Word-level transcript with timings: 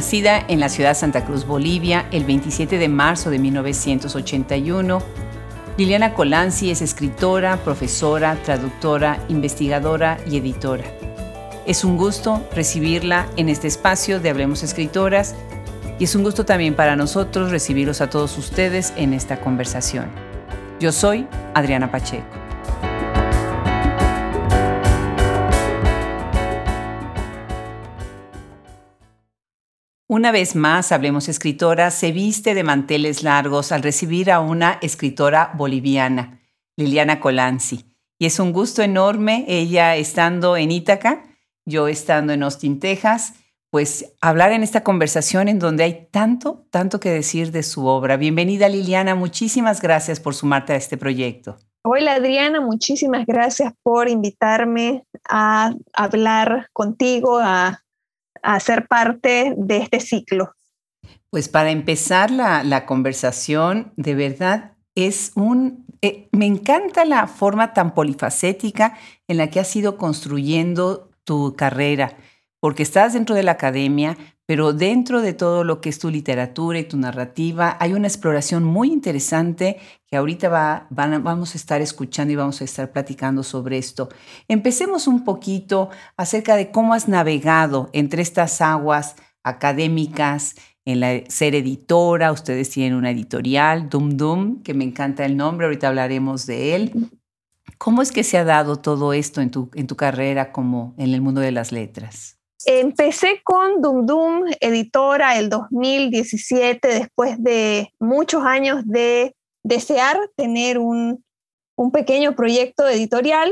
Nacida 0.00 0.42
en 0.48 0.60
la 0.60 0.70
ciudad 0.70 0.92
de 0.92 0.94
Santa 0.94 1.26
Cruz, 1.26 1.46
Bolivia, 1.46 2.06
el 2.10 2.24
27 2.24 2.78
de 2.78 2.88
marzo 2.88 3.28
de 3.28 3.38
1981, 3.38 5.02
Liliana 5.76 6.14
Colanzi 6.14 6.70
es 6.70 6.80
escritora, 6.80 7.58
profesora, 7.58 8.38
traductora, 8.42 9.22
investigadora 9.28 10.16
y 10.26 10.38
editora. 10.38 10.84
Es 11.66 11.84
un 11.84 11.98
gusto 11.98 12.42
recibirla 12.54 13.28
en 13.36 13.50
este 13.50 13.68
espacio 13.68 14.20
de 14.20 14.30
Hablemos 14.30 14.62
Escritoras 14.62 15.34
y 15.98 16.04
es 16.04 16.14
un 16.14 16.22
gusto 16.22 16.46
también 16.46 16.74
para 16.74 16.96
nosotros 16.96 17.50
recibirlos 17.50 18.00
a 18.00 18.08
todos 18.08 18.38
ustedes 18.38 18.94
en 18.96 19.12
esta 19.12 19.42
conversación. 19.42 20.06
Yo 20.80 20.92
soy 20.92 21.26
Adriana 21.52 21.90
Pacheco. 21.90 22.39
Una 30.12 30.32
vez 30.32 30.56
más, 30.56 30.90
Hablemos 30.90 31.28
Escritora 31.28 31.92
se 31.92 32.10
viste 32.10 32.54
de 32.54 32.64
manteles 32.64 33.22
largos 33.22 33.70
al 33.70 33.84
recibir 33.84 34.32
a 34.32 34.40
una 34.40 34.76
escritora 34.82 35.52
boliviana, 35.54 36.40
Liliana 36.76 37.20
Colanzi. 37.20 37.94
Y 38.18 38.26
es 38.26 38.40
un 38.40 38.52
gusto 38.52 38.82
enorme 38.82 39.44
ella 39.46 39.94
estando 39.94 40.56
en 40.56 40.72
Ítaca, 40.72 41.22
yo 41.64 41.86
estando 41.86 42.32
en 42.32 42.42
Austin, 42.42 42.80
Texas, 42.80 43.34
pues 43.70 44.16
hablar 44.20 44.50
en 44.50 44.64
esta 44.64 44.82
conversación 44.82 45.46
en 45.46 45.60
donde 45.60 45.84
hay 45.84 46.08
tanto, 46.10 46.66
tanto 46.72 46.98
que 46.98 47.10
decir 47.10 47.52
de 47.52 47.62
su 47.62 47.86
obra. 47.86 48.16
Bienvenida 48.16 48.68
Liliana, 48.68 49.14
muchísimas 49.14 49.80
gracias 49.80 50.18
por 50.18 50.34
sumarte 50.34 50.72
a 50.72 50.76
este 50.76 50.96
proyecto. 50.96 51.56
Hola 51.84 52.14
Adriana, 52.14 52.60
muchísimas 52.60 53.26
gracias 53.26 53.74
por 53.84 54.08
invitarme 54.08 55.04
a 55.28 55.72
hablar 55.94 56.68
contigo, 56.72 57.38
a 57.40 57.84
a 58.42 58.58
ser 58.60 58.86
parte 58.86 59.54
de 59.56 59.78
este 59.78 60.00
ciclo? 60.00 60.52
Pues 61.30 61.48
para 61.48 61.70
empezar 61.70 62.30
la, 62.30 62.86
conversación, 62.86 63.92
de 63.96 64.14
verdad 64.14 64.72
es 64.94 65.32
un... 65.36 65.86
Eh, 66.02 66.28
me 66.32 66.46
encanta 66.46 67.04
la 67.04 67.26
forma 67.26 67.72
tan 67.72 67.94
polifacética 67.94 68.96
en 69.28 69.36
la 69.36 69.48
que 69.48 69.60
has 69.60 69.74
ido 69.76 69.96
construyendo 69.96 71.10
tu 71.24 71.54
carrera, 71.56 72.16
porque 72.58 72.82
estás 72.82 73.12
dentro 73.12 73.34
de 73.34 73.42
la 73.42 73.52
academia, 73.52 74.16
pero 74.50 74.72
dentro 74.72 75.22
de 75.22 75.32
todo 75.32 75.62
lo 75.62 75.80
que 75.80 75.90
es 75.90 76.00
tu 76.00 76.10
literatura 76.10 76.80
y 76.80 76.82
tu 76.82 76.96
narrativa, 76.96 77.76
hay 77.78 77.92
una 77.92 78.08
exploración 78.08 78.64
muy 78.64 78.90
interesante 78.90 79.76
que 80.08 80.16
ahorita 80.16 80.48
va, 80.48 80.88
vamos 80.90 81.54
a 81.54 81.56
estar 81.56 81.80
escuchando 81.80 82.32
y 82.32 82.36
vamos 82.36 82.60
a 82.60 82.64
estar 82.64 82.90
platicando 82.90 83.44
sobre 83.44 83.78
esto. 83.78 84.08
Empecemos 84.48 85.06
un 85.06 85.22
poquito 85.22 85.90
acerca 86.16 86.56
de 86.56 86.72
cómo 86.72 86.94
has 86.94 87.06
navegado 87.06 87.90
entre 87.92 88.22
estas 88.22 88.60
aguas 88.60 89.14
académicas, 89.44 90.56
en 90.84 90.98
la 90.98 91.20
ser 91.28 91.54
editora, 91.54 92.32
ustedes 92.32 92.70
tienen 92.70 92.94
una 92.94 93.12
editorial, 93.12 93.88
Dum 93.88 94.16
Dum, 94.16 94.64
que 94.64 94.74
me 94.74 94.82
encanta 94.82 95.24
el 95.24 95.36
nombre, 95.36 95.66
ahorita 95.66 95.86
hablaremos 95.86 96.46
de 96.46 96.74
él. 96.74 97.10
¿Cómo 97.78 98.02
es 98.02 98.10
que 98.10 98.24
se 98.24 98.36
ha 98.36 98.42
dado 98.42 98.74
todo 98.74 99.12
esto 99.12 99.42
en 99.42 99.52
tu, 99.52 99.70
en 99.74 99.86
tu 99.86 99.94
carrera 99.94 100.50
como 100.50 100.92
en 100.98 101.14
el 101.14 101.20
mundo 101.20 101.40
de 101.40 101.52
las 101.52 101.70
letras? 101.70 102.39
Empecé 102.66 103.40
con 103.42 103.80
Dum 103.80 104.04
Dum, 104.04 104.44
editora, 104.60 105.38
el 105.38 105.48
2017, 105.48 106.88
después 106.88 107.42
de 107.42 107.92
muchos 107.98 108.44
años 108.44 108.82
de 108.84 109.34
desear 109.62 110.18
tener 110.36 110.78
un, 110.78 111.24
pequeño 111.94 112.36
proyecto 112.36 112.86
editorial, 112.86 113.50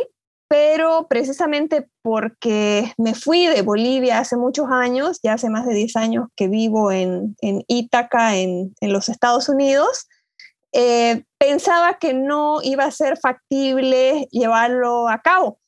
pero 0.48 1.06
precisamente 1.08 1.88
porque 2.02 2.92
me 2.98 3.14
fui 3.14 3.46
de 3.46 3.62
Bolivia 3.62 4.18
hace 4.18 4.36
muchos 4.36 4.66
años, 4.70 5.18
ya 5.22 5.34
hace 5.34 5.48
más 5.48 5.66
de 5.66 5.72
10 5.72 5.96
años 5.96 6.28
que 6.36 6.48
vivo 6.48 6.92
en, 6.92 7.36
en 7.40 7.64
Ítaca, 7.68 8.36
en, 8.36 8.74
los 8.82 9.08
Estados 9.08 9.48
Unidos, 9.48 10.06
eh, 10.72 11.24
pensaba 11.38 11.98
que 11.98 12.12
no 12.12 12.60
iba 12.62 12.84
a 12.84 12.90
ser 12.90 13.16
factible 13.18 14.28
llevarlo 14.30 15.08
a 15.08 15.22
cabo. 15.22 15.58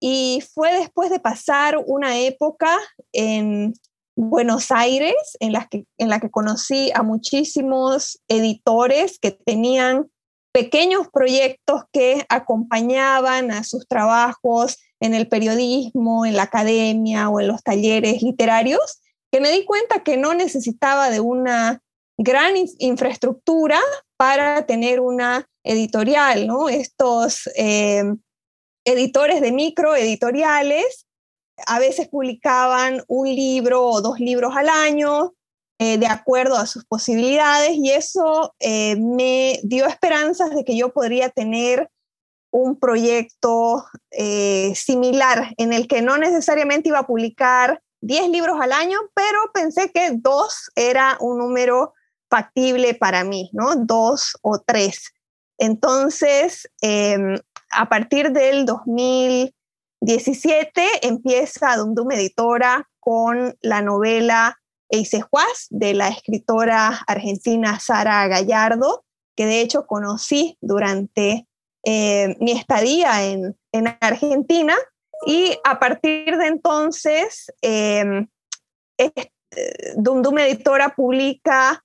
Y 0.00 0.42
fue 0.54 0.72
después 0.72 1.10
de 1.10 1.20
pasar 1.20 1.82
una 1.86 2.18
época 2.18 2.78
en 3.12 3.74
Buenos 4.16 4.70
Aires 4.70 5.14
en 5.40 5.52
la 5.52 5.68
que, 5.68 5.84
en 5.96 6.08
la 6.08 6.20
que 6.20 6.30
conocí 6.30 6.90
a 6.94 7.02
muchísimos 7.02 8.20
editores 8.28 9.18
que 9.18 9.30
tenían 9.30 10.10
pequeños 10.52 11.08
proyectos 11.12 11.82
que 11.92 12.24
acompañaban 12.28 13.52
a 13.52 13.62
sus 13.62 13.86
trabajos 13.86 14.78
en 15.00 15.14
el 15.14 15.28
periodismo, 15.28 16.26
en 16.26 16.34
la 16.36 16.44
academia 16.44 17.28
o 17.28 17.40
en 17.40 17.48
los 17.48 17.62
talleres 17.62 18.22
literarios, 18.22 19.00
que 19.30 19.40
me 19.40 19.50
di 19.50 19.64
cuenta 19.64 20.02
que 20.02 20.16
no 20.16 20.34
necesitaba 20.34 21.10
de 21.10 21.20
una 21.20 21.80
gran 22.18 22.54
infraestructura 22.78 23.78
para 24.16 24.66
tener 24.66 25.00
una 25.00 25.48
editorial, 25.62 26.46
¿no? 26.46 26.68
Estos 26.68 27.48
eh, 27.56 28.02
editores 28.88 29.40
de 29.40 29.52
micro 29.52 29.94
editoriales 29.94 31.06
a 31.66 31.78
veces 31.78 32.08
publicaban 32.08 33.02
un 33.08 33.28
libro 33.28 33.84
o 33.84 34.00
dos 34.00 34.20
libros 34.20 34.56
al 34.56 34.68
año 34.68 35.34
eh, 35.78 35.98
de 35.98 36.06
acuerdo 36.06 36.56
a 36.56 36.66
sus 36.66 36.84
posibilidades 36.84 37.72
y 37.74 37.90
eso 37.90 38.54
eh, 38.60 38.96
me 38.96 39.60
dio 39.62 39.86
esperanzas 39.86 40.50
de 40.50 40.64
que 40.64 40.76
yo 40.76 40.92
podría 40.92 41.30
tener 41.30 41.90
un 42.50 42.78
proyecto 42.78 43.84
eh, 44.10 44.72
similar 44.74 45.54
en 45.56 45.72
el 45.72 45.86
que 45.86 46.02
no 46.02 46.16
necesariamente 46.16 46.88
iba 46.88 47.00
a 47.00 47.06
publicar 47.06 47.82
10 48.00 48.30
libros 48.30 48.58
al 48.60 48.72
año, 48.72 48.98
pero 49.14 49.38
pensé 49.52 49.90
que 49.90 50.12
dos 50.12 50.70
era 50.74 51.16
un 51.20 51.38
número 51.38 51.94
factible 52.30 52.94
para 52.94 53.24
mí, 53.24 53.50
¿no? 53.52 53.76
Dos 53.76 54.36
o 54.42 54.60
tres. 54.60 55.12
Entonces, 55.58 56.70
em, 56.80 57.38
a 57.70 57.88
partir 57.88 58.32
del 58.32 58.66
2017 58.66 60.82
empieza 61.02 61.76
Dum 61.76 62.10
Editora 62.12 62.88
con 63.00 63.56
la 63.60 63.82
novela 63.82 64.58
Eisejuas 64.90 65.66
de 65.70 65.94
la 65.94 66.08
escritora 66.08 67.04
argentina 67.06 67.78
Sara 67.78 68.26
Gallardo, 68.26 69.04
que 69.36 69.46
de 69.46 69.60
hecho 69.60 69.86
conocí 69.86 70.58
durante 70.60 71.46
eh, 71.84 72.36
mi 72.40 72.50
estadía 72.52 73.24
en, 73.24 73.54
Argentina. 74.00 74.74
Y 75.26 75.58
a 75.64 75.78
partir 75.78 76.36
de 76.36 76.46
entonces, 76.46 77.52
eh, 77.62 78.26
Dum 79.96 80.22
Dum 80.22 80.38
Editora 80.38 80.94
publica 80.94 81.84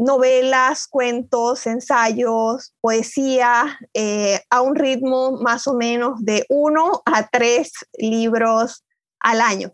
novelas, 0.00 0.88
cuentos, 0.88 1.66
ensayos, 1.66 2.72
poesía, 2.80 3.78
eh, 3.92 4.40
a 4.48 4.62
un 4.62 4.74
ritmo 4.74 5.32
más 5.32 5.68
o 5.68 5.74
menos 5.74 6.24
de 6.24 6.46
uno 6.48 7.02
a 7.04 7.28
tres 7.28 7.72
libros 7.98 8.82
al 9.20 9.42
año. 9.42 9.72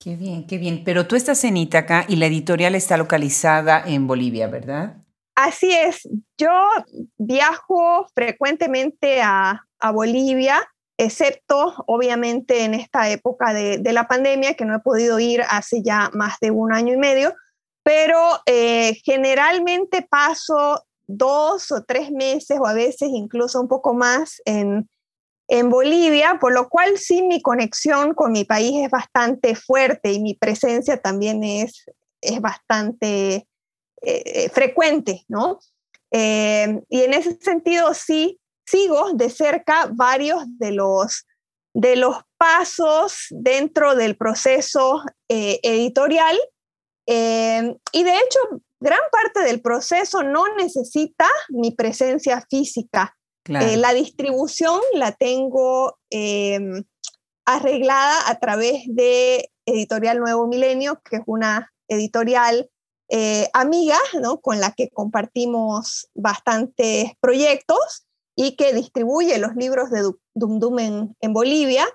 Qué 0.00 0.16
bien, 0.16 0.46
qué 0.46 0.58
bien. 0.58 0.82
Pero 0.84 1.06
tú 1.06 1.14
estás 1.14 1.44
en 1.44 1.56
Ítaca 1.56 2.04
y 2.08 2.16
la 2.16 2.26
editorial 2.26 2.74
está 2.74 2.96
localizada 2.96 3.82
en 3.86 4.08
Bolivia, 4.08 4.48
¿verdad? 4.48 4.96
Así 5.36 5.70
es. 5.72 6.08
Yo 6.36 6.50
viajo 7.16 8.06
frecuentemente 8.14 9.22
a, 9.22 9.62
Bolivia, 9.92 10.66
excepto 10.96 11.74
obviamente 11.86 12.64
en 12.64 12.72
esta 12.72 13.10
época 13.10 13.52
de, 13.52 13.76
de 13.76 13.92
la 13.92 14.08
pandemia, 14.08 14.54
que 14.54 14.64
no 14.64 14.74
he 14.74 14.80
podido 14.80 15.20
ir 15.20 15.42
hace 15.46 15.82
ya 15.82 16.10
más 16.14 16.40
de 16.40 16.50
un 16.50 16.72
año 16.72 16.94
y 16.94 16.96
medio, 16.96 17.34
pero 17.84 18.40
eh, 18.46 18.98
generalmente 19.04 20.02
paso 20.02 20.84
dos 21.06 21.70
o 21.70 21.84
tres 21.84 22.10
meses 22.10 22.58
o 22.58 22.66
a 22.66 22.72
veces 22.72 23.10
incluso 23.12 23.60
un 23.60 23.68
poco 23.68 23.94
más 23.94 24.40
en, 24.44 24.88
Bolivia, 25.68 26.38
por 26.40 26.54
lo 26.54 26.70
cual 26.70 26.96
sí 26.96 27.22
mi 27.22 27.42
conexión 27.42 28.14
con 28.14 28.32
mi 28.32 28.44
país 28.44 28.82
es 28.82 28.90
bastante 28.90 29.54
fuerte 29.54 30.10
y 30.10 30.20
mi 30.20 30.34
presencia 30.34 31.00
también 31.00 31.44
es, 31.44 31.84
es 32.22 32.40
bastante 32.40 33.46
eh, 34.00 34.48
frecuente, 34.48 35.22
¿no? 35.28 35.60
Eh, 36.10 36.80
y 36.88 37.02
en 37.02 37.12
ese 37.12 37.38
sentido 37.40 37.92
sí 37.92 38.40
sigo 38.64 39.12
de 39.12 39.28
cerca 39.28 39.90
varios 39.92 40.42
de 40.58 40.72
los, 40.72 41.26
de 41.74 41.96
los 41.96 42.16
pasos 42.38 43.26
dentro 43.30 43.94
del 43.94 44.16
proceso 44.16 45.02
editorial 45.28 46.38
Em, 47.06 47.76
y 47.92 48.02
de 48.02 48.12
hecho, 48.12 48.38
gran 48.80 49.00
parte 49.10 49.40
del 49.40 49.60
proceso 49.60 50.22
no 50.22 50.44
necesita 50.56 51.28
mi 51.48 51.72
presencia 51.72 52.44
física. 52.48 53.16
Eh, 53.46 53.76
la 53.76 53.92
distribución 53.92 54.80
la 54.94 55.12
tengo 55.12 55.98
em, 56.08 56.82
arreglada 57.44 58.30
a 58.30 58.38
través 58.38 58.84
de 58.86 59.50
Editorial 59.66 60.18
Nuevo 60.18 60.46
Milenio, 60.46 61.00
que 61.04 61.16
es 61.16 61.22
una 61.26 61.70
editorial 61.88 62.70
eh, 63.10 63.48
amiga, 63.52 63.98
¿no? 64.20 64.40
con 64.40 64.60
la 64.60 64.72
que 64.72 64.88
compartimos 64.90 66.08
bastantes 66.14 67.12
proyectos 67.20 68.06
y 68.34 68.56
que 68.56 68.72
distribuye 68.72 69.38
los 69.38 69.54
libros 69.56 69.90
de 69.90 70.02
Dum 70.34 70.58
Dum 70.58 70.78
en, 70.78 71.16
en 71.20 71.32
Bolivia. 71.32 71.86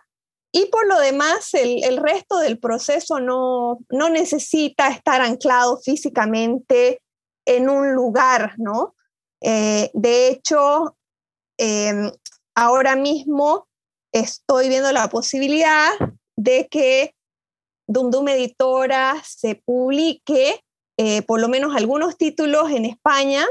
Y 0.52 0.66
por 0.68 0.88
lo 0.88 1.00
demás, 1.00 1.54
el, 1.54 1.98
resto 1.98 2.40
del 2.40 2.60
proceso 2.60 3.20
no, 3.20 3.80
no, 3.90 4.10
necesita 4.10 4.88
estar 4.90 5.22
anclado 5.22 5.78
físicamente 5.78 7.02
en 7.46 7.70
un 7.70 7.94
lugar, 7.94 8.54
¿no? 8.58 8.96
Eh, 9.42 9.92
de 9.94 10.28
hecho, 10.30 10.98
em, 11.58 12.12
ahora 12.56 12.96
mismo 12.96 13.68
estoy 14.12 14.70
viendo 14.70 14.92
la 14.92 15.10
posibilidad 15.10 15.92
de 16.36 16.68
que 16.68 17.14
Dum 17.88 18.28
Editora 18.28 19.22
se 19.26 19.56
publique 19.56 20.64
eh, 20.98 21.22
por 21.22 21.40
lo 21.40 21.48
menos 21.48 21.76
algunos 21.76 22.18
títulos 22.18 22.72
en 22.72 22.86
España 22.86 23.46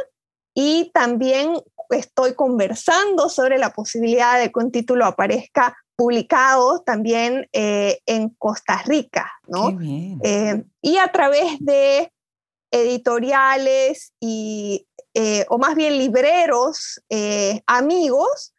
y 0.55 0.91
también 0.93 1.55
estoy 1.91 2.35
conversando 2.35 3.29
sobre 3.29 3.57
la 3.57 3.71
posibilidad 3.71 4.39
de 4.39 4.53
que 4.53 4.59
un 4.59 4.71
título 4.71 5.07
aparezca 5.07 5.77
publicado 5.99 6.81
también 6.83 7.49
eh, 7.53 7.99
en 8.07 8.29
Costa 8.29 8.81
Rica, 8.87 9.33
¿no? 9.49 9.77
Eh, 9.83 10.63
y 10.81 10.97
a 10.97 11.09
través 11.09 11.59
de 11.59 12.13
editoriales 12.71 14.13
y, 14.21 14.87
eh, 15.15 15.45
o 15.49 15.59
más 15.59 15.75
bien 15.75 15.99
libreros 15.99 17.03
amigos, 17.67 18.55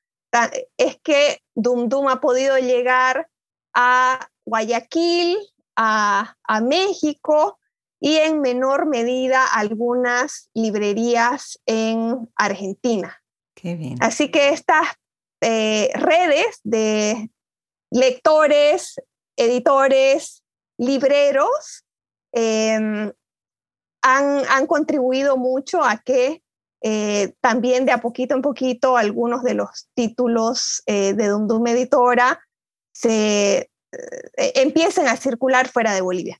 es 0.78 1.00
que 1.02 1.40
Dum 1.56 1.88
Dum 1.88 2.10
ha 2.10 2.20
podido 2.20 2.58
llegar 2.58 3.30
a 3.74 4.28
Guayaquil, 4.46 5.38
a, 5.78 6.36
a 6.44 6.60
México 6.60 7.58
y 8.02 8.18
en 8.18 8.42
menor 8.42 8.86
medida 8.86 9.46
algunas 9.46 10.50
librerías 10.54 11.58
en 11.66 12.30
Argentina. 12.36 13.24
Qué 13.56 13.76
bien. 13.76 13.98
Así 14.02 14.30
que 14.30 14.50
estas 14.50 14.99
eh, 15.42 15.90
redes 15.96 16.60
de 16.64 17.30
lectores, 17.92 18.96
editores, 19.36 20.44
libreros, 20.78 21.86
em, 22.34 23.12
han, 24.02 24.68
contribuido 24.68 25.38
mucho 25.38 25.84
a 25.84 25.98
que 25.98 26.42
eh, 26.82 27.34
también 27.42 27.86
de 27.86 27.92
a 27.92 28.00
poquito 28.00 28.36
en 28.36 28.42
poquito 28.42 28.96
algunos 28.96 29.44
de 29.44 29.54
los 29.54 29.90
títulos 29.94 30.82
eh, 30.86 31.14
de 31.14 31.28
Dundum 31.28 31.68
Editora 31.68 32.40
se 32.94 33.70
empiecen 34.38 35.08
a 35.08 35.18
circular 35.18 35.68
fuera 35.68 35.94
de 35.94 36.02
Bolivia. 36.02 36.40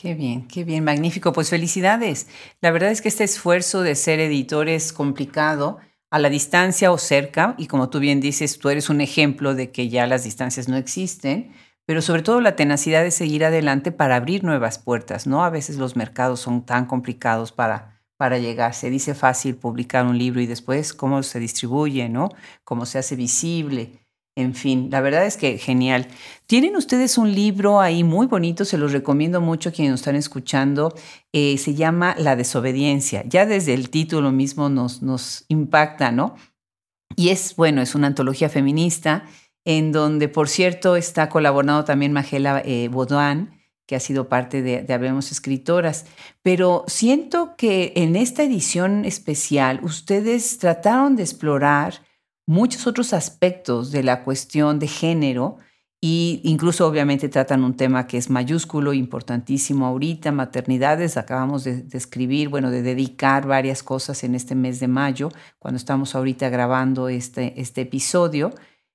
Qué 0.00 0.14
bien, 0.14 0.46
qué 0.46 0.64
bien, 0.64 0.84
magnífico. 0.84 1.32
Pues 1.32 1.50
felicidades. 1.50 2.28
La 2.60 2.70
verdad 2.70 2.90
es 2.90 3.02
que 3.02 3.08
este 3.08 3.24
esfuerzo 3.24 3.82
de 3.82 3.94
ser 3.94 4.20
editor 4.20 4.68
es 4.68 4.92
complicado 4.92 5.78
a 6.10 6.18
la 6.18 6.30
distancia 6.30 6.90
o 6.90 6.98
cerca, 6.98 7.54
y 7.58 7.66
como 7.66 7.90
tú 7.90 7.98
bien 7.98 8.20
dices, 8.20 8.58
tú 8.58 8.70
eres 8.70 8.88
un 8.88 9.00
ejemplo 9.00 9.54
de 9.54 9.70
que 9.70 9.88
ya 9.88 10.06
las 10.06 10.24
distancias 10.24 10.68
no 10.68 10.76
existen, 10.76 11.52
pero 11.84 12.02
sobre 12.02 12.22
todo 12.22 12.40
la 12.40 12.56
tenacidad 12.56 13.02
de 13.02 13.10
seguir 13.10 13.44
adelante 13.44 13.92
para 13.92 14.16
abrir 14.16 14.44
nuevas 14.44 14.78
puertas, 14.78 15.26
¿no? 15.26 15.44
A 15.44 15.50
veces 15.50 15.76
los 15.76 15.96
mercados 15.96 16.40
son 16.40 16.64
tan 16.64 16.86
complicados 16.86 17.52
para, 17.52 18.02
para 18.18 18.38
llegar. 18.38 18.74
Se 18.74 18.90
dice 18.90 19.14
fácil 19.14 19.56
publicar 19.56 20.04
un 20.06 20.18
libro 20.18 20.40
y 20.40 20.46
después 20.46 20.92
cómo 20.92 21.22
se 21.22 21.40
distribuye, 21.40 22.08
¿no? 22.08 22.28
Cómo 22.64 22.84
se 22.84 22.98
hace 22.98 23.16
visible. 23.16 24.00
En 24.38 24.54
fin, 24.54 24.88
la 24.88 25.00
verdad 25.00 25.26
es 25.26 25.36
que 25.36 25.58
genial. 25.58 26.06
Tienen 26.46 26.76
ustedes 26.76 27.18
un 27.18 27.34
libro 27.34 27.80
ahí 27.80 28.04
muy 28.04 28.28
bonito, 28.28 28.64
se 28.64 28.78
los 28.78 28.92
recomiendo 28.92 29.40
mucho 29.40 29.70
a 29.70 29.72
quienes 29.72 29.90
nos 29.90 30.00
están 30.02 30.14
escuchando. 30.14 30.94
Eh, 31.32 31.58
se 31.58 31.74
llama 31.74 32.14
La 32.16 32.36
desobediencia. 32.36 33.24
Ya 33.26 33.46
desde 33.46 33.74
el 33.74 33.90
título 33.90 34.30
mismo 34.30 34.68
nos, 34.68 35.02
nos 35.02 35.44
impacta, 35.48 36.12
¿no? 36.12 36.36
Y 37.16 37.30
es, 37.30 37.56
bueno, 37.56 37.82
es 37.82 37.96
una 37.96 38.06
antología 38.06 38.48
feminista 38.48 39.24
en 39.64 39.90
donde, 39.90 40.28
por 40.28 40.48
cierto, 40.48 40.94
está 40.94 41.28
colaborando 41.28 41.84
también 41.84 42.12
Magela 42.12 42.62
eh, 42.64 42.88
que 43.88 43.96
ha 43.96 44.00
sido 44.00 44.28
parte 44.28 44.62
de, 44.62 44.82
de 44.82 44.94
Habemos 44.94 45.32
Escritoras. 45.32 46.06
Pero 46.42 46.84
siento 46.86 47.56
que 47.56 47.92
en 47.96 48.14
esta 48.14 48.44
edición 48.44 49.04
especial 49.04 49.80
ustedes 49.82 50.58
trataron 50.58 51.16
de 51.16 51.24
explorar 51.24 52.06
muchos 52.48 52.86
otros 52.86 53.12
aspectos 53.12 53.92
de 53.92 54.02
la 54.02 54.24
cuestión 54.24 54.78
de 54.78 54.88
género 54.88 55.58
e 56.00 56.40
incluso 56.44 56.86
obviamente 56.86 57.28
tratan 57.28 57.62
un 57.62 57.76
tema 57.76 58.06
que 58.06 58.16
es 58.16 58.30
mayúsculo, 58.30 58.94
importantísimo 58.94 59.84
ahorita, 59.84 60.32
maternidades, 60.32 61.18
acabamos 61.18 61.64
de, 61.64 61.84
escribir, 61.92 62.48
bueno, 62.48 62.70
de 62.70 62.82
dedicar 62.82 63.46
varias 63.46 63.82
cosas 63.82 64.24
en 64.24 64.34
este 64.34 64.54
mes 64.54 64.80
de 64.80 64.88
mayo, 64.88 65.28
cuando 65.58 65.76
estamos 65.76 66.14
ahorita 66.14 66.48
grabando 66.48 67.10
este, 67.10 67.60
este 67.60 67.82
episodio 67.82 68.54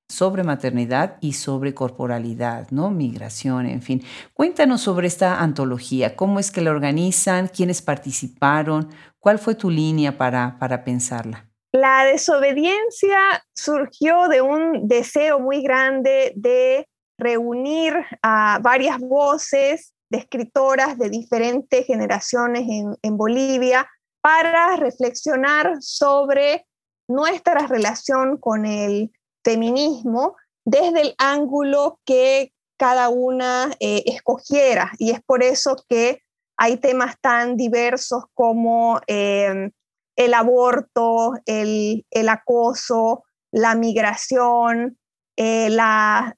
sobre 0.09 0.43
maternidad 0.43 1.17
y 1.21 1.33
sobre 1.33 1.75
corporalidad, 1.75 2.71
¿no? 2.71 2.89
Migración, 2.89 3.67
en 3.67 3.83
fin. 3.83 4.01
Cuéntanos 4.33 4.81
sobre 4.81 5.07
esta 5.07 5.41
antología, 5.41 6.15
cómo 6.15 6.39
es 6.39 6.49
que 6.49 6.61
la 6.61 6.71
organizan, 6.71 7.49
quiénes 7.49 7.83
participaron, 7.83 8.89
cuál 9.19 9.37
fue 9.37 9.53
tu 9.53 9.69
línea 9.69 10.17
para, 10.17 10.57
para 10.57 10.83
pensarla. 10.83 11.52
La 11.75 12.05
desobediencia 12.05 13.43
surgió 13.55 14.27
de 14.27 14.43
un 14.43 14.87
deseo 14.87 15.39
muy 15.39 15.63
grande 15.63 16.31
de 16.35 16.87
reunir 17.17 17.95
a 18.21 18.59
varias 18.61 18.99
voces 18.99 19.91
de 20.11 20.19
escritoras 20.19 20.99
de 20.99 21.09
diferentes 21.09 21.87
generaciones 21.87 22.67
en, 23.01 23.17
Bolivia 23.17 23.89
para 24.21 24.75
reflexionar 24.75 25.77
sobre 25.79 26.67
nuestra 27.07 27.65
relación 27.65 28.37
con 28.37 28.67
el 28.67 29.11
feminismo 29.43 30.35
desde 30.65 31.01
el 31.01 31.15
ángulo 31.17 31.99
que 32.05 32.53
cada 32.77 33.09
una 33.09 33.71
eh, 33.79 34.03
escogiera. 34.05 34.91
Y 34.99 35.09
es 35.09 35.23
por 35.23 35.41
eso 35.41 35.75
que 35.89 36.19
hay 36.55 36.77
temas 36.77 37.15
tan 37.19 37.57
diversos 37.57 38.25
como 38.35 39.01
eh, 39.07 39.71
el 40.15 40.33
aborto, 40.33 41.33
el, 41.45 42.05
acoso, 42.29 43.23
la 43.51 43.75
migración, 43.75 44.97
eh, 45.37 45.69
las 45.69 46.33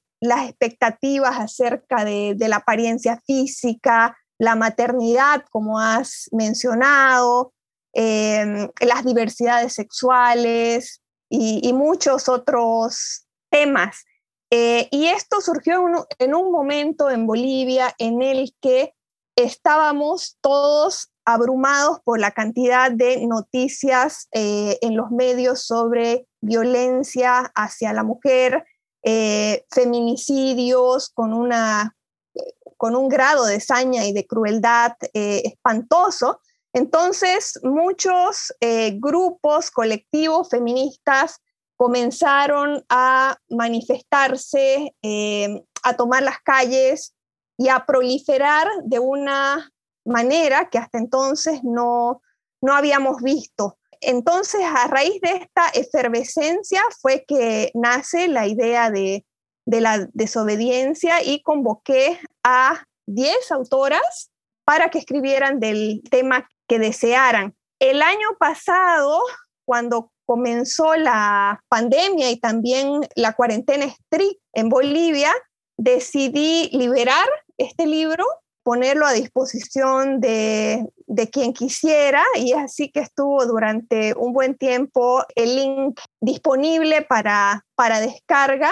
expectativas 0.48 1.40
acerca 1.40 2.06
de, 2.06 2.36
la 2.40 2.58
apariencia 2.58 3.22
física, 3.26 4.18
la 4.38 4.56
maternidad, 4.56 5.44
como 5.50 5.80
has 5.80 6.30
mencionado, 6.32 7.54
em, 7.94 8.70
las 8.82 9.06
diversidades 9.06 9.74
sexuales 9.74 11.02
y, 11.30 11.72
muchos 11.74 12.30
otros 12.30 13.26
temas. 13.50 14.04
Eh, 14.52 14.88
y 14.92 15.08
esto 15.08 15.42
surgió 15.42 15.86
en 16.20 16.36
un 16.36 16.52
momento 16.52 17.10
en 17.10 17.26
Bolivia 17.26 17.94
en 17.98 18.22
el 18.22 18.54
que 18.62 18.94
estábamos 19.36 20.38
todos 20.42 21.12
abrumados 21.26 22.00
por 22.04 22.20
la 22.20 22.32
cantidad 22.32 22.92
de 22.92 23.26
noticias 23.26 24.28
eh, 24.32 24.78
en 24.82 24.96
los 24.96 25.10
medios 25.10 25.66
sobre 25.66 26.28
violencia 26.40 27.52
hacia 27.56 27.94
la 27.94 28.04
mujer, 28.04 28.64
eh, 29.04 29.66
feminicidios 29.72 31.10
con, 31.10 31.34
una, 31.34 31.96
con 32.78 32.96
un 32.96 33.10
grado 33.10 33.46
de 33.46 33.60
saña 33.60 34.06
y 34.06 34.14
de 34.14 34.28
crueldad 34.28 34.94
eh, 35.14 35.42
espantoso. 35.46 36.40
Entonces, 36.74 37.60
muchos 37.64 38.54
grupos, 38.96 39.72
colectivos 39.72 40.50
feministas 40.50 41.40
comenzaron 41.78 42.84
a 42.90 43.38
manifestarse, 43.48 44.94
a 45.84 45.96
tomar 45.96 46.24
las 46.24 46.42
calles 46.42 47.16
y 47.58 47.70
a 47.70 47.86
proliferar 47.86 48.68
de 48.84 49.00
una 49.00 49.72
manera 50.06 50.70
que 50.70 50.78
hasta 50.78 50.98
entonces 50.98 51.62
no, 51.64 52.22
no 52.62 52.74
habíamos 52.74 53.22
visto. 53.22 53.78
Entonces, 54.02 54.62
a 54.64 54.88
raíz 54.88 55.20
de 55.22 55.32
esta 55.32 55.68
efervescencia 55.74 56.82
fue 57.02 57.26
que 57.28 57.72
nace 57.74 58.28
la 58.28 58.48
idea 58.48 58.92
de, 58.92 59.26
la 59.66 60.08
desobediencia 60.14 61.24
y 61.24 61.42
convoqué 61.42 62.20
a 62.44 62.84
10 63.08 63.52
autoras 63.52 64.30
para 64.64 64.90
que 64.90 65.00
escribieran 65.00 65.60
del 65.60 66.04
tema 66.12 66.48
que 66.68 66.78
desearan. 66.78 67.56
El 67.80 68.04
año 68.04 68.28
pasado, 68.40 69.20
cuando 69.66 70.12
comenzó 70.26 70.96
la 70.96 71.60
pandemia 71.68 72.30
y 72.30 72.40
también 72.40 73.02
la 73.16 73.34
cuarentena 73.34 73.86
estricta 73.86 74.44
en 74.54 74.70
Bolivia, 74.70 75.34
decidí 75.78 76.70
liberar 76.72 77.28
este 77.58 77.88
libro 77.88 78.24
ponerlo 78.66 79.06
a 79.06 79.14
disposición 79.14 80.20
de, 80.20 80.90
quien 81.32 81.54
quisiera 81.54 82.24
y 82.36 82.54
así 82.54 82.92
que 82.92 83.00
estuvo 83.00 83.46
durante 83.46 84.16
un 84.18 84.34
buen 84.34 84.58
tiempo 84.58 85.24
el 85.36 85.56
link 85.56 86.00
disponible 86.20 87.04
para, 87.04 87.64
para 87.76 88.00
descarga 88.00 88.72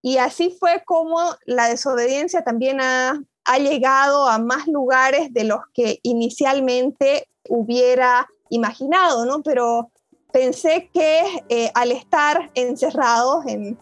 y 0.00 0.16
así 0.16 0.56
fue 0.58 0.82
como 0.86 1.18
la 1.44 1.68
desobediencia 1.68 2.42
también 2.42 2.80
ha, 2.80 3.20
llegado 3.58 4.28
a 4.28 4.38
más 4.38 4.66
lugares 4.66 5.30
de 5.34 5.44
los 5.44 5.60
que 5.74 5.98
inicialmente 6.02 7.28
hubiera 7.46 8.26
imaginado, 8.48 9.26
¿no? 9.26 9.42
Pero 9.42 9.90
pensé 10.32 10.88
que 10.94 11.44
eh, 11.50 11.70
al 11.74 11.92
estar 11.92 12.50
encerrados 12.54 13.44
en, 13.46 13.78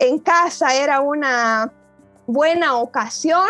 en 0.00 0.18
casa 0.18 0.74
era 0.74 1.00
una 1.00 1.72
buena 2.26 2.76
ocasión 2.78 3.48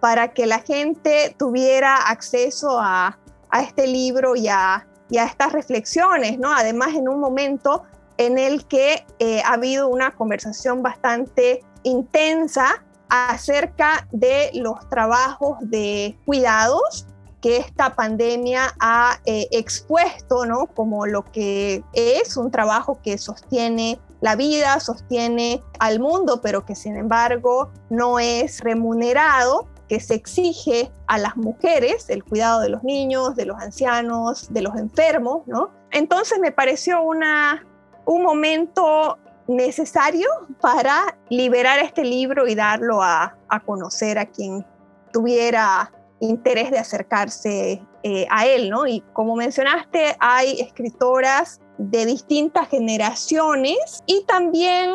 para 0.00 0.32
que 0.32 0.46
la 0.46 0.60
gente 0.60 1.34
tuviera 1.38 1.96
acceso 1.96 2.78
a, 2.80 3.18
este 3.60 3.86
libro 3.86 4.36
y 4.36 4.48
a, 4.48 4.86
estas 5.10 5.52
reflexiones, 5.52 6.38
¿no? 6.38 6.52
Además, 6.54 6.94
en 6.94 7.08
un 7.08 7.18
momento 7.18 7.84
en 8.18 8.36
el 8.36 8.66
que 8.66 9.06
eh, 9.18 9.40
ha 9.42 9.54
habido 9.54 9.88
una 9.88 10.14
conversación 10.14 10.82
bastante 10.82 11.64
intensa 11.82 12.84
acerca 13.08 14.06
de 14.12 14.50
los 14.54 14.86
trabajos 14.90 15.56
de 15.62 16.18
cuidados 16.26 17.06
que 17.40 17.56
esta 17.56 17.94
pandemia 17.94 18.74
ha 18.80 19.20
eh, 19.24 19.46
expuesto, 19.52 20.44
¿no? 20.44 20.66
Como 20.66 21.06
lo 21.06 21.24
que 21.24 21.82
es 21.92 22.36
un 22.36 22.50
trabajo 22.50 23.00
que 23.02 23.16
sostiene 23.16 24.00
la 24.20 24.34
vida, 24.34 24.80
sostiene 24.80 25.62
al 25.78 26.00
mundo, 26.00 26.40
pero 26.42 26.64
que 26.64 26.74
sin 26.74 26.96
embargo 26.96 27.70
no 27.90 28.18
es 28.18 28.60
remunerado 28.60 29.68
que 29.88 30.00
se 30.00 30.14
exige 30.14 30.92
a 31.06 31.18
las 31.18 31.36
mujeres 31.36 32.08
el 32.10 32.22
cuidado 32.24 32.60
de 32.60 32.68
los 32.68 32.84
niños, 32.84 33.34
de 33.34 33.46
los 33.46 33.60
ancianos, 33.60 34.52
de 34.52 34.62
los 34.62 34.76
enfermos, 34.76 35.46
¿no? 35.46 35.70
Entonces 35.90 36.38
me 36.38 36.52
pareció 36.52 37.02
una, 37.02 37.66
un 38.04 38.22
momento 38.22 39.18
necesario 39.46 40.28
para 40.60 41.16
liberar 41.30 41.78
este 41.80 42.04
libro 42.04 42.46
y 42.46 42.54
darlo 42.54 43.02
a, 43.02 43.36
a 43.48 43.60
conocer 43.60 44.18
a 44.18 44.26
quien 44.26 44.64
tuviera 45.12 45.90
interés 46.20 46.70
de 46.70 46.78
acercarse 46.78 47.82
eh, 48.02 48.26
a 48.30 48.46
él, 48.46 48.70
¿no? 48.70 48.86
Y 48.86 49.00
como 49.12 49.36
mencionaste, 49.36 50.16
hay 50.20 50.60
escritoras 50.60 51.60
de 51.78 52.06
distintas 52.06 52.68
generaciones 52.68 54.02
y 54.06 54.24
también 54.24 54.90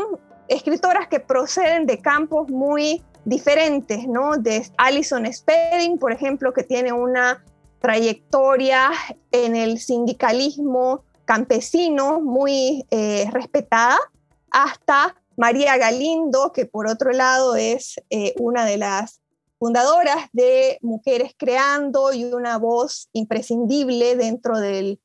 escritoras 0.47 1.07
que 1.07 1.19
proceden 1.19 1.85
de 1.85 1.99
campos 1.99 2.49
muy 2.49 3.03
diferentes, 3.25 4.07
¿no? 4.07 4.37
De 4.37 4.65
Alison 4.77 5.31
Spedding, 5.31 5.97
por 5.97 6.11
ejemplo, 6.11 6.53
que 6.53 6.63
tiene 6.63 6.91
una 6.91 7.43
trayectoria 7.79 8.91
en 9.31 9.55
el 9.55 9.79
sindicalismo 9.79 11.03
campesino 11.25 12.21
muy 12.21 12.85
eh, 12.91 13.27
respetada, 13.31 13.97
hasta 14.51 15.15
María 15.35 15.77
Galindo, 15.77 16.51
que 16.53 16.65
por 16.65 16.87
otro 16.87 17.11
lado 17.11 17.55
es 17.55 17.95
eh, 18.09 18.33
una 18.39 18.65
de 18.65 18.77
las 18.77 19.21
fundadoras 19.57 20.27
de 20.31 20.77
Mujeres 20.81 21.33
Creando 21.37 22.13
y 22.13 22.25
una 22.25 22.57
voz 22.57 23.09
imprescindible 23.13 24.15
dentro 24.15 24.59
del, 24.59 24.99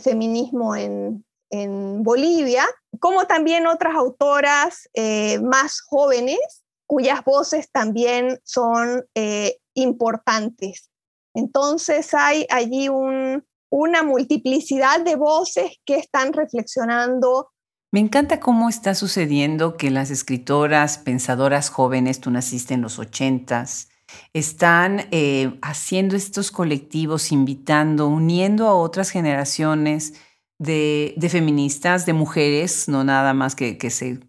feminismo 0.00 0.76
en, 0.76 1.24
Bolivia, 2.02 2.64
como 2.98 3.26
también 3.26 3.66
otras 3.66 3.94
autoras 3.94 4.88
eh, 4.94 5.38
más 5.40 5.82
jóvenes 5.82 6.61
cuyas 6.92 7.24
voces 7.24 7.70
también 7.72 8.38
son 8.44 9.06
eh, 9.14 9.56
importantes. 9.72 10.90
Entonces 11.32 12.12
hay 12.12 12.44
allí 12.50 12.90
una 12.90 14.02
multiplicidad 14.02 15.00
de 15.02 15.16
voces 15.16 15.78
que 15.86 15.96
están 15.96 16.34
reflexionando. 16.34 17.48
Me 17.92 18.00
encanta 18.00 18.40
cómo 18.40 18.68
está 18.68 18.94
sucediendo 18.94 19.78
que 19.78 19.90
las 19.90 20.10
escritoras, 20.10 20.98
pensadoras 20.98 21.70
jóvenes, 21.70 22.20
tú 22.20 22.30
naciste 22.30 22.74
en 22.74 22.82
los 22.82 22.98
ochentas, 22.98 23.88
están 24.34 25.06
eh, 25.12 25.58
haciendo 25.62 26.14
estos 26.14 26.50
colectivos, 26.50 27.32
invitando, 27.32 28.06
uniendo 28.06 28.68
a 28.68 28.74
otras 28.74 29.08
generaciones 29.08 30.12
de, 30.58 31.14
feministas, 31.30 32.04
de 32.04 32.12
mujeres, 32.12 32.86
no 32.86 33.02
nada 33.02 33.32
más 33.32 33.54
que, 33.56 33.78
que 33.78 33.88
se 33.88 34.20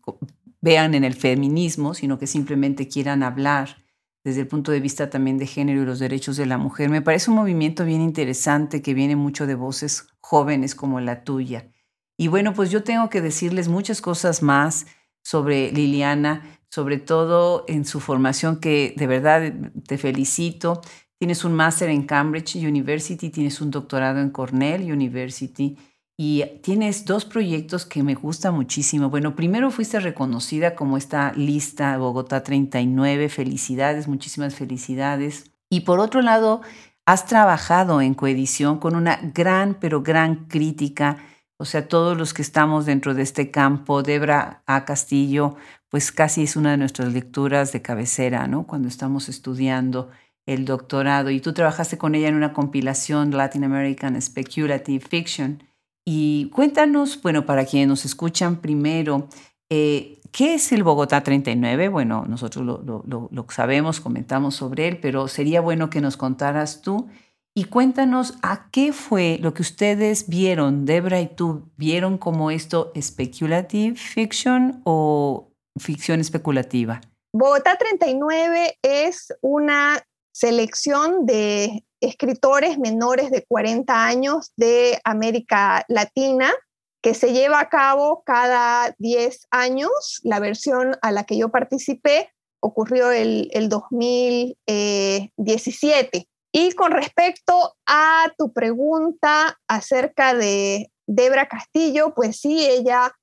vean 0.64 0.96
en 0.96 1.04
el 1.04 1.14
feminismo, 1.14 1.94
sino 1.94 2.18
que 2.18 2.26
simplemente 2.26 2.88
quieran 2.88 3.22
hablar 3.22 3.84
desde 4.24 4.40
el 4.40 4.48
punto 4.48 4.72
de 4.72 4.80
vista 4.80 5.10
también 5.10 5.38
de 5.38 5.46
género 5.46 5.82
y 5.82 5.86
los 5.86 6.00
derechos 6.00 6.38
de 6.38 6.46
la 6.46 6.58
mujer. 6.58 6.90
Me 6.90 7.02
parece 7.02 7.30
un 7.30 7.36
movimiento 7.36 7.84
bien 7.84 8.00
interesante 8.00 8.82
que 8.82 8.94
viene 8.94 9.18
mucho 9.18 9.46
de 9.46 9.56
voces 9.56 10.08
jóvenes 10.22 10.74
como 10.74 11.02
la 11.02 11.26
tuya. 11.26 11.70
Y 12.18 12.30
bueno, 12.30 12.54
pues 12.54 12.72
yo 12.72 12.82
tengo 12.82 13.10
que 13.10 13.20
decirles 13.20 13.68
muchas 13.68 14.00
cosas 14.00 14.42
más 14.42 14.88
sobre 15.22 15.70
Liliana, 15.74 16.42
sobre 16.70 16.98
todo 16.98 17.66
en 17.68 17.84
su 17.84 18.00
formación, 18.00 18.62
que 18.62 18.94
de 18.96 19.08
verdad 19.08 19.54
te 19.86 19.98
felicito. 19.98 20.80
Tienes 21.20 21.44
un 21.44 21.54
máster 21.54 21.90
en 21.90 22.04
Cambridge 22.04 22.56
University, 22.56 23.30
tienes 23.30 23.60
un 23.60 23.70
doctorado 23.70 24.22
en 24.22 24.30
Cornell 24.30 24.90
University 24.90 25.78
y 26.18 26.46
tienes 26.62 27.06
dos 27.06 27.26
proyectos 27.26 27.86
que 27.86 28.04
me 28.04 28.14
gustan 28.14 28.54
muchísimo. 28.54 29.10
Bueno, 29.10 29.36
primero 29.36 29.72
fuiste 29.72 30.00
reconocida 30.00 30.76
como 30.76 30.98
esta 30.98 31.34
lista 31.34 31.98
Bogotá 31.98 32.44
39. 32.44 33.30
Felicidades, 33.30 34.08
muchísimas 34.08 34.54
felicidades. 34.54 35.52
Y 35.70 35.82
por 35.82 36.00
otro 36.00 36.22
lado, 36.22 36.62
has 37.06 37.26
trabajado 37.26 38.00
en 38.00 38.14
coedición 38.14 38.78
con 38.78 38.96
una 38.96 39.20
gran, 39.34 39.76
pero 39.80 40.04
gran 40.04 40.46
crítica. 40.46 41.18
O 41.58 41.66
sea, 41.66 41.88
todos 41.88 42.16
los 42.16 42.34
que 42.34 42.44
estamos 42.44 42.86
dentro 42.86 43.16
de 43.16 43.24
este 43.24 43.50
campo, 43.50 44.04
Debra 44.04 44.62
A. 44.68 44.86
Castillo, 44.86 45.56
pues 45.90 46.12
casi 46.12 46.44
es 46.44 46.56
una 46.56 46.72
de 46.72 46.78
nuestras 46.78 47.12
lecturas 47.12 47.72
de 47.72 47.82
cabecera, 47.82 48.48
¿no? 48.48 48.68
Cuando 48.68 48.88
estamos 48.88 49.30
estudiando 49.30 50.12
el 50.46 50.66
doctorado. 50.66 51.32
Y 51.32 51.40
tú 51.40 51.54
trabajaste 51.54 51.98
con 51.98 52.14
ella 52.14 52.28
en 52.28 52.36
una 52.36 52.54
compilación 52.54 53.32
Latin 53.32 53.64
American 53.64 54.22
Speculative 54.22 55.04
Fiction 55.08 55.64
y 56.06 56.50
cuéntanos, 56.50 57.22
bueno, 57.22 57.46
para 57.46 57.66
quienes 57.66 57.88
nos 57.88 58.06
escuchan 58.06 58.58
primero, 58.58 59.28
eh, 59.70 60.20
¿qué 60.32 60.56
es 60.56 60.72
el 60.72 60.84
Bogotá 60.84 61.22
39? 61.22 61.88
Bueno, 61.88 62.26
nosotros 62.28 62.66
lo, 62.66 63.46
sabemos, 63.50 64.02
comentamos 64.02 64.56
sobre 64.56 64.88
él, 64.88 65.00
pero 65.00 65.28
sería 65.28 65.62
bueno 65.62 65.90
que 65.90 66.02
nos 66.02 66.18
contaras 66.18 66.82
tú 66.82 67.08
y 67.56 67.66
cuéntanos 67.66 68.36
a 68.42 68.70
qué 68.72 68.94
fue 68.94 69.38
lo 69.40 69.54
que 69.54 69.62
ustedes 69.62 70.28
vieron, 70.28 70.86
Debra 70.86 71.22
y 71.22 71.28
tú, 71.28 71.70
vieron 71.78 72.18
como 72.18 72.52
esto 72.52 72.92
speculative 73.00 73.96
fiction 73.96 74.82
o 74.84 75.54
ficción 75.80 76.20
especulativa. 76.20 77.00
Bogotá 77.32 77.78
39 77.78 78.80
es 78.82 79.34
una 79.42 80.04
selección 80.34 81.26
de 81.26 81.84
escritores 82.04 82.78
menores 82.78 83.32
de 83.32 83.44
40 83.44 84.06
años 84.06 84.52
de 84.58 85.00
América 85.04 85.84
Latina 85.88 86.54
que 87.02 87.14
se 87.14 87.32
lleva 87.34 87.60
a 87.60 87.70
cabo 87.70 88.24
cada 88.26 88.96
10 88.98 89.48
años. 89.52 90.20
La 90.24 90.40
versión 90.40 90.98
a 91.02 91.12
la 91.12 91.26
que 91.26 91.38
yo 91.38 91.50
participé 91.50 92.32
ocurrió 92.62 93.12
el, 93.12 93.50
el 93.52 93.70
2017. 93.70 96.28
Y 96.54 96.72
con 96.74 96.92
respecto 96.92 97.76
a 97.86 98.32
tu 98.38 98.52
pregunta 98.54 99.60
acerca 99.68 100.34
de 100.34 100.92
Debra 101.06 101.48
Castillo, 101.48 102.14
pues 102.16 102.40
sí, 102.40 102.66
ella 102.66 103.14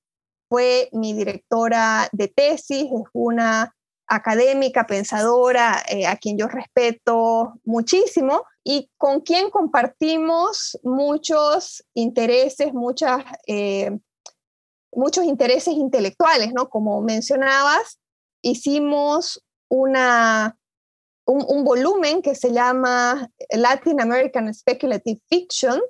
fue 0.51 0.91
mi 0.93 1.15
directora 1.15 2.09
de 2.13 2.29
tesis, 2.29 2.85
es 2.85 3.09
una 3.15 3.75
académica, 4.11 4.87
pensadora, 4.87 5.83
eh, 5.89 6.05
a 6.07 6.17
quien 6.17 6.37
yo 6.37 6.49
respeto 6.49 7.55
muchísimo 7.65 8.45
y 8.65 8.91
con 8.99 9.21
quien 9.21 9.51
compartimos 9.51 10.79
muchos 10.83 11.85
intereses, 11.95 12.75
muchas, 12.75 13.25
eh, 13.47 13.97
muchos 14.93 15.25
intereses 15.25 15.75
intelectuales, 15.75 16.53
¿no? 16.53 16.69
Como 16.69 17.01
mencionabas, 17.03 18.01
hicimos 18.43 19.45
una, 19.69 20.59
un, 21.25 21.63
volumen 21.63 22.21
que 22.21 22.35
se 22.35 22.53
llama 22.53 23.31
Latin 23.51 24.01
American 24.01 24.53
Speculative 24.53 25.21
Fiction, 25.29 25.81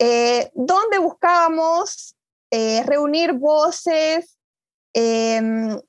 eh, 0.00 0.50
donde 0.54 0.98
buscábamos 0.98 2.16
reunir 2.84 3.32
voces 3.34 4.36
em, 4.92 5.80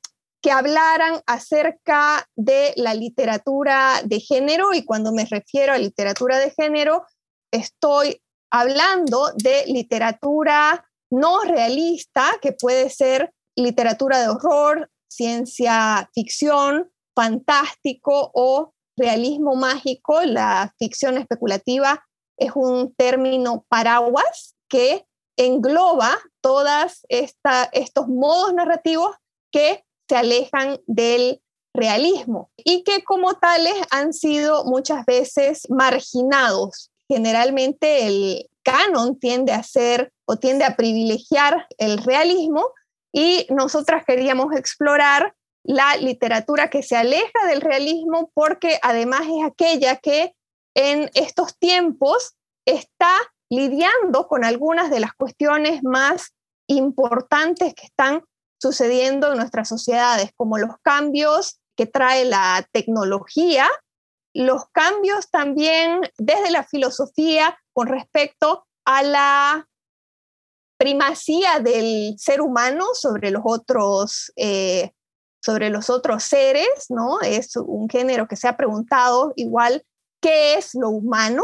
que 0.42 0.52
hablaran 0.52 1.22
acerca 1.28 2.28
de 2.36 2.74
la 2.76 2.94
literatura 2.94 4.02
de 4.04 4.20
género 4.20 4.74
y 4.74 4.84
cuando 4.84 5.12
me 5.12 5.26
refiero 5.26 5.74
a 5.74 5.78
literatura 5.78 6.40
de 6.40 6.52
género, 6.52 7.06
estoy 7.52 8.22
hablando 8.52 9.32
de 9.36 9.66
literatura 9.68 10.86
no 11.12 11.42
realista, 11.42 12.32
que 12.42 12.54
puede 12.54 12.90
ser 12.90 13.34
literatura 13.56 14.20
de 14.20 14.30
horror, 14.30 14.90
ciencia 15.10 16.10
ficción, 16.14 16.90
fantástico 17.14 18.32
o 18.34 18.74
realismo 18.98 19.56
mágico. 19.56 20.22
La 20.22 20.74
ficción 20.80 21.18
especulativa 21.18 22.04
es 22.38 22.52
un 22.56 22.96
término 22.96 23.66
paraguas 23.68 24.56
que 24.70 25.06
engloba 25.38 26.18
todos 26.42 27.06
estos 27.10 28.08
modos 28.08 28.54
narrativos 28.54 29.16
que 29.52 29.84
se 30.12 30.18
alejan 30.18 30.78
del 30.88 31.42
realismo 31.74 32.52
y 32.58 32.84
que 32.84 33.02
como 33.02 33.36
tales 33.36 33.76
han 33.92 34.12
sido 34.12 34.66
muchas 34.66 35.06
veces 35.06 35.70
marginados. 35.70 36.92
Generalmente 37.08 38.08
el 38.08 38.50
canon 38.62 39.18
tiende 39.18 39.54
a 39.54 39.64
ser 39.64 40.12
o 40.26 40.36
tiende 40.36 40.66
a 40.66 40.76
privilegiar 40.76 41.66
el 41.78 41.98
realismo 41.98 42.74
y 43.14 43.48
nosotras 43.52 44.04
queríamos 44.06 44.54
explorar 44.54 45.34
la 45.64 45.96
literatura 45.96 46.70
que 46.70 46.84
se 46.84 46.98
aleja 46.98 47.48
del 47.48 47.62
realismo 47.62 48.32
porque 48.34 48.80
además 48.82 49.22
es 49.22 49.46
aquella 49.46 49.96
que 49.96 50.36
en 50.76 51.10
estos 51.14 51.58
tiempos 51.58 52.36
está 52.66 53.16
lidiando 53.50 54.28
con 54.28 54.44
algunas 54.44 54.92
de 54.92 55.00
las 55.00 55.14
cuestiones 55.14 55.84
más 55.86 56.34
importantes 56.68 57.74
que 57.76 57.86
están 57.86 58.26
sucediendo 58.62 59.32
en 59.32 59.38
nuestras 59.38 59.68
sociedades, 59.68 60.32
como 60.38 60.58
los 60.60 60.78
cambios 60.84 61.60
que 61.76 61.88
trae 61.88 62.26
la 62.26 62.68
tecnología, 62.72 63.68
los 64.34 64.66
cambios 64.72 65.30
también 65.32 66.02
desde 66.18 66.52
la 66.52 66.64
filosofía 66.64 67.58
con 67.74 67.88
respecto 67.88 68.68
a 68.86 69.02
la 69.02 69.68
primacía 70.78 71.60
del 71.60 72.16
ser 72.18 72.42
humano 72.42 72.86
sobre 72.94 73.32
los 73.32 73.42
otros, 73.46 74.32
eh, 74.36 74.92
sobre 75.44 75.70
los 75.70 75.90
otros 75.90 76.24
seres, 76.24 76.86
¿no? 76.90 77.20
Es 77.22 77.56
un 77.56 77.90
género 77.90 78.28
que 78.28 78.36
se 78.36 78.48
ha 78.48 78.58
preguntado 78.58 79.34
igual 79.36 79.84
qué 80.22 80.56
es 80.56 80.76
lo 80.76 80.90
humano. 80.90 81.44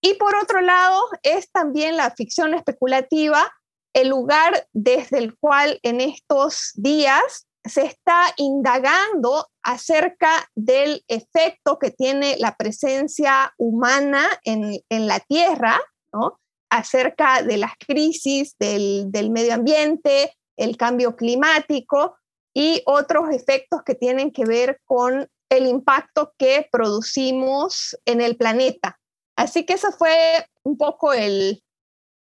Y 0.00 0.14
por 0.14 0.36
otro 0.36 0.60
lado, 0.60 1.00
es 1.22 1.50
también 1.50 1.96
la 1.96 2.10
ficción 2.10 2.54
especulativa, 2.54 3.50
el 3.94 4.08
lugar 4.08 4.68
desde 4.72 5.18
el 5.18 5.38
cual 5.38 5.78
en 5.82 6.00
estos 6.00 6.72
días 6.74 7.46
se 7.64 7.86
está 7.86 8.34
indagando 8.36 9.48
acerca 9.62 10.50
del 10.54 11.02
efecto 11.08 11.78
que 11.78 11.90
tiene 11.90 12.36
la 12.38 12.56
presencia 12.56 13.54
humana 13.56 14.26
en, 14.44 14.82
la 14.90 15.20
Tierra, 15.20 15.80
¿no? 16.12 16.38
acerca 16.68 17.42
de 17.42 17.56
las 17.56 17.72
crisis 17.78 18.56
del, 18.58 19.10
del 19.10 19.30
medio 19.30 19.54
ambiente, 19.54 20.36
el 20.56 20.76
cambio 20.76 21.16
climático 21.16 22.16
y 22.52 22.82
otros 22.84 23.30
efectos 23.30 23.82
que 23.84 23.94
tienen 23.94 24.30
que 24.32 24.44
ver 24.44 24.80
con 24.84 25.28
el 25.48 25.66
impacto 25.66 26.34
que 26.36 26.68
producimos 26.70 27.96
en 28.04 28.20
el 28.20 28.36
planeta. 28.36 28.98
Así 29.36 29.64
que 29.64 29.74
eso 29.74 29.90
fue 29.92 30.46
un 30.62 30.76
poco 30.76 31.12
el, 31.12 31.63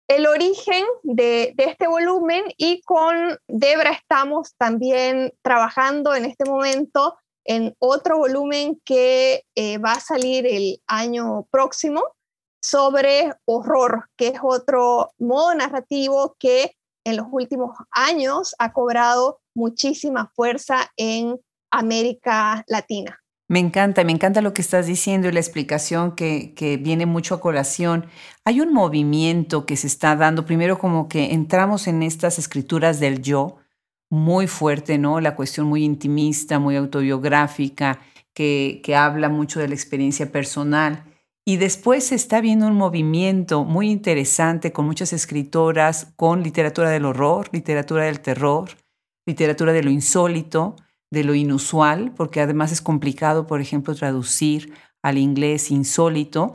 el 0.09 0.27
origen 0.27 0.85
de, 1.03 1.55
este 1.57 1.89
volumen 1.89 2.45
y 2.57 2.81
con 2.83 3.39
Debra 3.49 3.91
estamos 3.91 4.55
también 4.57 5.33
trabajando 5.43 6.15
en 6.15 6.25
este 6.25 6.45
momento 6.45 7.19
en 7.45 7.75
otro 7.79 8.19
volumen 8.19 8.81
que 8.85 9.45
eh, 9.55 9.79
va 9.79 9.93
a 9.93 10.01
salir 10.01 10.47
el 10.47 10.81
año 10.87 11.47
próximo 11.51 12.03
sobre 12.61 13.33
horror, 13.45 14.09
que 14.17 14.29
es 14.29 14.41
otro 14.43 15.13
modo 15.19 15.55
narrativo 15.55 16.37
que 16.39 16.73
en 17.05 17.17
los 17.17 17.27
últimos 17.31 17.77
años 17.93 18.55
ha 18.59 18.73
cobrado 18.73 19.41
muchísima 19.55 20.33
fuerza 20.35 20.91
en 20.97 21.39
América 21.71 22.65
Latina. 22.67 23.21
Me 23.49 23.61
encanta, 23.61 24.03
me 24.03 24.11
encanta 24.11 24.41
lo 24.41 24.53
que 24.53 24.61
estás 24.61 24.87
diciendo 24.87 25.29
y 25.29 25.33
la 25.33 25.39
explicación 25.39 26.17
que, 26.17 26.53
que, 26.55 26.79
viene 26.79 27.07
mucho 27.07 27.37
a 27.37 27.41
colación. 27.41 28.07
Hay 28.45 28.61
un 28.61 28.73
movimiento 28.73 29.67
que 29.67 29.77
se 29.77 29.87
está 29.87 30.17
dando, 30.17 30.45
primero 30.45 30.79
como 30.79 31.09
que 31.09 31.33
entramos 31.33 31.87
en 31.87 32.03
estas 32.03 32.41
escrituras 32.41 32.99
del 32.99 33.23
yo, 33.23 33.59
muy 34.11 34.49
fuerte, 34.49 34.99
¿no? 34.99 35.21
La 35.21 35.37
cuestión 35.37 35.67
muy 35.67 35.85
intimista, 35.85 36.59
muy 36.59 36.75
autobiográfica, 36.75 38.01
que, 38.35 38.81
que 38.83 38.97
habla 38.97 39.29
mucho 39.29 39.61
de 39.61 39.69
la 39.69 39.75
experiencia 39.75 40.33
personal. 40.33 41.05
Y 41.45 41.59
después 41.59 42.09
se 42.09 42.17
está 42.17 42.41
viendo 42.41 42.67
un 42.67 42.75
movimiento 42.75 43.65
muy 43.65 43.91
interesante 43.91 44.73
con 44.73 44.87
muchas 44.87 45.13
escritoras, 45.13 46.13
con 46.17 46.43
literatura 46.43 46.91
del 46.91 47.05
horror, 47.05 47.49
literatura 47.53 48.05
del 48.07 48.19
terror, 48.19 48.71
literatura 49.25 49.73
de 49.73 49.85
lo 49.85 49.91
insólito, 49.91 50.75
de 51.11 51.25
lo 51.25 51.35
inusual, 51.35 52.13
porque 52.15 52.41
además 52.41 52.73
es 52.73 52.83
complicado, 52.83 53.47
por 53.47 53.61
ejemplo, 53.61 53.95
traducir 53.95 54.73
al 55.03 55.19
inglés 55.19 55.71
insólito. 55.71 56.55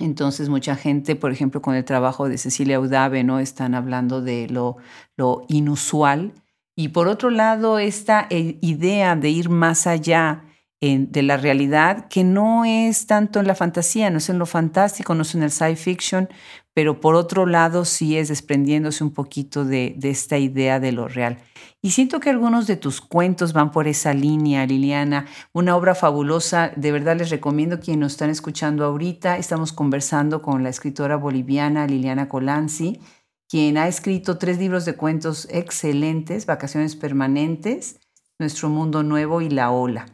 Entonces, 0.00 0.48
mucha 0.48 0.76
gente, 0.76 1.16
por 1.16 1.32
ejemplo, 1.32 1.62
con 1.62 1.74
el 1.74 1.84
trabajo 1.84 2.28
de 2.28 2.38
Cecilia 2.38 2.80
Udave, 2.80 3.24
¿no? 3.24 3.40
Están 3.40 3.74
hablando 3.74 4.20
de 4.20 4.48
lo, 4.48 4.76
lo 5.16 5.44
inusual. 5.48 6.32
Y 6.76 6.88
por 6.88 7.08
otro 7.08 7.30
lado, 7.30 7.78
esta 7.78 8.26
eh, 8.30 8.58
idea 8.60 9.16
de 9.16 9.30
ir 9.30 9.48
más 9.48 9.86
allá 9.86 10.44
de 10.80 11.22
la 11.22 11.36
realidad, 11.36 12.06
que 12.08 12.22
no 12.22 12.64
es 12.64 13.08
tanto 13.08 13.40
en 13.40 13.48
la 13.48 13.56
fantasía, 13.56 14.10
no 14.10 14.18
es 14.18 14.28
en 14.28 14.38
lo 14.38 14.46
fantástico, 14.46 15.12
no 15.14 15.22
es 15.22 15.34
en 15.34 15.42
el 15.42 15.50
science 15.50 15.82
fiction, 15.82 16.28
pero 16.72 17.00
por 17.00 17.16
otro 17.16 17.46
lado 17.46 17.84
sí 17.84 18.16
es 18.16 18.28
desprendiéndose 18.28 19.02
un 19.02 19.12
poquito 19.12 19.64
de, 19.64 19.94
de 19.96 20.10
esta 20.10 20.38
idea 20.38 20.78
de 20.78 20.92
lo 20.92 21.08
real. 21.08 21.38
Y 21.80 21.90
siento 21.90 22.18
que 22.18 22.30
algunos 22.30 22.66
de 22.66 22.76
tus 22.76 23.00
cuentos 23.00 23.52
van 23.52 23.70
por 23.70 23.86
esa 23.86 24.12
línea, 24.12 24.66
Liliana. 24.66 25.26
Una 25.52 25.76
obra 25.76 25.94
fabulosa, 25.94 26.72
de 26.74 26.90
verdad 26.90 27.16
les 27.16 27.30
recomiendo 27.30 27.78
quienes 27.78 28.00
nos 28.00 28.12
están 28.12 28.30
escuchando 28.30 28.84
ahorita. 28.84 29.38
Estamos 29.38 29.72
conversando 29.72 30.42
con 30.42 30.64
la 30.64 30.70
escritora 30.70 31.16
boliviana 31.16 31.86
Liliana 31.86 32.28
Colanzi, 32.28 33.00
quien 33.48 33.78
ha 33.78 33.86
escrito 33.86 34.38
tres 34.38 34.58
libros 34.58 34.84
de 34.84 34.96
cuentos 34.96 35.46
excelentes, 35.50 36.46
Vacaciones 36.46 36.96
Permanentes, 36.96 38.00
Nuestro 38.40 38.68
Mundo 38.68 39.04
Nuevo 39.04 39.40
y 39.40 39.48
La 39.48 39.70
Ola. 39.70 40.06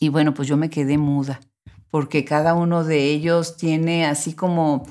Y 0.00 0.08
bueno, 0.08 0.34
pues 0.34 0.48
yo 0.48 0.56
me 0.56 0.70
quedé 0.70 0.98
muda, 0.98 1.40
porque 1.90 2.24
cada 2.24 2.54
uno 2.54 2.82
de 2.82 3.04
ellos 3.10 3.56
tiene 3.56 4.06
así 4.06 4.34
como 4.34 4.84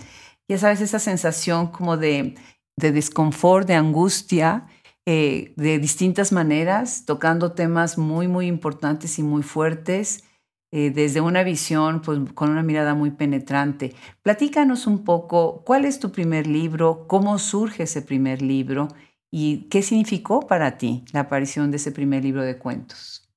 ya 0.47 0.57
sabes, 0.57 0.81
esa 0.81 0.99
sensación 0.99 1.67
como 1.67 1.97
de, 1.97 2.35
de 2.77 2.91
desconfort, 2.91 3.67
de 3.67 3.75
angustia, 3.75 4.67
eh, 5.05 5.53
de 5.57 5.79
distintas 5.79 6.31
maneras, 6.31 7.05
tocando 7.05 7.51
temas 7.51 7.97
muy, 7.97 8.27
muy 8.27 8.47
importantes 8.47 9.19
y 9.19 9.23
muy 9.23 9.43
fuertes, 9.43 10.23
eh, 10.71 10.91
desde 10.91 11.21
una 11.21 11.43
visión, 11.43 12.01
pues 12.01 12.19
con 12.33 12.49
una 12.49 12.63
mirada 12.63 12.95
muy 12.95 13.11
penetrante. 13.11 13.93
Platícanos 14.21 14.87
un 14.87 15.03
poco, 15.03 15.63
¿cuál 15.65 15.85
es 15.85 15.99
tu 15.99 16.11
primer 16.11 16.47
libro? 16.47 17.05
¿Cómo 17.07 17.37
surge 17.37 17.83
ese 17.83 18.01
primer 18.01 18.41
libro? 18.41 18.87
¿Y 19.29 19.67
qué 19.69 19.81
significó 19.81 20.41
para 20.41 20.77
ti 20.77 21.03
la 21.11 21.21
aparición 21.21 21.69
de 21.69 21.77
ese 21.77 21.91
primer 21.91 22.23
libro 22.23 22.43
de 22.43 22.57
cuentos? 22.57 23.29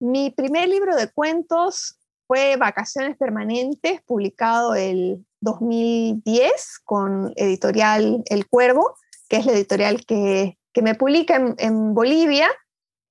Mi 0.00 0.30
primer 0.30 0.68
libro 0.68 0.94
de 0.94 1.08
cuentos 1.08 1.98
fue 2.26 2.56
Vacaciones 2.56 3.16
Permanentes, 3.16 4.02
publicado 4.02 4.74
el 4.74 5.24
2010 5.40 6.80
con 6.84 7.32
editorial 7.36 8.22
El 8.26 8.46
Cuervo, 8.46 8.94
que 9.28 9.38
es 9.38 9.46
la 9.46 9.52
editorial 9.52 10.04
que, 10.04 10.57
me 10.82 10.94
publica 10.94 11.54
en, 11.58 11.94
Bolivia. 11.94 12.48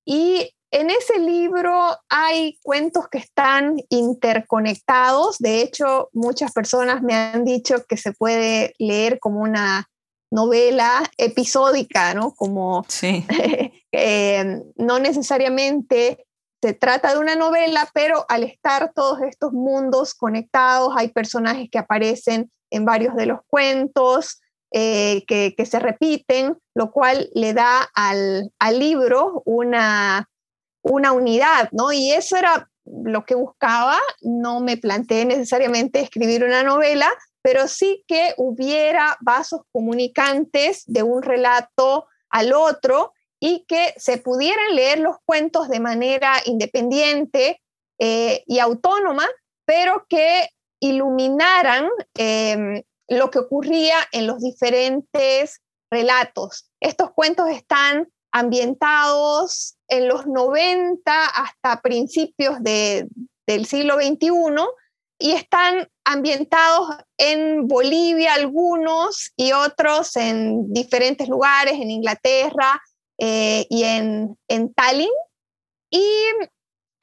Y 0.05 0.53
en 0.71 0.89
ese 0.89 1.19
libro 1.19 1.97
hay 2.09 2.57
cuentos 2.61 3.07
que 3.09 3.17
están 3.17 3.77
interconectados. 3.89 5.37
De 5.39 5.61
hecho, 5.61 6.09
muchas 6.13 6.51
personas 6.53 7.01
me 7.01 7.13
han 7.13 7.45
dicho 7.45 7.85
que 7.87 7.97
se 7.97 8.13
puede 8.13 8.73
leer 8.79 9.19
como 9.19 9.41
una 9.41 9.89
novela 10.31 11.03
episódica, 11.17 12.13
¿no? 12.13 12.33
Como 12.33 12.85
sí. 12.87 13.25
Eh, 13.93 14.61
no 14.75 14.99
necesariamente 14.99 16.27
se 16.61 16.73
trata 16.73 17.13
de 17.13 17.19
una 17.19 17.35
novela, 17.35 17.89
pero 17.93 18.25
al 18.29 18.43
estar 18.43 18.91
todos 18.93 19.21
estos 19.21 19.53
mundos 19.53 20.13
conectados, 20.13 20.93
hay 20.95 21.07
personajes 21.07 21.69
que 21.71 21.79
aparecen 21.79 22.51
en 22.69 22.85
varios 22.85 23.15
de 23.15 23.27
los 23.27 23.39
cuentos, 23.47 24.39
eh, 24.71 25.23
que, 25.27 25.65
se 25.65 25.79
repiten, 25.79 26.57
lo 26.75 26.91
cual 26.91 27.29
le 27.33 27.53
da 27.53 27.89
al, 27.93 28.51
libro 28.73 29.41
una, 29.45 30.29
una 30.81 31.13
unidad, 31.13 31.69
¿no? 31.71 31.91
Y 31.91 32.11
eso 32.11 32.35
era 32.35 32.69
lo 32.85 33.25
que 33.25 33.35
buscaba, 33.35 33.97
no 34.21 34.59
me 34.59 34.77
planteé 34.77 35.25
necesariamente 35.25 35.99
escribir 35.99 36.43
una 36.43 36.63
novela, 36.63 37.09
pero 37.41 37.67
sí 37.67 38.03
que 38.07 38.33
hubiera 38.37 39.17
vasos 39.21 39.61
comunicantes 39.71 40.83
de 40.85 41.03
un 41.03 41.21
relato 41.21 42.07
al 42.29 42.53
otro 42.53 43.13
y 43.39 43.65
que 43.67 43.93
se 43.97 44.17
pudieran 44.17 44.75
leer 44.75 44.99
los 44.99 45.17
cuentos 45.25 45.69
de 45.69 45.79
manera 45.79 46.33
independiente 46.45 47.61
eh, 47.99 48.43
y 48.47 48.59
autónoma, 48.59 49.27
pero 49.65 50.05
que 50.09 50.49
iluminaran 50.79 51.89
em, 52.15 52.83
lo 53.07 53.29
que 53.31 53.39
ocurría 53.39 53.95
en 54.11 54.27
los 54.27 54.41
diferentes 54.41 55.61
relatos. 55.91 56.69
Estos 56.81 57.11
cuentos 57.11 57.49
están 57.49 58.07
ambientados 58.31 59.77
en 59.87 60.07
los 60.07 60.27
90 60.27 61.25
hasta 61.25 61.81
principios 61.81 62.57
del 62.61 63.65
siglo 63.65 63.95
XXI 63.95 64.29
y 65.19 65.31
están 65.31 65.89
ambientados 66.05 66.97
en 67.17 67.67
Bolivia 67.67 68.33
algunos 68.33 69.31
y 69.35 69.53
otros 69.53 70.15
en 70.15 70.71
diferentes 70.71 71.27
lugares, 71.27 71.73
en 71.73 71.89
Inglaterra, 71.89 72.79
eh, 73.17 73.65
y 73.69 73.83
en, 73.83 74.37
en 74.47 74.73
Tallinn. 74.73 75.09
Y 75.89 76.05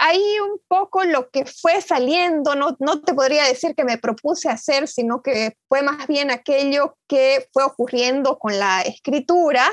ahí 0.04 0.38
un 0.40 0.60
poco 0.68 1.04
lo 1.04 1.30
que 1.30 1.46
fue 1.46 1.80
saliendo, 1.80 2.54
no, 2.54 2.76
no 2.78 3.02
te 3.02 3.14
podría 3.14 3.44
decir 3.44 3.74
que 3.74 3.84
me 3.84 3.98
propuse 3.98 4.48
hacer, 4.48 4.86
sino 4.88 5.22
que 5.22 5.56
fue 5.68 5.82
más 5.82 6.06
bien 6.06 6.30
aquello 6.30 6.96
que 7.08 7.48
fue 7.52 7.64
ocurriendo 7.64 8.38
con 8.38 8.58
la 8.58 8.82
escritura, 8.82 9.64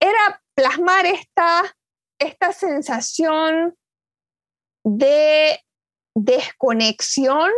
era 0.00 0.42
plasmar 0.54 1.06
esta 1.06 1.62
esta 2.20 2.52
sensación 2.52 3.74
de 4.84 5.58
desconexión 6.14 7.50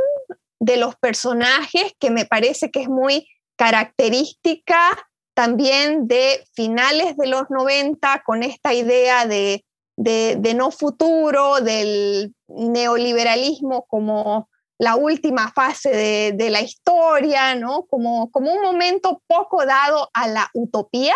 de 0.60 0.76
los 0.76 0.96
personajes 0.96 1.94
que 1.98 2.10
me 2.10 2.24
parece 2.24 2.70
que 2.70 2.82
es 2.82 2.88
muy 2.88 3.28
característica 3.56 5.10
también 5.34 6.06
de 6.06 6.44
finales 6.54 7.16
de 7.16 7.26
los 7.26 7.50
90 7.50 8.22
con 8.24 8.42
esta 8.42 8.72
idea 8.72 9.26
de, 9.26 9.64
no 10.54 10.70
futuro, 10.70 11.60
del 11.60 12.34
neoliberalismo 12.48 13.86
como 13.86 14.48
la 14.78 14.96
última 14.96 15.52
fase 15.52 16.32
de, 16.32 16.50
la 16.50 16.60
historia, 16.60 17.54
¿no? 17.54 17.84
como, 17.86 18.30
como 18.32 18.52
un 18.52 18.62
momento 18.62 19.22
poco 19.26 19.64
dado 19.64 20.10
a 20.12 20.26
la 20.26 20.50
utopía 20.54 21.14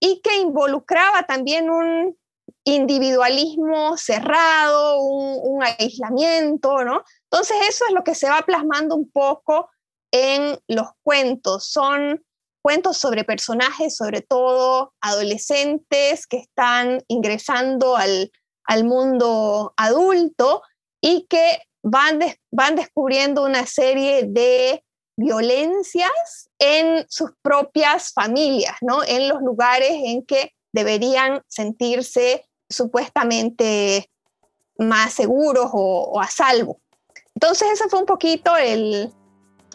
y 0.00 0.20
que 0.22 0.38
involucraba 0.38 1.24
también 1.24 1.68
un 1.68 2.16
individualismo 2.64 3.96
cerrado, 3.96 5.00
un, 5.00 5.62
aislamiento, 5.62 6.84
¿no? 6.84 7.02
Entonces 7.30 7.56
eso 7.68 7.84
es 7.88 7.94
lo 7.94 8.02
que 8.04 8.14
se 8.14 8.28
va 8.28 8.42
plasmando 8.42 8.96
un 8.96 9.10
poco 9.10 9.70
en 10.10 10.58
los 10.68 10.88
cuentos. 11.02 11.68
Son 11.68 12.24
cuentos 12.64 12.96
sobre 12.96 13.24
personajes, 13.24 13.94
sobre 13.94 14.22
todo 14.22 14.94
adolescentes 15.02 16.26
que 16.26 16.38
están 16.38 17.04
ingresando 17.08 17.94
al, 17.94 18.30
mundo 18.84 19.74
adulto 19.76 20.62
y 20.98 21.26
que 21.28 21.58
van, 21.82 22.20
van 22.50 22.74
descubriendo 22.74 23.44
una 23.44 23.66
serie 23.66 24.24
de 24.26 24.82
violencias 25.14 26.48
en 26.58 27.04
sus 27.10 27.32
propias 27.42 28.14
familias, 28.14 28.76
¿no? 28.80 29.04
en 29.04 29.28
los 29.28 29.42
lugares 29.42 29.90
en 29.92 30.24
que 30.24 30.52
deberían 30.72 31.42
sentirse 31.46 32.46
supuestamente 32.70 34.10
más 34.78 35.12
seguros 35.12 35.68
o, 35.74 36.18
a 36.18 36.28
salvo. 36.28 36.80
Entonces, 37.34 37.72
eso 37.74 37.90
fue 37.90 38.00
un 38.00 38.06
poquito 38.06 38.56
el, 38.56 39.12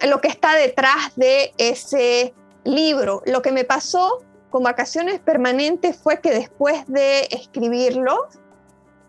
lo 0.07 0.21
que 0.21 0.29
está 0.29 0.55
detrás 0.55 1.15
de 1.15 1.53
ese 1.59 2.33
libro. 2.63 3.21
Lo 3.25 3.41
que 3.41 3.51
me 3.51 3.63
pasó 3.63 4.23
con 4.49 4.63
vacaciones 4.63 5.19
permanentes 5.19 5.97
fue 5.97 6.19
que 6.19 6.31
después 6.31 6.85
de 6.87 7.27
escribirlo, 7.31 8.27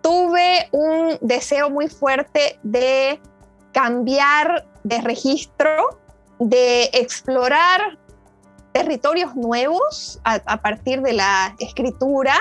tuve 0.02 0.68
un 0.72 1.18
deseo 1.20 1.70
muy 1.70 1.88
fuerte 1.88 2.58
de 2.62 3.20
cambiar 3.72 4.66
de 4.82 5.00
registro, 5.00 6.00
de 6.38 6.90
explorar 6.92 7.98
territorios 8.72 9.34
nuevos 9.34 10.20
a 10.24 10.62
partir 10.62 11.02
de 11.02 11.12
la 11.12 11.54
escritura 11.58 12.34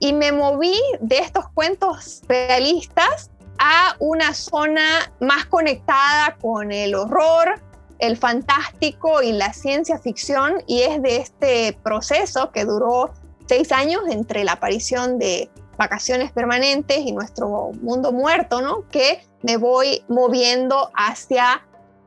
y 0.00 0.12
me 0.12 0.32
moví 0.32 0.78
de 1.00 1.18
estos 1.18 1.48
cuentos 1.50 2.22
realistas 2.28 3.30
a 3.58 3.96
una 3.98 4.34
zona 4.34 5.12
más 5.20 5.46
conectada 5.46 6.36
con 6.40 6.70
el 6.70 6.94
horror, 6.94 7.60
el 7.98 8.16
fantástico 8.16 9.22
y 9.22 9.32
la 9.32 9.52
ciencia 9.52 9.98
ficción 9.98 10.62
y 10.66 10.82
es 10.82 11.02
de 11.02 11.16
este 11.16 11.78
proceso 11.82 12.50
que 12.52 12.64
duró 12.64 13.12
seis 13.46 13.72
años 13.72 14.02
entre 14.10 14.44
la 14.44 14.52
aparición 14.52 15.18
de 15.18 15.50
vacaciones 15.76 16.32
permanentes 16.32 16.98
y 16.98 17.12
nuestro 17.12 17.70
mundo 17.80 18.12
muerto, 18.12 18.60
¿no? 18.60 18.88
Que 18.88 19.20
me 19.42 19.56
voy 19.56 20.02
moviendo 20.08 20.90
hacia 20.94 21.62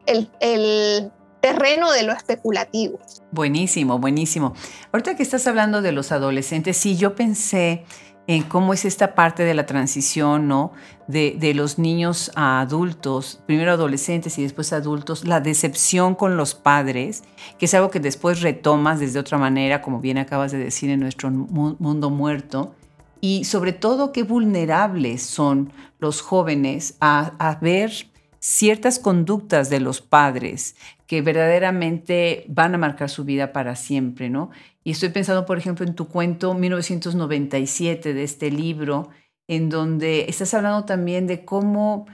el, 0.05 0.29
el 0.39 1.11
terreno 1.41 1.91
de 1.91 2.03
lo 2.03 2.13
especulativo. 2.13 2.99
Buenísimo, 3.31 3.97
buenísimo. 3.97 4.53
Ahorita 4.91 5.15
que 5.15 5.23
estás 5.23 5.47
hablando 5.47 5.81
de 5.81 5.91
los 5.91 6.11
adolescentes, 6.11 6.77
sí, 6.77 6.95
yo 6.95 7.15
pensé 7.15 7.85
en 8.35 8.43
cómo 8.43 8.73
es 8.73 8.85
esta 8.85 9.13
parte 9.13 9.43
de 9.43 9.53
la 9.53 9.65
transición, 9.65 10.47
¿no? 10.47 10.71
De, 11.09 11.53
los 11.53 11.77
niños 11.77 12.31
a 12.35 12.61
adultos, 12.61 13.41
primero 13.45 13.73
adolescentes 13.73 14.37
y 14.37 14.43
después 14.43 14.71
adultos, 14.71 15.25
la 15.25 15.41
decepción 15.41 16.15
con 16.15 16.37
los 16.37 16.55
padres, 16.55 17.25
que 17.59 17.65
es 17.65 17.73
algo 17.73 17.89
que 17.89 17.99
después 17.99 18.39
retomas 18.39 19.01
desde 19.01 19.19
otra 19.19 19.37
manera, 19.37 19.81
como 19.81 19.99
bien 19.99 20.17
acabas 20.17 20.53
de 20.53 20.59
decir, 20.59 20.89
en 20.89 21.01
nuestro 21.01 21.29
mundo 21.29 22.09
muerto, 22.09 22.73
y 23.19 23.43
sobre 23.43 23.73
todo 23.73 24.13
qué 24.13 24.23
vulnerables 24.23 25.23
son 25.23 25.73
los 25.99 26.21
jóvenes 26.21 26.95
a, 27.01 27.33
a 27.37 27.55
ver 27.55 27.91
ciertas 28.39 28.97
conductas 28.97 29.69
de 29.69 29.81
los 29.81 29.99
padres 29.99 30.77
que 31.11 31.21
verdaderamente 31.21 32.45
van 32.47 32.73
a 32.73 32.77
marcar 32.77 33.09
su 33.09 33.25
vida 33.25 33.51
para 33.51 33.75
siempre, 33.75 34.29
¿no? 34.29 34.49
Y 34.81 34.91
estoy 34.91 35.09
pensando, 35.09 35.45
por 35.45 35.57
ejemplo, 35.57 35.85
en 35.85 35.93
tu 35.93 36.07
cuento 36.07 36.53
1997 36.53 38.13
de 38.13 38.23
este 38.23 38.49
libro, 38.49 39.09
en 39.49 39.67
donde 39.67 40.27
estás 40.29 40.53
hablando 40.53 40.85
también 40.85 41.27
de 41.27 41.43
cómo, 41.43 42.05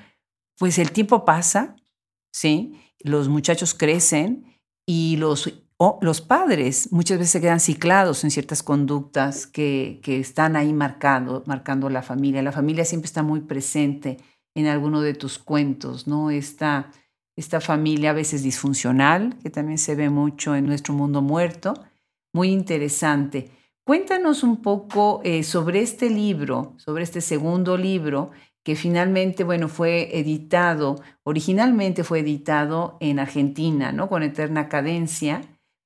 pues 0.57 0.79
el 0.79 0.91
tiempo 0.93 1.25
pasa, 1.25 1.75
¿sí? 2.33 2.73
Los 2.99 3.29
muchachos 3.29 3.75
crecen 3.75 4.59
y 4.87 5.17
los, 5.17 5.61
los 6.01 6.21
padres 6.21 6.91
muchas 6.91 7.19
veces 7.19 7.33
se 7.33 7.41
quedan 7.41 7.59
ciclados 7.59 8.23
en 8.23 8.31
ciertas 8.31 8.63
conductas 8.63 9.45
que, 9.45 9.99
que 10.01 10.19
están 10.19 10.55
ahí 10.55 10.73
marcando, 10.73 11.43
marcando 11.45 11.91
la 11.91 12.01
familia. 12.01 12.41
La 12.41 12.51
familia 12.51 12.83
siempre 12.83 13.05
está 13.05 13.21
muy 13.21 13.41
presente 13.41 14.17
en 14.55 14.65
alguno 14.65 15.01
de 15.01 15.13
tus 15.13 15.37
cuentos, 15.37 16.07
¿no? 16.07 16.31
Esta, 16.31 16.89
esta 17.37 17.61
familia 17.61 18.09
a 18.09 18.13
veces 18.13 18.43
disfuncional, 18.43 19.37
que 19.41 19.49
también 19.49 19.77
se 19.77 19.95
ve 19.95 20.09
mucho 20.09 20.55
en 20.55 20.65
nuestro 20.65 20.93
mundo 20.93 21.21
muerto, 21.21 21.75
muy 22.33 22.49
interesante. 22.49 23.51
Cuéntanos 23.85 24.43
un 24.43 24.61
poco 24.61 25.21
eh, 25.23 25.43
sobre 25.43 25.81
este 25.81 26.09
libro, 26.09 26.73
sobre 26.77 27.03
este 27.03 27.21
segundo 27.21 27.77
libro, 27.77 28.31
que 28.63 28.75
finalmente, 28.75 29.45
bueno, 29.45 29.69
fue 29.69 30.19
editado, 30.19 31.01
originalmente 31.23 32.03
fue 32.03 32.19
editado 32.19 32.97
en 32.99 33.19
Argentina, 33.19 33.93
¿no? 33.93 34.09
Con 34.09 34.23
Eterna 34.23 34.67
Cadencia, 34.67 35.41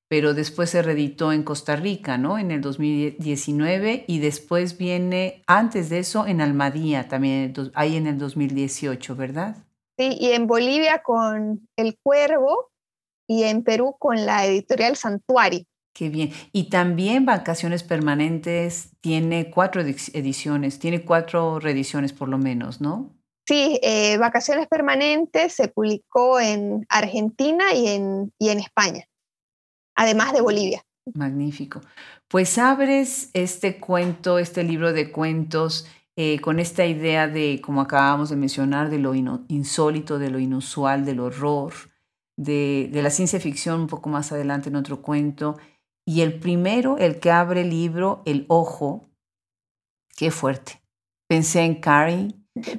pero 0.08 0.34
después 0.34 0.70
se 0.70 0.82
reeditó 0.82 1.32
en 1.32 1.42
Costa 1.42 1.76
Rica, 1.76 2.18
¿no? 2.18 2.38
En 2.38 2.50
el 2.50 2.60
2019 2.60 4.04
y 4.08 4.18
después 4.18 4.78
viene, 4.78 5.44
antes 5.46 5.90
de 5.90 6.00
eso, 6.00 6.26
en 6.26 6.40
Almadía, 6.40 7.08
también 7.08 7.54
ahí 7.74 7.96
en 7.96 8.06
el 8.06 8.18
2018, 8.18 9.14
¿verdad? 9.14 9.64
Sí, 9.98 10.16
y 10.18 10.32
en 10.32 10.46
Bolivia 10.46 11.02
con 11.02 11.68
El 11.76 11.98
Cuervo 12.02 12.70
y 13.28 13.44
en 13.44 13.62
Perú 13.62 13.96
con 13.98 14.24
la 14.24 14.46
editorial 14.46 14.96
Santuario. 14.96 15.64
Qué 15.94 16.08
bien. 16.08 16.32
Y 16.52 16.70
también 16.70 17.26
Vacaciones 17.26 17.82
Permanentes 17.82 18.90
tiene 19.00 19.50
cuatro 19.50 19.82
ediciones, 19.82 20.78
tiene 20.78 21.04
cuatro 21.04 21.60
reediciones 21.60 22.14
por 22.14 22.28
lo 22.28 22.38
menos, 22.38 22.80
¿no? 22.80 23.14
Sí, 23.46 23.78
eh, 23.82 24.16
Vacaciones 24.16 24.68
Permanentes 24.68 25.52
se 25.52 25.68
publicó 25.68 26.40
en 26.40 26.86
Argentina 26.88 27.74
y 27.74 27.88
en, 27.88 28.32
y 28.38 28.48
en 28.48 28.60
España 28.60 29.06
además 29.94 30.32
de 30.32 30.40
Bolivia. 30.40 30.84
Magnífico. 31.14 31.80
Pues 32.28 32.58
abres 32.58 33.30
este 33.34 33.78
cuento, 33.78 34.38
este 34.38 34.62
libro 34.62 34.92
de 34.92 35.10
cuentos, 35.10 35.86
eh, 36.16 36.40
con 36.40 36.58
esta 36.58 36.84
idea 36.84 37.28
de, 37.28 37.60
como 37.62 37.80
acabamos 37.80 38.30
de 38.30 38.36
mencionar, 38.36 38.90
de 38.90 38.98
lo 38.98 39.14
insólito, 39.14 40.18
de 40.18 40.30
lo 40.30 40.38
inusual, 40.38 41.04
del 41.04 41.20
horror, 41.20 41.72
de, 42.36 42.90
de, 42.92 43.02
la 43.02 43.10
ciencia 43.10 43.40
ficción 43.40 43.80
un 43.80 43.86
poco 43.86 44.10
más 44.10 44.32
adelante 44.32 44.68
en 44.68 44.76
otro 44.76 45.00
cuento. 45.00 45.56
Y 46.06 46.20
el 46.20 46.38
primero, 46.38 46.98
el 46.98 47.20
que 47.20 47.30
abre 47.30 47.62
el 47.62 47.70
libro, 47.70 48.22
El 48.26 48.44
Ojo, 48.48 49.08
qué 50.16 50.30
fuerte. 50.30 50.82
Pensé 51.28 51.62
en 51.62 51.76
Carrie, 51.76 52.34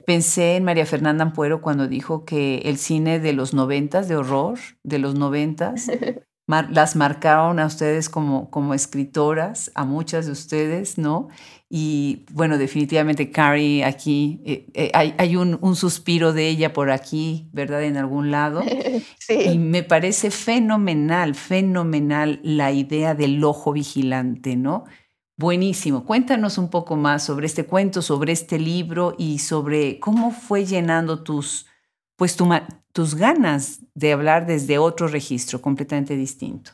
pensé 0.06 0.56
en 0.56 0.64
María 0.64 0.86
Fernanda 0.86 1.24
Ampuero 1.24 1.62
cuando 1.62 1.88
dijo 1.88 2.26
que 2.26 2.58
el 2.66 2.78
cine 2.78 3.20
de 3.20 3.34
los 3.34 3.54
noventas, 3.54 4.08
de 4.08 4.16
horror, 4.16 4.60
de 4.84 5.00
los 5.00 5.16
noventas, 5.16 5.90
las 6.48 6.96
marcaron 6.96 7.60
a 7.60 7.66
ustedes 7.66 8.10
como, 8.10 8.50
como 8.50 8.74
escritoras, 8.74 9.72
a 9.76 9.86
muchas 9.86 10.26
de 10.26 10.34
ustedes, 10.34 10.98
¿no? 10.98 11.30
Y 11.70 12.26
bueno, 12.32 12.58
definitivamente 12.58 13.32
Carrie 13.32 13.84
aquí, 13.84 14.42
eh, 14.46 14.68
eh, 14.74 14.92
hay, 14.94 15.36
un, 15.36 15.58
un, 15.62 15.76
suspiro 15.76 16.32
de 16.32 16.48
ella 16.48 16.72
por 16.74 16.92
aquí, 16.92 17.50
¿verdad? 17.52 17.84
En 17.84 17.98
algún 17.98 18.32
lado. 18.32 18.62
Sí. 19.20 19.40
Y 19.54 19.58
me 19.58 19.84
parece 19.84 20.32
fenomenal, 20.32 21.34
fenomenal 21.34 22.42
la 22.44 22.74
idea 22.74 23.16
del 23.16 23.42
ojo 23.42 23.72
vigilante, 23.72 24.58
¿no? 24.58 24.84
Buenísimo. 25.38 26.06
Cuéntanos 26.06 26.58
un 26.58 26.70
poco 26.70 26.98
más 26.98 27.24
sobre 27.24 27.46
este 27.48 27.66
cuento, 27.66 28.02
sobre 28.02 28.34
este 28.34 28.60
libro 28.60 29.16
y 29.18 29.40
sobre 29.40 30.00
cómo 30.00 30.32
fue 30.32 30.66
llenando 30.66 31.24
tus, 31.24 31.68
pues 32.18 32.36
tus 32.94 33.16
ganas 33.16 33.80
de 33.96 34.14
hablar 34.14 34.46
desde 34.46 34.78
otro 34.78 35.08
registro 35.08 35.60
completamente 35.62 36.16
distinto. 36.16 36.72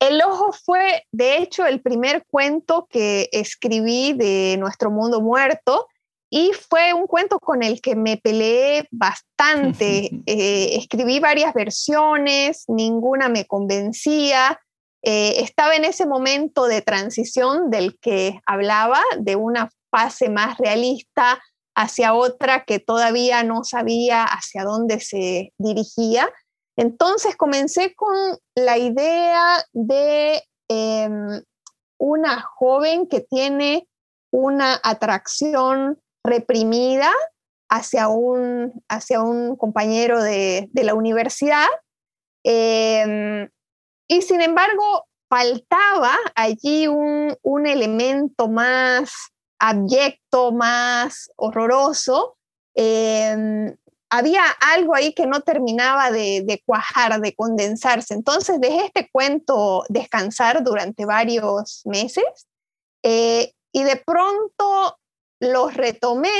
El 0.00 0.22
ojo 0.22 0.52
fue, 0.52 1.04
de 1.10 1.38
hecho, 1.38 1.66
el 1.66 1.82
primer 1.82 2.24
cuento 2.30 2.86
que 2.88 3.28
escribí 3.32 4.12
de 4.12 4.56
Nuestro 4.58 4.90
Mundo 4.90 5.20
Muerto 5.20 5.88
y 6.30 6.52
fue 6.52 6.94
un 6.94 7.06
cuento 7.06 7.40
con 7.40 7.64
el 7.64 7.80
que 7.80 7.96
me 7.96 8.16
peleé 8.16 8.86
bastante. 8.90 10.10
Eh, 10.26 10.76
escribí 10.76 11.20
varias 11.20 11.54
versiones, 11.54 12.64
ninguna 12.68 13.28
me 13.28 13.46
convencía. 13.46 14.60
Eh, 15.02 15.40
estaba 15.42 15.74
en 15.74 15.84
ese 15.84 16.06
momento 16.06 16.66
de 16.66 16.82
transición 16.82 17.70
del 17.70 17.98
que 17.98 18.40
hablaba, 18.46 19.00
de 19.18 19.36
una 19.36 19.70
pase 19.90 20.28
más 20.28 20.58
realista 20.58 21.40
hacia 21.78 22.12
otra 22.12 22.64
que 22.64 22.80
todavía 22.80 23.44
no 23.44 23.62
sabía 23.62 24.24
hacia 24.24 24.64
dónde 24.64 24.98
se 24.98 25.52
dirigía. 25.58 26.28
Entonces 26.76 27.36
comencé 27.36 27.94
con 27.94 28.16
la 28.56 28.78
idea 28.78 29.64
de 29.72 30.42
em, 30.68 31.40
una 31.96 32.40
joven 32.40 33.06
que 33.06 33.20
tiene 33.20 33.88
una 34.32 34.80
atracción 34.82 36.00
reprimida 36.24 37.12
hacia 37.70 38.08
un, 38.08 38.72
hacia 38.88 39.22
un 39.22 39.54
compañero 39.54 40.20
de, 40.20 40.68
la 40.74 40.94
universidad. 40.94 41.68
Em, 42.44 43.48
y 44.08 44.22
sin 44.22 44.40
embargo, 44.40 45.04
faltaba 45.28 46.16
allí 46.34 46.88
un, 46.88 47.36
un 47.42 47.66
elemento 47.68 48.48
más 48.48 49.30
abyecto, 49.58 50.52
más 50.52 51.30
horroroso, 51.36 52.36
em, 52.74 53.76
había 54.10 54.42
algo 54.60 54.94
ahí 54.94 55.12
que 55.12 55.26
no 55.26 55.40
terminaba 55.42 56.10
de, 56.10 56.62
cuajar, 56.64 57.20
de 57.20 57.34
condensarse. 57.34 58.14
Entonces 58.14 58.60
dejé 58.60 58.86
este 58.86 59.10
cuento 59.10 59.84
descansar 59.88 60.62
durante 60.62 61.04
varios 61.04 61.82
meses 61.84 62.24
eh, 63.02 63.52
y 63.72 63.82
de 63.82 63.96
pronto 63.96 64.98
los 65.40 65.74
retomé 65.74 66.32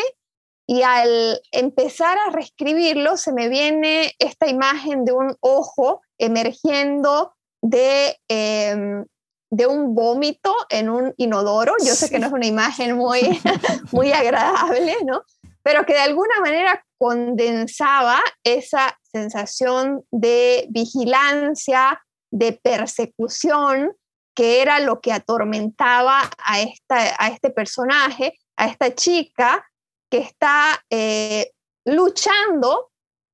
y 0.66 0.82
al 0.82 1.40
empezar 1.52 2.18
a 2.18 2.30
reescribirlo 2.30 3.16
se 3.16 3.32
me 3.32 3.48
viene 3.48 4.14
esta 4.18 4.48
imagen 4.48 5.04
de 5.04 5.12
un 5.12 5.36
ojo 5.40 6.02
emergiendo 6.18 7.34
de, 7.62 8.18
em, 8.28 9.04
de 9.50 9.66
un 9.66 9.94
vómito 9.94 10.54
en 10.68 10.88
un 10.88 11.14
inodoro. 11.16 11.74
Yo 11.84 11.94
sé 11.94 12.10
que 12.10 12.18
no 12.18 12.26
es 12.26 12.32
una 12.32 12.46
imagen 12.46 12.96
muy, 12.96 13.40
muy 13.92 14.12
agradable, 14.12 14.96
¿no? 15.04 15.22
Pero 15.62 15.84
que 15.84 15.94
de 15.94 16.00
alguna 16.00 16.40
manera 16.40 16.84
condensaba 16.98 18.20
esa 18.42 18.98
sensación 19.02 20.04
de 20.10 20.66
vigilancia, 20.70 22.02
de 22.30 22.52
persecución, 22.52 23.92
que 24.34 24.62
era 24.62 24.78
lo 24.80 25.00
que 25.00 25.12
atormentaba 25.12 26.30
a, 26.38 26.60
esta, 26.60 27.16
a 27.18 27.28
este 27.28 27.50
personaje, 27.50 28.38
a 28.56 28.66
esta 28.66 28.94
chica 28.94 29.66
que 30.10 30.18
está 30.18 30.84
eh, 30.90 31.50
luchando 31.84 32.90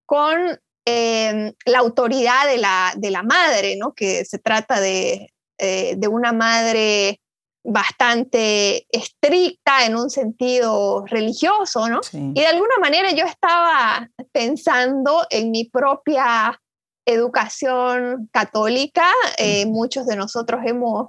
con 0.07 0.59
em, 0.87 1.53
la 1.67 1.79
autoridad 1.79 2.47
de 2.47 2.59
la, 2.59 2.93
de 2.97 3.11
la 3.11 3.23
madre, 3.23 3.77
¿no? 3.77 3.93
que 3.93 4.25
se 4.25 4.39
trata 4.39 4.81
de, 4.81 5.34
eh, 5.59 5.95
de 5.97 6.09
una 6.09 6.33
madre 6.33 7.21
bastante 7.65 8.87
estricta 8.91 9.87
en 9.87 9.97
un 9.97 10.11
sentido 10.11 11.05
religioso, 11.07 11.89
¿no? 11.89 12.01
Y 12.13 12.35
de 12.41 12.47
alguna 12.47 12.77
manera 12.79 13.11
yo 13.13 13.25
estaba 13.25 14.09
pensando 14.33 15.27
en 15.31 15.51
mi 15.51 15.65
propia 15.65 16.61
educación 17.07 18.29
católica. 18.33 19.07
Eh, 19.39 19.67
muchos 19.67 20.07
de 20.07 20.17
nosotros 20.17 20.61
hemos 20.67 21.09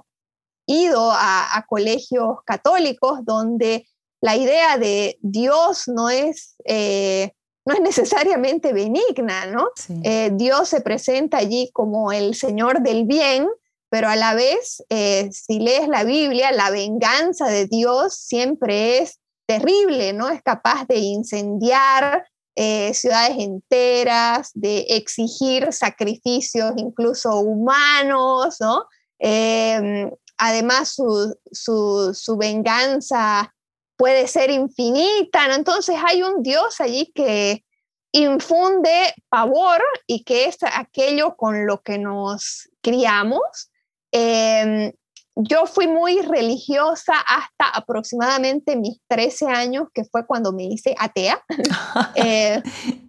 ido 0.66 1.10
a, 1.12 1.64
colegios 1.68 2.38
católicos 2.44 3.20
donde 3.22 3.86
la 4.20 4.36
idea 4.36 4.78
de 4.78 5.18
Dios 5.20 5.88
no 5.88 6.08
es, 6.08 6.56
eh, 6.64 7.32
no 7.64 7.74
es 7.74 7.80
necesariamente 7.80 8.72
benigna, 8.72 9.46
¿no? 9.46 9.68
Eh, 10.02 10.30
Dios 10.32 10.68
se 10.68 10.80
presenta 10.80 11.38
allí 11.38 11.70
como 11.72 12.12
el 12.12 12.34
Señor 12.34 12.80
del 12.80 13.04
bien, 13.04 13.46
pero 13.88 14.08
a 14.08 14.16
la 14.16 14.34
vez, 14.34 14.84
eh, 14.88 15.30
si 15.32 15.60
lees 15.60 15.88
la 15.88 16.04
Biblia, 16.04 16.52
la 16.52 16.70
venganza 16.70 17.46
de 17.48 17.66
Dios 17.66 18.14
siempre 18.14 18.98
es 18.98 19.20
terrible, 19.46 20.12
¿no? 20.12 20.28
Es 20.28 20.42
capaz 20.42 20.86
de 20.86 20.96
incendiar 20.98 22.26
eh, 22.56 22.92
ciudades 22.94 23.36
enteras, 23.38 24.50
de 24.54 24.86
exigir 24.88 25.72
sacrificios 25.72 26.72
incluso 26.76 27.38
humanos, 27.40 28.56
¿no? 28.60 28.86
Em, 29.18 30.10
además, 30.36 30.94
su, 30.94 31.36
su, 31.52 32.36
venganza 32.36 33.54
puede 33.96 34.26
ser 34.26 34.50
infinita, 34.50 35.48
¿no? 35.48 35.54
Entonces 35.54 35.96
hay 36.04 36.22
un 36.22 36.42
Dios 36.42 36.80
allí 36.80 37.12
que 37.14 37.64
infunde 38.12 39.14
pavor 39.28 39.82
y 40.06 40.24
que 40.24 40.46
es 40.46 40.56
aquello 40.62 41.36
con 41.36 41.66
lo 41.66 41.82
que 41.82 41.98
nos 41.98 42.68
criamos 42.80 43.70
Em, 44.18 44.92
yo 45.34 45.66
fui 45.66 45.86
muy 45.86 46.22
religiosa 46.22 47.12
hasta 47.18 47.68
aproximadamente 47.74 48.74
mis 48.74 48.98
13 49.08 49.46
años, 49.48 49.88
que 49.92 50.04
fue 50.04 50.26
cuando 50.26 50.52
me 50.52 50.64
hice 50.64 50.94
atea. 50.98 51.44
Eh, 52.14 52.62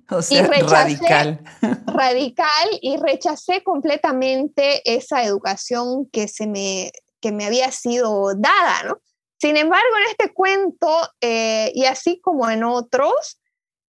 o 0.09 0.21
sea, 0.21 0.47
radical. 0.47 1.39
Radical 1.85 2.69
y 2.81 2.97
rechacé 2.97 3.63
completamente 3.63 4.81
esa 4.85 5.23
educación 5.23 6.09
que, 6.11 6.27
se 6.27 6.47
me, 6.47 6.91
que 7.21 7.31
me 7.31 7.45
había 7.45 7.71
sido 7.71 8.33
dada, 8.35 8.83
¿no? 8.85 8.99
Sin 9.39 9.55
embargo, 9.55 9.87
en 9.97 10.11
este 10.11 10.33
cuento, 10.33 10.89
eh, 11.21 11.71
y 11.73 11.85
así 11.85 12.19
como 12.21 12.49
en 12.49 12.63
otros, 12.63 13.39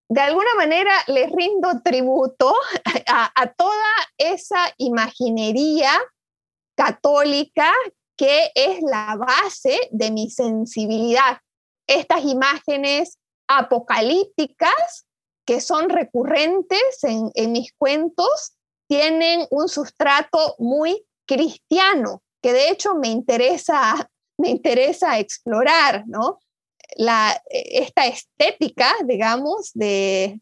de 0.09 0.21
alguna 0.21 0.53
manera 0.57 0.91
le 1.07 1.27
rindo 1.27 1.81
tributo 1.83 2.53
a, 3.07 3.31
a 3.35 3.53
toda 3.53 3.89
esa 4.17 4.59
imaginería 4.77 5.91
católica 6.77 7.73
que 8.15 8.51
es 8.55 8.81
la 8.81 9.15
base 9.15 9.79
de 9.91 10.11
mi 10.11 10.29
sensibilidad. 10.29 11.39
Estas 11.87 12.23
imágenes 12.23 13.17
apocalípticas 13.47 15.07
que 15.45 15.61
son 15.61 15.89
recurrentes 15.89 17.03
en, 17.03 17.51
mis 17.51 17.73
cuentos 17.77 18.53
tienen 18.87 19.47
un 19.49 19.69
sustrato 19.69 20.55
muy 20.59 21.05
cristiano, 21.25 22.21
que 22.41 22.53
de 22.53 22.69
hecho 22.69 22.95
me 22.95 23.07
interesa, 23.07 24.09
me 24.37 24.49
interesa 24.49 25.19
explorar, 25.19 26.03
¿no? 26.07 26.39
La, 26.95 27.41
esta 27.49 28.07
estética, 28.07 28.93
digamos, 29.05 29.71
de, 29.73 30.39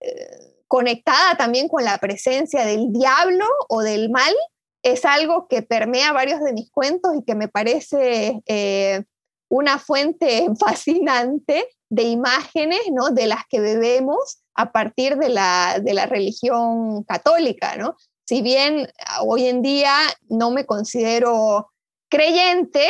eh, 0.00 0.52
conectada 0.66 1.36
también 1.36 1.68
con 1.68 1.84
la 1.84 1.98
presencia 1.98 2.64
del 2.64 2.92
diablo 2.92 3.44
o 3.68 3.82
del 3.82 4.10
mal, 4.10 4.34
es 4.82 5.04
algo 5.04 5.46
que 5.48 5.62
permea 5.62 6.12
varios 6.12 6.40
de 6.40 6.52
mis 6.52 6.70
cuentos 6.70 7.14
y 7.16 7.24
que 7.24 7.34
me 7.34 7.48
parece 7.48 8.40
eh, 8.46 9.04
una 9.48 9.78
fuente 9.78 10.48
fascinante 10.58 11.68
de 11.88 12.02
imágenes 12.04 12.80
¿no? 12.90 13.10
de 13.10 13.26
las 13.26 13.46
que 13.48 13.60
bebemos 13.60 14.42
a 14.54 14.72
partir 14.72 15.16
de 15.16 15.28
la, 15.28 15.78
de 15.80 15.94
la 15.94 16.06
religión 16.06 17.04
católica. 17.04 17.76
¿no? 17.76 17.96
Si 18.24 18.42
bien 18.42 18.88
hoy 19.22 19.46
en 19.46 19.62
día 19.62 19.94
no 20.28 20.50
me 20.50 20.66
considero 20.66 21.70
creyente, 22.08 22.88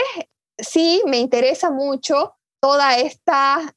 sí 0.59 1.03
me 1.07 1.19
interesa 1.19 1.71
mucho 1.71 2.35
toda 2.61 2.97
esta, 2.97 3.75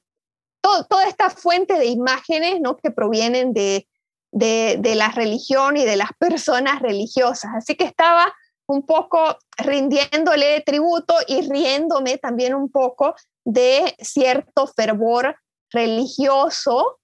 toda 0.61 1.07
esta 1.07 1.31
fuente 1.31 1.73
de 1.73 1.85
imágenes 1.87 2.61
¿no? 2.61 2.77
que 2.77 2.91
provienen 2.91 3.53
de, 3.53 3.87
de, 4.35 4.95
la 4.95 5.09
religión 5.09 5.77
y 5.77 5.85
de 5.85 5.95
las 5.95 6.09
personas 6.19 6.81
religiosas. 6.81 7.51
Así 7.55 7.75
que 7.75 7.85
estaba 7.85 8.33
un 8.67 8.85
poco 8.85 9.37
rindiéndole 9.57 10.61
tributo 10.61 11.15
y 11.27 11.47
riéndome 11.49 12.17
también 12.17 12.53
un 12.53 12.69
poco 12.69 13.15
de 13.45 13.95
cierto 13.99 14.67
fervor 14.67 15.37
religioso 15.71 16.99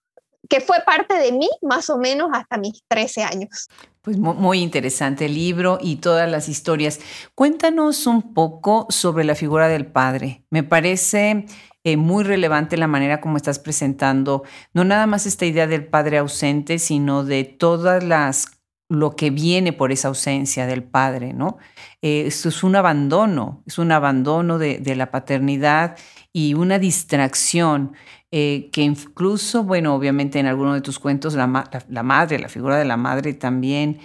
que 0.50 0.60
fue 0.60 0.82
parte 0.86 1.14
de 1.14 1.32
mí 1.32 1.50
más 1.62 1.90
o 1.90 1.98
menos 1.98 2.30
hasta 2.34 2.58
mis 2.58 2.84
13 2.90 3.24
años. 3.24 3.70
Pues 4.02 4.18
muy 4.18 4.60
interesante 4.60 5.26
el 5.26 5.36
libro 5.36 5.78
y 5.80 5.98
todas 5.98 6.30
las 6.30 6.50
historias. 6.50 7.00
Cuéntanos 7.36 8.08
un 8.08 8.34
poco 8.34 8.88
sobre 8.90 9.24
la 9.24 9.36
figura 9.36 9.70
del 9.70 9.86
padre. 9.86 10.44
Me 10.50 10.64
parece 10.64 11.46
eh, 11.84 11.98
muy 11.98 12.24
relevante 12.24 12.78
la 12.78 12.86
manera 12.86 13.20
como 13.22 13.38
estás 13.38 13.58
presentando, 13.58 14.44
no 14.72 14.84
nada 14.84 15.08
más 15.08 15.26
esta 15.26 15.48
idea 15.48 15.66
del 15.66 15.88
padre 15.88 16.20
ausente, 16.20 16.78
sino 16.78 17.24
de 17.24 17.44
todas 17.44 18.04
las 18.04 18.46
lo 18.88 19.16
que 19.16 19.32
viene 19.32 19.74
por 19.74 19.92
esa 19.92 20.10
ausencia 20.10 20.68
del 20.68 20.84
padre, 20.84 21.34
¿no? 21.34 21.58
Eh, 22.02 22.26
esto 22.28 22.50
es 22.50 22.62
un 22.62 22.76
abandono, 22.76 23.64
es 23.66 23.80
un 23.80 23.92
abandono 23.92 24.60
de, 24.60 24.96
la 24.96 25.10
paternidad 25.10 25.98
y 26.34 26.54
una 26.56 26.78
distracción 26.78 27.94
eh, 28.32 28.70
que 28.72 28.82
incluso, 28.82 29.64
bueno, 29.64 29.96
obviamente 29.96 30.40
en 30.40 30.46
alguno 30.46 30.74
de 30.74 30.82
tus 30.82 31.00
cuentos 31.00 31.36
la, 31.36 31.48
madre, 31.48 32.38
la 32.38 32.50
figura 32.50 32.78
de 32.78 32.86
la 32.86 32.98
madre 32.98 33.34
también 33.34 34.00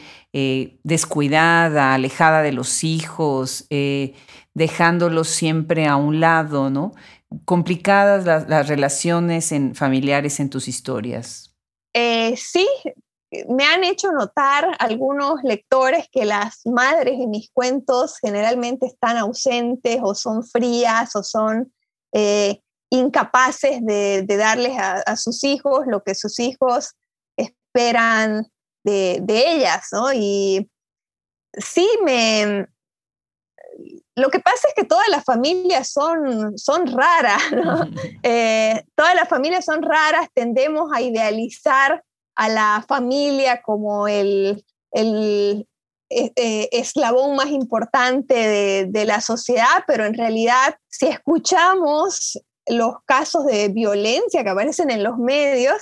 descuidada, 0.84 1.94
alejada 1.94 2.42
de 2.42 2.52
los 2.52 2.84
hijos, 2.84 3.66
dejándolos 4.54 5.28
siempre 5.28 5.86
a 5.86 5.96
un 5.96 6.20
lado, 6.20 6.70
¿no? 6.70 6.92
Complicadas 7.44 8.24
las, 8.24 8.68
relaciones 8.68 9.52
en, 9.52 9.74
familiares 9.74 10.40
en 10.40 10.50
tus 10.50 10.68
historias. 10.68 11.54
Eh, 11.92 12.36
sí, 12.36 12.66
me 13.48 13.64
han 13.64 13.84
hecho 13.84 14.12
notar 14.12 14.76
algunos 14.78 15.42
lectores 15.42 16.08
que 16.10 16.24
las 16.24 16.60
madres 16.64 17.14
en 17.18 17.30
mis 17.30 17.50
cuentos 17.50 18.18
generalmente 18.18 18.86
están 18.86 19.16
ausentes 19.16 19.98
o 20.02 20.14
son 20.14 20.44
frías 20.44 21.16
o 21.16 21.22
son 21.22 21.72
eh, 22.12 22.60
incapaces 22.90 23.84
de, 23.84 24.24
darles 24.26 24.78
a, 24.78 25.16
sus 25.16 25.42
hijos 25.44 25.86
lo 25.86 26.02
que 26.02 26.14
sus 26.14 26.38
hijos 26.38 26.94
esperan 27.36 28.46
de, 28.84 29.22
ellas, 29.28 29.88
¿no? 29.92 30.12
Y 30.12 30.70
sí, 31.52 31.88
me... 32.04 32.68
Lo 34.16 34.30
que 34.30 34.40
pasa 34.40 34.68
es 34.68 34.74
que 34.74 34.84
todas 34.84 35.08
las 35.08 35.24
familias 35.24 35.90
son, 35.92 36.56
son 36.56 36.86
raras, 36.86 37.42
¿no? 37.52 37.86
Eh, 38.22 38.82
todas 38.94 39.14
las 39.14 39.28
familias 39.28 39.64
son 39.64 39.82
raras, 39.82 40.28
tendemos 40.34 40.90
a 40.92 41.00
idealizar 41.00 42.02
a 42.34 42.48
la 42.48 42.84
familia 42.88 43.62
como 43.62 44.08
el, 44.08 44.64
el 44.90 45.66
eh, 46.08 46.32
eh, 46.34 46.68
eslabón 46.72 47.36
más 47.36 47.48
importante 47.48 48.86
de, 48.86 49.04
la 49.04 49.20
sociedad, 49.20 49.84
pero 49.86 50.04
en 50.04 50.14
realidad 50.14 50.76
si 50.88 51.06
escuchamos 51.06 52.40
los 52.68 52.94
casos 53.04 53.44
de 53.46 53.68
violencia 53.68 54.42
que 54.42 54.50
aparecen 54.50 54.90
en 54.90 55.02
los 55.02 55.18
medios, 55.18 55.76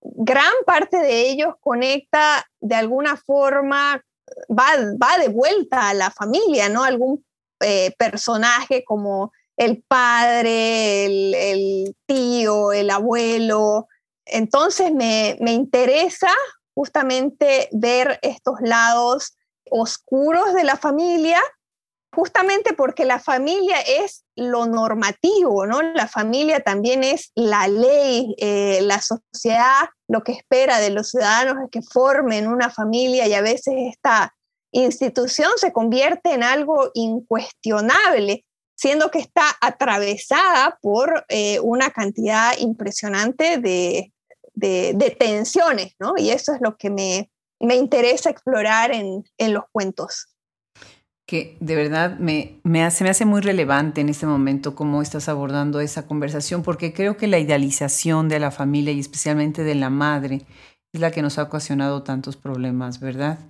gran 0.00 0.52
parte 0.66 0.98
de 0.98 1.28
ellos 1.28 1.54
conecta 1.60 2.44
de 2.60 2.74
alguna 2.74 3.16
forma, 3.16 4.02
va, 4.50 4.66
va 5.02 5.18
de 5.18 5.28
vuelta 5.28 5.88
a 5.88 5.94
la 5.94 6.10
familia, 6.10 6.68
¿no? 6.68 6.82
Algún 6.82 7.24
eh, 7.60 7.94
personaje 7.98 8.84
como 8.84 9.32
el 9.56 9.82
padre, 9.82 11.06
el, 11.06 11.96
tío, 12.06 12.72
el 12.72 12.90
abuelo. 12.90 13.88
Entonces 14.24 14.92
me, 14.92 15.36
me 15.40 15.52
interesa 15.52 16.30
justamente 16.74 17.68
ver 17.72 18.18
estos 18.22 18.56
lados 18.60 19.36
oscuros 19.70 20.52
de 20.54 20.64
la 20.64 20.76
familia, 20.76 21.40
justamente 22.14 22.74
porque 22.74 23.04
la 23.04 23.18
familia 23.18 23.80
es 23.80 24.24
lo 24.36 24.66
normativo, 24.66 25.66
¿no? 25.66 25.82
La 25.82 26.06
familia 26.06 26.60
también 26.60 27.02
es 27.02 27.32
la 27.34 27.66
ley, 27.68 28.34
eh, 28.38 28.80
la 28.82 29.00
sociedad 29.00 29.88
lo 30.08 30.22
que 30.22 30.32
espera 30.32 30.78
de 30.78 30.90
los 30.90 31.10
ciudadanos 31.10 31.56
es 31.64 31.70
que 31.70 31.82
formen 31.82 32.46
una 32.46 32.70
familia 32.70 33.26
y 33.26 33.34
a 33.34 33.42
veces 33.42 33.74
esta 33.90 34.35
institución 34.84 35.50
se 35.56 35.72
convierte 35.72 36.32
en 36.32 36.42
algo 36.42 36.90
incuestionable, 36.94 38.44
siendo 38.76 39.10
que 39.10 39.18
está 39.18 39.44
atravesada 39.60 40.78
por 40.82 41.24
eh, 41.28 41.60
una 41.60 41.90
cantidad 41.90 42.52
impresionante 42.58 43.58
de, 43.58 44.12
de, 44.54 45.16
tensiones, 45.18 45.94
¿no? 45.98 46.14
Y 46.16 46.30
eso 46.30 46.54
es 46.54 46.60
lo 46.60 46.76
que 46.76 46.90
me, 46.90 47.30
me 47.60 47.76
interesa 47.76 48.30
explorar 48.30 48.92
en, 48.92 49.24
en 49.38 49.54
los 49.54 49.64
cuentos 49.72 50.26
que 51.26 51.56
de 51.58 51.74
verdad 51.74 52.18
me, 52.18 52.60
me, 52.62 52.84
hace, 52.84 53.02
me 53.02 53.10
hace 53.10 53.24
muy 53.24 53.40
relevante 53.40 54.00
en 54.00 54.08
este 54.08 54.26
momento 54.26 54.76
cómo 54.76 55.02
estás 55.02 55.28
abordando 55.28 55.80
esa 55.80 56.06
conversación, 56.06 56.62
porque 56.62 56.92
creo 56.92 57.16
que 57.16 57.26
la 57.26 57.40
idealización 57.40 58.28
de 58.28 58.38
la 58.38 58.52
familia 58.52 58.92
y 58.92 59.00
especialmente 59.00 59.64
de 59.64 59.74
la 59.74 59.90
madre 59.90 60.42
es 60.92 61.00
la 61.00 61.10
que 61.10 61.22
nos 61.22 61.38
ha 61.38 61.42
ocasionado 61.42 62.04
tantos 62.04 62.36
problemas, 62.36 63.00
¿verdad? 63.00 63.40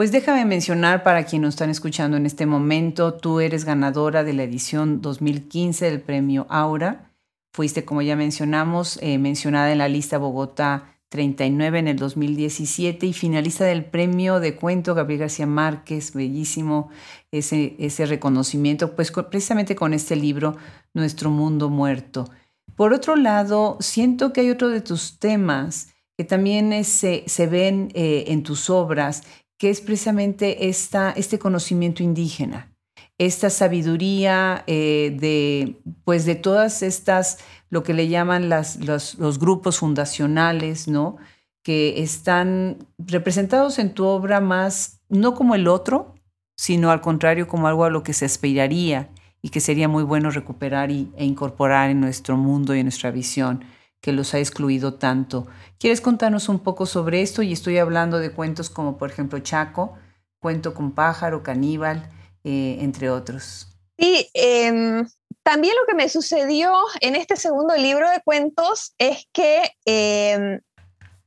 Pues 0.00 0.12
déjame 0.12 0.46
mencionar 0.46 1.02
para 1.02 1.24
quienes 1.26 1.48
nos 1.48 1.54
están 1.56 1.68
escuchando 1.68 2.16
en 2.16 2.24
este 2.24 2.46
momento, 2.46 3.12
tú 3.12 3.40
eres 3.40 3.66
ganadora 3.66 4.24
de 4.24 4.32
la 4.32 4.44
edición 4.44 5.02
2015 5.02 5.84
del 5.84 6.00
premio 6.00 6.46
Aura. 6.48 7.12
Fuiste, 7.52 7.84
como 7.84 8.00
ya 8.00 8.16
mencionamos, 8.16 8.98
eh, 9.02 9.18
mencionada 9.18 9.70
en 9.70 9.76
la 9.76 9.88
lista 9.88 10.16
Bogotá 10.16 10.96
39 11.10 11.80
en 11.80 11.88
el 11.88 11.96
2017 11.98 13.08
y 13.08 13.12
finalista 13.12 13.66
del 13.66 13.84
premio 13.84 14.40
de 14.40 14.56
cuento 14.56 14.94
Gabriel 14.94 15.20
García 15.20 15.46
Márquez, 15.46 16.14
bellísimo 16.14 16.88
ese, 17.30 17.76
ese 17.78 18.06
reconocimiento, 18.06 18.96
pues 18.96 19.12
precisamente 19.12 19.76
con 19.76 19.92
este 19.92 20.16
libro, 20.16 20.56
Nuestro 20.94 21.28
Mundo 21.28 21.68
Muerto. 21.68 22.30
Por 22.74 22.94
otro 22.94 23.16
lado, 23.16 23.76
siento 23.80 24.32
que 24.32 24.40
hay 24.40 24.48
otro 24.48 24.70
de 24.70 24.80
tus 24.80 25.18
temas 25.18 25.88
que 26.16 26.24
también 26.24 26.84
se, 26.84 27.24
se 27.26 27.46
ven 27.46 27.90
eh, 27.92 28.24
en 28.28 28.42
tus 28.42 28.70
obras, 28.70 29.24
que 29.60 29.68
es 29.68 29.82
precisamente 29.82 30.70
esta, 30.70 31.10
este 31.10 31.38
conocimiento 31.38 32.02
indígena, 32.02 32.74
esta 33.18 33.50
sabiduría 33.50 34.64
eh, 34.66 35.14
de, 35.20 35.82
pues 36.04 36.24
de 36.24 36.34
todas 36.34 36.82
estas 36.82 37.36
lo 37.68 37.82
que 37.82 37.92
le 37.92 38.08
llaman 38.08 38.48
las, 38.48 38.76
los, 38.76 39.38
grupos 39.38 39.76
fundacionales, 39.76 40.88
¿no? 40.88 41.18
que 41.62 42.02
están 42.02 42.78
representados 42.96 43.78
en 43.78 43.92
tu 43.92 44.06
obra 44.06 44.40
más, 44.40 45.02
no 45.10 45.34
como 45.34 45.54
el 45.54 45.68
otro, 45.68 46.14
sino 46.56 46.90
al 46.90 47.02
contrario 47.02 47.46
como 47.46 47.68
algo 47.68 47.84
a 47.84 47.90
lo 47.90 48.02
que 48.02 48.14
se 48.14 48.24
aspiraría 48.24 49.10
y 49.42 49.50
que 49.50 49.60
sería 49.60 49.88
muy 49.88 50.04
bueno 50.04 50.30
recuperar 50.30 50.90
y, 50.90 51.12
e 51.18 51.26
incorporar 51.26 51.90
en 51.90 52.00
nuestro 52.00 52.38
mundo 52.38 52.74
y 52.74 52.78
en 52.78 52.86
nuestra 52.86 53.10
visión 53.10 53.62
que 54.00 54.12
los 54.12 54.34
ha 54.34 54.38
excluido 54.38 54.94
tanto. 54.94 55.46
¿Quieres 55.78 56.00
contarnos 56.00 56.48
un 56.48 56.60
poco 56.60 56.86
sobre 56.86 57.22
esto? 57.22 57.42
Y 57.42 57.52
estoy 57.52 57.78
hablando 57.78 58.18
de 58.18 58.32
cuentos 58.32 58.70
como 58.70 58.96
por 58.96 59.10
ejemplo 59.10 59.38
Chaco, 59.40 59.94
Cuento 60.40 60.72
con 60.72 60.92
pájaro, 60.92 61.42
Caníbal, 61.42 62.10
eh, 62.44 62.78
entre 62.80 63.10
otros. 63.10 63.68
Sí, 63.98 64.30
em, 64.32 65.06
también 65.42 65.74
lo 65.78 65.86
que 65.86 65.94
me 65.94 66.08
sucedió 66.08 66.74
en 67.02 67.14
este 67.14 67.36
segundo 67.36 67.76
libro 67.76 68.08
de 68.08 68.22
cuentos 68.22 68.94
es 68.96 69.26
que 69.34 69.70
em, 69.84 70.60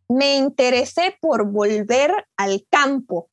me 0.10 0.38
interesé 0.38 1.16
por 1.22 1.46
volver 1.46 2.26
al 2.38 2.66
campo. 2.72 3.30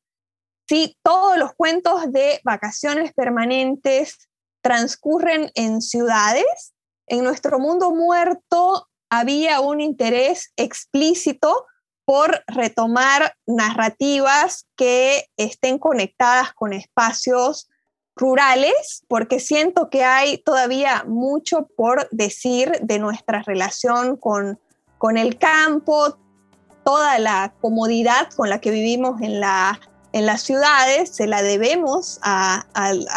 Sí, 0.69 0.99
todos 1.03 1.39
los 1.39 1.55
cuentos 1.55 2.13
de 2.13 2.41
vacaciones 2.45 3.15
permanentes 3.15 4.29
transcurren 4.63 5.51
en 5.55 5.81
ciudades. 5.81 6.75
En 7.07 7.25
nuestro 7.25 7.59
mundo 7.59 7.91
muerto 7.91 8.90
había 9.11 9.61
un 9.61 9.81
interés 9.81 10.53
explícito 10.57 11.67
por 12.05 12.43
retomar 12.47 13.35
narrativas 13.47 14.67
que 14.77 15.27
estén 15.37 15.79
conectadas 15.79 16.53
con 16.55 16.73
espacios 16.73 17.69
rurales, 18.17 19.05
porque 19.09 19.41
siento 19.41 19.91
que 19.91 20.05
hay 20.05 20.39
todavía 20.39 21.05
mucho 21.07 21.69
por 21.77 22.09
decir 22.11 22.73
de 22.83 22.99
nuestra 22.99 23.43
relación 23.43 24.17
con, 24.17 24.59
con 24.99 25.17
el 25.17 25.39
campo, 25.39 26.19
toda 26.85 27.19
la 27.19 27.55
comodidad 27.61 28.29
con 28.37 28.49
la 28.49 28.61
que 28.61 28.71
vivimos 28.71 29.21
en, 29.23 29.41
la, 29.41 29.81
en 30.13 30.27
las 30.27 30.43
ciudades, 30.43 31.11
se 31.11 31.27
la 31.27 31.43
debemos 31.43 32.19
a, 32.23 32.67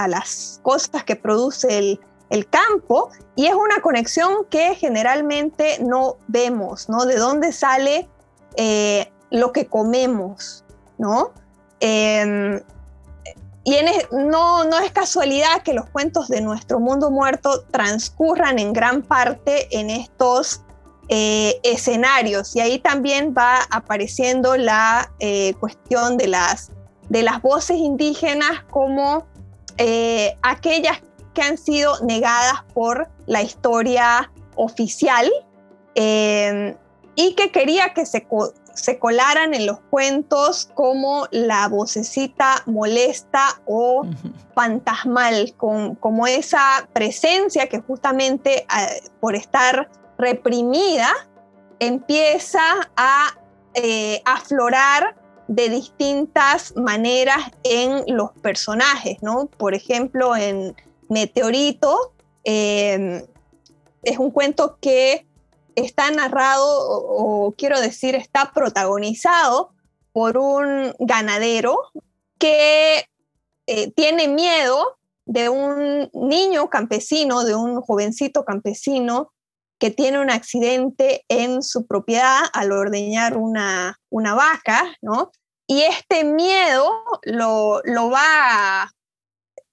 las 0.07 0.59
cosas 0.63 1.03
que 1.03 1.15
produce 1.15 1.77
el, 1.77 1.99
campo 2.47 3.09
y 3.35 3.45
es 3.45 3.53
una 3.53 3.81
conexión 3.81 4.45
que 4.49 4.75
generalmente 4.75 5.77
no 5.81 6.17
vemos, 6.27 6.89
¿no? 6.89 7.05
De 7.05 7.17
dónde 7.17 7.51
sale 7.51 8.07
eh, 8.55 9.11
lo 9.29 9.51
que 9.51 9.67
comemos, 9.67 10.63
¿no? 10.97 11.31
Em, 11.79 12.61
y 13.65 13.75
no, 14.11 14.65
no 14.65 14.79
es 14.79 14.91
casualidad 14.91 15.61
que 15.63 15.73
los 15.73 15.89
cuentos 15.89 16.27
de 16.27 16.41
nuestro 16.41 16.79
mundo 16.79 17.09
muerto 17.11 17.63
transcurran 17.71 18.59
en 18.59 18.73
gran 18.73 19.03
parte 19.03 19.67
en 19.77 19.89
estos 19.89 20.61
eh, 21.09 21.59
escenarios. 21.63 22.55
Y 22.55 22.59
ahí 22.61 22.79
también 22.79 23.33
va 23.37 23.59
apareciendo 23.69 24.57
la 24.57 25.11
eh, 25.19 25.53
cuestión 25.59 26.17
de 26.17 26.27
las, 26.27 26.71
de 27.09 27.23
las 27.23 27.41
voces 27.41 27.77
indígenas 27.77 28.63
como 28.69 29.25
eh, 29.77 30.37
aquellas 30.41 31.01
que 31.33 31.41
han 31.41 31.57
sido 31.57 31.99
negadas 32.01 32.63
por 32.73 33.09
la 33.25 33.41
historia 33.41 34.31
oficial 34.55 35.31
y 35.95 37.35
que 37.35 37.51
quería 37.51 37.93
que 37.93 38.05
se, 38.05 38.27
se 38.73 38.99
colaran 38.99 39.53
en 39.53 39.65
los 39.65 39.79
cuentos 39.89 40.69
como 40.73 41.27
la 41.31 41.67
vocecita 41.67 42.63
molesta 42.65 43.61
o 43.65 44.05
fantasmal, 44.55 45.53
con, 45.55 45.95
como 45.95 46.27
esa 46.27 46.87
presencia 46.93 47.67
que 47.67 47.79
justamente 47.79 48.65
ah, 48.69 48.87
por 49.19 49.35
estar 49.35 49.89
reprimida 50.17 51.11
empieza 51.79 52.61
a 52.95 53.35
eh, 53.75 54.21
aflorar 54.25 55.15
de 55.47 55.69
distintas 55.69 56.75
maneras 56.75 57.51
en 57.63 58.03
los 58.15 58.31
personajes, 58.31 59.17
¿no? 59.21 59.47
Por 59.47 59.73
ejemplo, 59.73 60.35
en 60.35 60.75
Meteorito 61.13 62.13
eh, 62.43 63.25
es 64.03 64.17
un 64.17 64.31
cuento 64.31 64.77
que 64.81 65.25
está 65.75 66.11
narrado, 66.11 66.65
o, 66.67 67.53
quiero 67.57 67.79
decir, 67.79 68.15
está 68.15 68.51
protagonizado 68.53 69.71
por 70.11 70.37
un 70.37 70.93
ganadero 70.99 71.77
que 72.37 73.05
eh, 73.67 73.91
tiene 73.91 74.27
miedo 74.27 74.97
de 75.25 75.49
un 75.49 76.09
niño 76.13 76.69
campesino, 76.69 77.43
de 77.43 77.55
un 77.55 77.81
jovencito 77.81 78.43
campesino 78.43 79.31
que 79.79 79.89
tiene 79.89 80.19
un 80.19 80.29
accidente 80.29 81.25
en 81.27 81.63
su 81.63 81.87
propiedad 81.87 82.41
al 82.53 82.71
ordeñar 82.71 83.37
una, 83.37 83.99
una 84.09 84.33
vaca, 84.33 84.95
¿no? 85.01 85.31
Y 85.65 85.81
este 85.81 86.23
miedo 86.23 86.89
lo, 87.23 87.81
lo 87.83 88.09
va, 88.09 88.91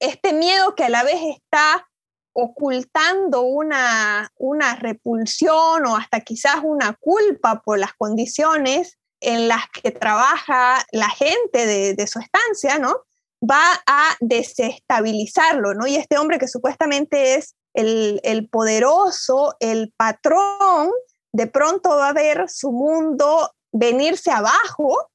este 0.01 0.33
miedo 0.33 0.75
que 0.75 0.85
a 0.85 0.89
la 0.89 1.05
vez 1.05 1.21
está 1.23 1.87
ocultando 2.33 3.43
una, 3.43 4.33
una 4.37 4.77
repulsión 4.77 5.87
o 5.87 5.97
hasta 5.97 6.21
quizás 6.21 6.57
una 6.63 6.97
culpa 6.99 7.63
por 7.63 7.79
las 7.79 7.95
condiciones 7.95 8.99
en 9.21 9.49
las 9.49 9.65
que 9.71 9.91
trabaja 9.91 10.85
la 10.93 11.11
gente 11.11 11.67
de, 11.95 12.07
su 12.07 12.21
estancia, 12.21 12.79
¿no? 12.79 13.03
Va 13.43 13.83
a 13.87 14.17
desestabilizarlo, 14.21 15.75
¿no? 15.75 15.87
Y 15.87 15.97
este 15.97 16.19
hombre 16.19 16.39
que 16.39 16.49
supuestamente 16.49 17.35
es 17.35 17.55
el, 17.75 18.21
el 18.25 18.49
poderoso, 18.49 19.57
el 19.61 19.93
patrón, 19.97 20.91
de 21.33 21.47
pronto 21.47 21.91
va 21.91 22.09
a 22.09 22.15
ver 22.15 22.49
su 22.49 22.73
mundo 22.73 23.53
venirse 23.73 24.31
abajo 24.31 25.10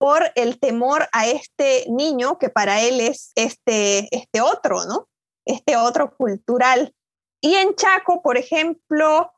por 0.00 0.32
el 0.34 0.58
temor 0.58 1.10
a 1.12 1.26
este 1.26 1.84
niño 1.90 2.38
que 2.38 2.48
para 2.48 2.80
él 2.80 3.02
es 3.02 3.32
este, 3.34 4.08
este 4.16 4.40
otro, 4.40 4.86
¿no? 4.86 5.10
Este 5.44 5.76
otro 5.76 6.16
cultural. 6.16 6.94
Y 7.42 7.56
en 7.56 7.74
Chaco, 7.74 8.22
por 8.22 8.38
ejemplo, 8.38 9.30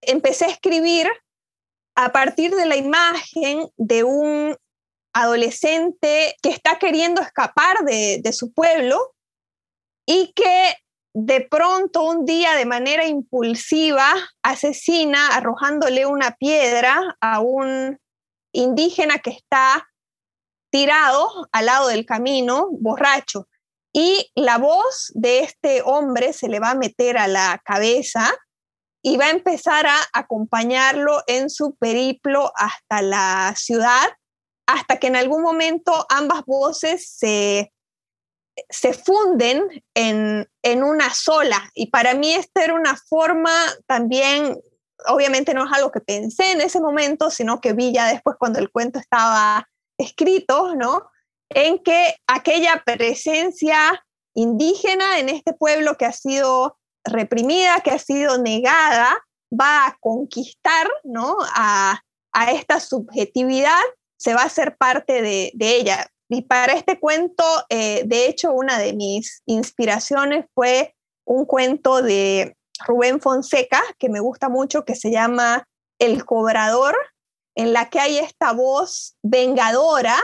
empecé 0.00 0.44
a 0.44 0.50
escribir 0.50 1.08
a 1.96 2.12
partir 2.12 2.54
de 2.54 2.66
la 2.66 2.76
imagen 2.76 3.68
de 3.76 4.04
un 4.04 4.56
adolescente 5.12 6.36
que 6.40 6.50
está 6.50 6.78
queriendo 6.78 7.20
escapar 7.20 7.78
de, 7.84 8.20
de 8.22 8.32
su 8.32 8.52
pueblo 8.52 9.12
y 10.06 10.32
que 10.34 10.76
de 11.14 11.40
pronto 11.40 12.04
un 12.04 12.24
día 12.24 12.54
de 12.54 12.66
manera 12.66 13.08
impulsiva 13.08 14.14
asesina 14.44 15.34
arrojándole 15.34 16.06
una 16.06 16.36
piedra 16.36 17.16
a 17.20 17.40
un 17.40 17.98
indígena 18.52 19.18
que 19.18 19.30
está 19.30 19.84
tirado 20.70 21.48
al 21.52 21.66
lado 21.66 21.88
del 21.88 22.06
camino, 22.06 22.68
borracho. 22.70 23.48
Y 23.92 24.30
la 24.34 24.58
voz 24.58 25.10
de 25.14 25.40
este 25.40 25.82
hombre 25.82 26.32
se 26.32 26.48
le 26.48 26.60
va 26.60 26.70
a 26.70 26.74
meter 26.74 27.16
a 27.16 27.28
la 27.28 27.60
cabeza 27.64 28.30
y 29.02 29.16
va 29.16 29.26
a 29.26 29.30
empezar 29.30 29.86
a 29.86 29.96
acompañarlo 30.12 31.22
en 31.26 31.48
su 31.48 31.76
periplo 31.76 32.52
hasta 32.56 33.02
la 33.02 33.54
ciudad, 33.56 34.08
hasta 34.66 34.98
que 34.98 35.06
en 35.06 35.16
algún 35.16 35.42
momento 35.42 36.06
ambas 36.10 36.44
voces 36.44 37.08
se, 37.08 37.72
se 38.68 38.92
funden 38.92 39.84
en, 39.94 40.46
en 40.62 40.82
una 40.82 41.14
sola. 41.14 41.70
Y 41.72 41.90
para 41.90 42.14
mí 42.14 42.34
esta 42.34 42.64
era 42.64 42.74
una 42.74 42.96
forma 42.96 43.52
también, 43.86 44.60
obviamente 45.06 45.54
no 45.54 45.64
es 45.66 45.72
algo 45.72 45.92
que 45.92 46.00
pensé 46.00 46.50
en 46.50 46.60
ese 46.60 46.80
momento, 46.80 47.30
sino 47.30 47.60
que 47.60 47.74
vi 47.74 47.92
ya 47.94 48.08
después 48.08 48.36
cuando 48.38 48.58
el 48.58 48.70
cuento 48.70 48.98
estaba 48.98 49.68
escrito, 49.98 50.74
¿no? 50.74 51.10
En 51.50 51.78
que 51.82 52.16
aquella 52.26 52.82
presencia 52.84 54.04
indígena 54.34 55.18
en 55.18 55.28
este 55.28 55.52
pueblo 55.52 55.96
que 55.96 56.04
ha 56.04 56.12
sido 56.12 56.78
reprimida, 57.04 57.80
que 57.80 57.90
ha 57.90 57.98
sido 57.98 58.38
negada, 58.38 59.18
va 59.52 59.86
a 59.86 59.96
conquistar, 60.00 60.88
¿no? 61.04 61.36
A, 61.54 62.00
esta 62.52 62.80
subjetividad, 62.80 63.80
se 64.18 64.34
va 64.34 64.42
a 64.42 64.50
ser 64.50 64.76
parte 64.76 65.22
de, 65.22 65.52
de 65.54 65.76
ella. 65.76 66.06
Y 66.28 66.42
para 66.42 66.74
este 66.74 67.00
cuento, 67.00 67.44
eh, 67.70 68.02
de 68.04 68.26
hecho, 68.26 68.52
una 68.52 68.78
de 68.78 68.92
mis 68.92 69.42
inspiraciones 69.46 70.44
fue 70.54 70.94
un 71.24 71.46
cuento 71.46 72.02
de 72.02 72.54
Rubén 72.86 73.22
Fonseca, 73.22 73.82
que 73.98 74.10
me 74.10 74.20
gusta 74.20 74.50
mucho, 74.50 74.84
que 74.84 74.94
se 74.94 75.10
llama 75.10 75.64
El 75.98 76.26
Cobrador, 76.26 76.94
en 77.56 77.72
la 77.72 77.90
que 77.90 77.98
hay 77.98 78.18
esta 78.18 78.52
voz 78.52 79.16
vengadora 79.22 80.16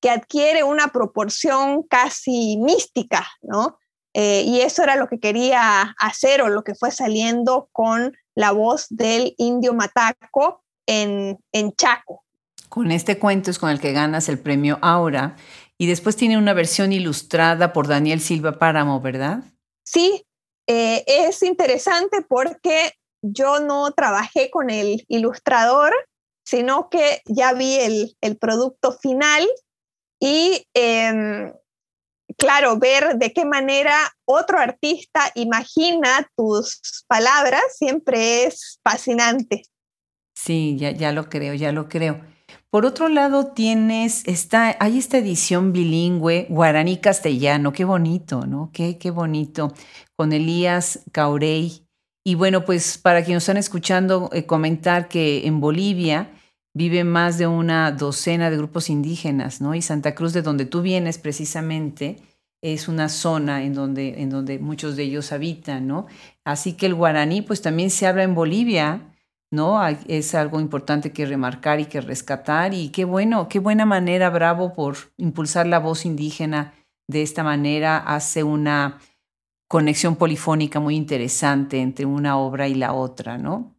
que 0.00 0.10
adquiere 0.10 0.62
una 0.62 0.88
proporción 0.88 1.82
casi 1.82 2.58
mística, 2.58 3.26
¿no? 3.42 3.78
Eh, 4.14 4.42
y 4.46 4.60
eso 4.60 4.82
era 4.82 4.96
lo 4.96 5.08
que 5.08 5.18
quería 5.18 5.94
hacer 5.98 6.42
o 6.42 6.48
lo 6.48 6.62
que 6.62 6.74
fue 6.74 6.90
saliendo 6.90 7.68
con 7.72 8.16
la 8.34 8.52
voz 8.52 8.86
del 8.88 9.34
indio 9.36 9.74
Mataco 9.74 10.62
en, 10.86 11.38
en 11.52 11.72
Chaco. 11.72 12.24
Con 12.68 12.92
este 12.92 13.18
cuento 13.18 13.50
es 13.50 13.58
con 13.58 13.70
el 13.70 13.80
que 13.80 13.92
ganas 13.92 14.28
el 14.28 14.38
premio 14.38 14.78
Aura 14.80 15.36
y 15.78 15.86
después 15.86 16.16
tiene 16.16 16.38
una 16.38 16.54
versión 16.54 16.92
ilustrada 16.92 17.72
por 17.72 17.88
Daniel 17.88 18.20
Silva 18.20 18.58
Páramo, 18.58 19.00
¿verdad? 19.00 19.40
Sí, 19.82 20.26
eh, 20.66 21.04
es 21.06 21.42
interesante 21.42 22.22
porque 22.26 22.92
yo 23.22 23.60
no 23.60 23.90
trabajé 23.92 24.50
con 24.50 24.70
el 24.70 25.04
ilustrador, 25.08 25.92
sino 26.46 26.88
que 26.88 27.22
ya 27.26 27.52
vi 27.52 27.74
el, 27.74 28.16
el 28.20 28.38
producto 28.38 28.92
final 28.92 29.46
y 30.20 30.64
em, 30.74 31.52
claro, 32.38 32.78
ver 32.78 33.16
de 33.16 33.32
qué 33.32 33.44
manera 33.44 33.96
otro 34.24 34.58
artista 34.58 35.30
imagina 35.34 36.30
tus 36.36 37.04
palabras 37.08 37.62
siempre 37.76 38.44
es 38.44 38.78
fascinante. 38.82 39.64
Sí, 40.34 40.76
ya, 40.78 40.92
ya 40.92 41.12
lo 41.12 41.28
creo, 41.28 41.54
ya 41.54 41.72
lo 41.72 41.88
creo. 41.88 42.20
Por 42.70 42.84
otro 42.84 43.08
lado, 43.08 43.52
tienes, 43.52 44.22
esta, 44.26 44.76
hay 44.80 44.98
esta 44.98 45.18
edición 45.18 45.72
bilingüe 45.72 46.46
guaraní-castellano, 46.50 47.72
qué 47.72 47.84
bonito, 47.84 48.46
¿no? 48.46 48.70
Qué, 48.72 48.98
qué 48.98 49.10
bonito, 49.10 49.72
con 50.14 50.32
Elías 50.32 51.00
Caurey. 51.10 51.85
Y 52.26 52.34
bueno, 52.34 52.64
pues 52.64 52.98
para 52.98 53.22
quienes 53.22 53.44
están 53.44 53.56
escuchando, 53.56 54.30
eh, 54.32 54.46
comentar 54.46 55.06
que 55.06 55.46
en 55.46 55.60
Bolivia 55.60 56.32
vive 56.74 57.04
más 57.04 57.38
de 57.38 57.46
una 57.46 57.92
docena 57.92 58.50
de 58.50 58.56
grupos 58.56 58.90
indígenas, 58.90 59.60
¿no? 59.60 59.76
Y 59.76 59.80
Santa 59.80 60.16
Cruz, 60.16 60.32
de 60.32 60.42
donde 60.42 60.66
tú 60.66 60.82
vienes 60.82 61.18
precisamente, 61.18 62.16
es 62.60 62.88
una 62.88 63.08
zona 63.10 63.62
en 63.62 63.74
donde, 63.74 64.20
en 64.20 64.30
donde 64.30 64.58
muchos 64.58 64.96
de 64.96 65.04
ellos 65.04 65.30
habitan, 65.30 65.86
¿no? 65.86 66.06
Así 66.44 66.72
que 66.72 66.86
el 66.86 66.94
guaraní, 66.94 67.42
pues 67.42 67.62
también 67.62 67.90
se 67.90 68.08
habla 68.08 68.24
en 68.24 68.34
Bolivia, 68.34 69.02
¿no? 69.52 69.80
Es 70.08 70.34
algo 70.34 70.58
importante 70.58 71.12
que 71.12 71.26
remarcar 71.26 71.78
y 71.78 71.84
que 71.84 72.00
rescatar. 72.00 72.74
Y 72.74 72.88
qué 72.88 73.04
bueno, 73.04 73.48
qué 73.48 73.60
buena 73.60 73.86
manera, 73.86 74.30
bravo, 74.30 74.74
por 74.74 74.96
impulsar 75.16 75.68
la 75.68 75.78
voz 75.78 76.04
indígena 76.04 76.74
de 77.06 77.22
esta 77.22 77.44
manera, 77.44 77.98
hace 77.98 78.42
una 78.42 78.98
conexión 79.68 80.16
polifónica 80.16 80.80
muy 80.80 80.96
interesante 80.96 81.80
entre 81.80 82.06
una 82.06 82.38
obra 82.38 82.68
y 82.68 82.74
la 82.74 82.92
otra, 82.92 83.38
¿no? 83.38 83.76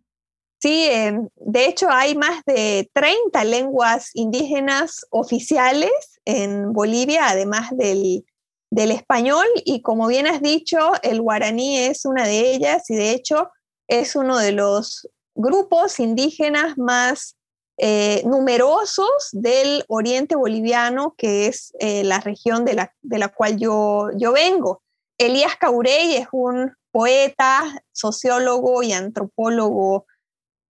Sí, 0.60 0.88
em, 0.90 1.30
de 1.36 1.66
hecho 1.68 1.88
hay 1.90 2.16
más 2.16 2.44
de 2.46 2.90
30 2.94 3.44
lenguas 3.44 4.10
indígenas 4.16 5.06
oficiales 5.12 5.92
en 6.26 6.74
Bolivia, 6.74 7.30
además 7.30 7.70
del, 7.78 8.26
del, 8.72 8.92
español, 8.92 9.46
y 9.66 9.82
como 9.82 10.08
bien 10.08 10.26
has 10.26 10.42
dicho, 10.42 10.78
el 11.04 11.22
guaraní 11.22 11.78
es 11.78 12.06
una 12.06 12.26
de 12.26 12.54
ellas 12.54 12.90
y 12.90 12.96
de 12.96 13.12
hecho 13.12 13.50
es 13.88 14.16
uno 14.16 14.38
de 14.38 14.52
los 14.52 15.08
grupos 15.36 16.00
indígenas 16.00 16.78
más 16.78 17.38
eh, 17.78 18.24
numerosos 18.26 19.30
del 19.32 19.86
oriente 19.88 20.36
boliviano, 20.36 21.14
que 21.16 21.46
es 21.46 21.72
eh, 21.80 22.04
la 22.04 22.20
región 22.20 22.66
de 22.66 22.74
la, 22.74 22.94
de 23.04 23.20
la 23.20 23.30
cual 23.30 23.58
yo, 23.60 24.10
yo 24.18 24.34
vengo. 24.34 24.82
Elías 25.18 25.56
Caurey 25.58 26.16
es 26.16 26.28
un 26.32 26.74
poeta, 26.92 27.84
sociólogo 27.92 28.84
y 28.84 28.94
antropólogo 28.94 30.06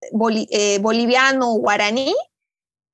eh, 0.02 0.80
boliviano 0.80 1.54
guaraní 1.54 2.16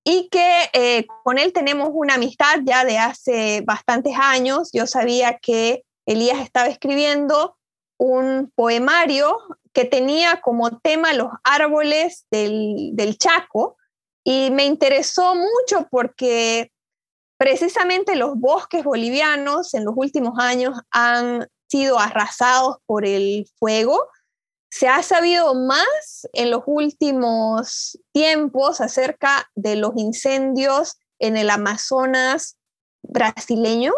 y 0.03 0.29
que 0.29 0.69
eh, 0.73 1.05
con 1.23 1.37
él 1.37 1.53
tenemos 1.53 1.89
una 1.93 2.15
amistad 2.15 2.59
ya 2.63 2.83
de 2.85 2.97
hace 2.97 3.61
bastantes 3.65 4.15
años. 4.19 4.69
Yo 4.73 4.87
sabía 4.87 5.37
que 5.37 5.83
Elías 6.05 6.39
estaba 6.39 6.67
escribiendo 6.67 7.57
un 7.97 8.51
poemario 8.55 9.37
que 9.71 9.85
tenía 9.85 10.41
como 10.41 10.79
tema 10.79 11.13
los 11.13 11.29
árboles 11.43 12.25
del 12.29 13.17
Chaco 13.17 13.77
y 14.23 14.51
me 14.51 14.65
interesó 14.65 15.35
mucho 15.35 15.87
porque 15.89 16.71
precisamente 17.43 18.15
los 18.15 18.35
bosques 18.35 18.85
bolivianos 18.85 19.73
en 19.73 19.83
los 19.83 19.95
últimos 19.97 20.39
años 20.39 20.79
han 20.91 21.45
sido 21.67 21.99
arrasados 21.99 22.77
por 22.85 23.05
el 23.05 23.45
fuego 23.59 24.07
se 24.71 24.87
ha 24.87 25.03
sabido 25.03 25.53
más 25.53 26.25
en 26.31 26.51
los 26.51 26.63
últimos 26.65 27.99
tiempos 28.13 28.79
acerca 28.79 29.51
de 29.55 29.75
los 29.75 29.91
incendios 29.97 30.97
en 31.19 31.35
el 31.35 31.49
Amazonas 31.49 32.55
brasileño, 33.03 33.91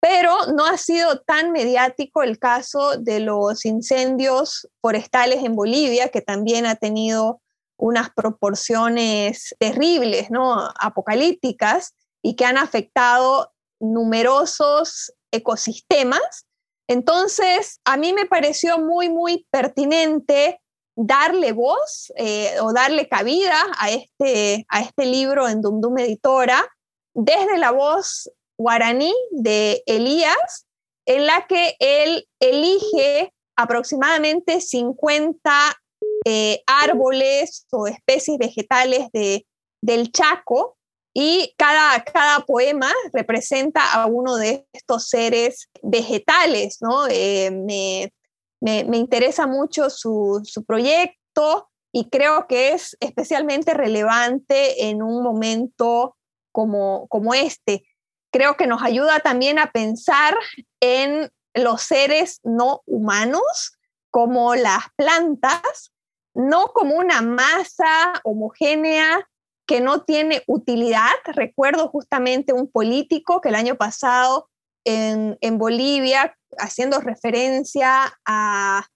pero 0.00 0.34
no 0.56 0.64
ha 0.64 0.78
sido 0.78 1.20
tan 1.20 1.52
mediático 1.52 2.22
el 2.22 2.38
caso 2.38 2.96
de 2.96 3.20
los 3.20 3.66
incendios 3.66 4.66
forestales 4.80 5.44
en 5.44 5.54
Bolivia, 5.54 6.08
que 6.08 6.22
también 6.22 6.64
ha 6.64 6.76
tenido 6.76 7.42
unas 7.76 8.10
proporciones 8.10 9.54
terribles, 9.60 10.30
¿no? 10.30 10.68
apocalípticas, 10.80 11.94
y 12.22 12.36
que 12.36 12.44
han 12.44 12.58
afectado 12.58 13.52
numerosos 13.80 15.12
ecosistemas. 15.32 16.46
Entonces, 16.88 17.80
a 17.84 17.96
mí 17.96 18.12
me 18.12 18.26
pareció 18.26 18.78
muy, 18.78 19.08
muy 19.08 19.46
pertinente 19.50 20.60
darle 20.96 21.52
voz 21.52 22.12
eh, 22.16 22.56
o 22.60 22.72
darle 22.72 23.08
cabida 23.08 23.56
a 23.78 23.90
este, 23.90 24.66
a 24.68 24.80
este 24.80 25.06
libro 25.06 25.46
en 25.48 25.60
Dumdum 25.60 25.96
Editora 25.98 26.66
desde 27.14 27.58
la 27.58 27.70
voz 27.70 28.30
guaraní 28.58 29.14
de 29.30 29.82
Elías, 29.86 30.66
en 31.06 31.26
la 31.26 31.46
que 31.46 31.76
él 31.78 32.26
elige 32.40 33.32
aproximadamente 33.56 34.60
50 34.60 35.80
eh, 36.24 36.62
árboles 36.66 37.66
o 37.70 37.86
especies 37.86 38.38
vegetales 38.38 39.08
de, 39.12 39.46
del 39.80 40.10
Chaco 40.10 40.77
y 41.20 41.52
cada, 41.58 42.04
cada 42.04 42.46
poema 42.46 42.92
representa 43.12 43.92
a 43.92 44.06
uno 44.06 44.36
de 44.36 44.64
estos 44.72 45.08
seres 45.08 45.68
vegetales, 45.82 46.78
¿no? 46.80 47.08
Eh, 47.08 47.50
me, 47.50 48.12
me, 48.60 48.96
interesa 48.96 49.48
mucho 49.48 49.90
su, 49.90 50.40
su 50.44 50.64
proyecto 50.64 51.70
y 51.90 52.08
creo 52.08 52.46
que 52.46 52.72
es 52.72 52.96
especialmente 53.00 53.74
relevante 53.74 54.88
en 54.90 55.02
un 55.02 55.24
momento 55.24 56.16
como, 56.52 57.08
como 57.08 57.34
este. 57.34 57.82
Creo 58.30 58.56
que 58.56 58.68
nos 58.68 58.84
ayuda 58.84 59.18
también 59.18 59.58
a 59.58 59.72
pensar 59.72 60.36
en 60.78 61.32
los 61.52 61.82
seres 61.82 62.38
no 62.44 62.82
humanos 62.86 63.76
como 64.12 64.54
las 64.54 64.84
plantas, 64.94 65.92
no 66.32 66.68
como 66.68 66.94
una 66.94 67.22
masa 67.22 68.12
homogénea 68.22 69.28
que 69.68 69.80
no 69.82 70.02
tiene 70.02 70.42
utilidad. 70.48 71.12
Recuerdo 71.26 71.88
justamente 71.88 72.54
un 72.54 72.68
político 72.68 73.40
que 73.40 73.50
el 73.50 73.54
año 73.54 73.76
pasado 73.76 74.48
en, 74.84 75.36
en 75.42 75.58
Bolivia, 75.58 76.34
haciendo 76.56 77.00
referencia 77.00 78.18
a, 78.24 78.86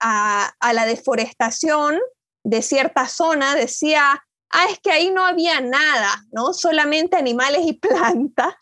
a, 0.00 0.72
la 0.74 0.84
deforestación 0.84 1.98
de 2.44 2.60
cierta 2.60 3.08
zona, 3.08 3.54
decía, 3.54 4.22
ah, 4.50 4.64
es 4.70 4.78
que 4.80 4.92
ahí 4.92 5.10
no 5.10 5.24
había 5.24 5.60
nada, 5.62 6.22
¿no? 6.30 6.52
Solamente 6.52 7.16
animales 7.16 7.62
y 7.64 7.72
plantas. 7.72 8.54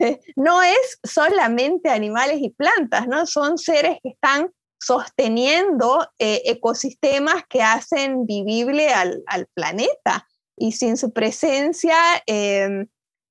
no 0.36 0.60
es 0.62 0.98
solamente 1.04 1.88
animales 1.88 2.38
y 2.40 2.50
plantas, 2.50 3.06
¿no? 3.06 3.26
Son 3.26 3.58
seres 3.58 3.98
que 4.02 4.10
están 4.10 4.50
sosteniendo 4.80 6.10
eh, 6.18 6.42
ecosistemas 6.46 7.44
que 7.48 7.62
hacen 7.62 8.26
vivible 8.26 8.88
al, 8.92 9.22
al, 9.26 9.46
planeta. 9.54 10.26
Y 10.60 10.72
sin 10.72 10.96
su 10.96 11.12
presencia, 11.12 11.96
em, 12.26 12.86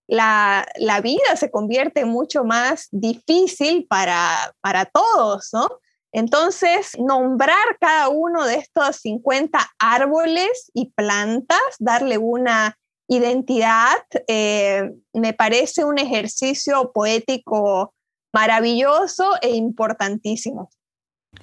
la, 0.07 0.67
la, 0.77 0.99
vida 0.99 1.35
se 1.35 1.51
convierte 1.51 2.03
mucho 2.03 2.43
más 2.43 2.87
difícil 2.91 3.85
para, 3.87 4.55
para 4.61 4.85
todos, 4.85 5.49
¿no? 5.53 5.69
Entonces, 6.11 6.97
nombrar 6.97 7.77
cada 7.79 8.09
uno 8.09 8.45
de 8.45 8.55
estos 8.55 8.95
50 8.97 9.59
árboles 9.77 10.71
y 10.73 10.91
plantas, 10.91 11.59
darle 11.77 12.17
una 12.17 12.79
identidad, 13.07 13.97
eh, 14.27 14.91
me 15.13 15.33
parece 15.33 15.85
un 15.85 15.99
ejercicio 15.99 16.91
poético 16.91 17.93
maravilloso 18.33 19.33
e 19.41 19.49
importantísimo. 19.49 20.69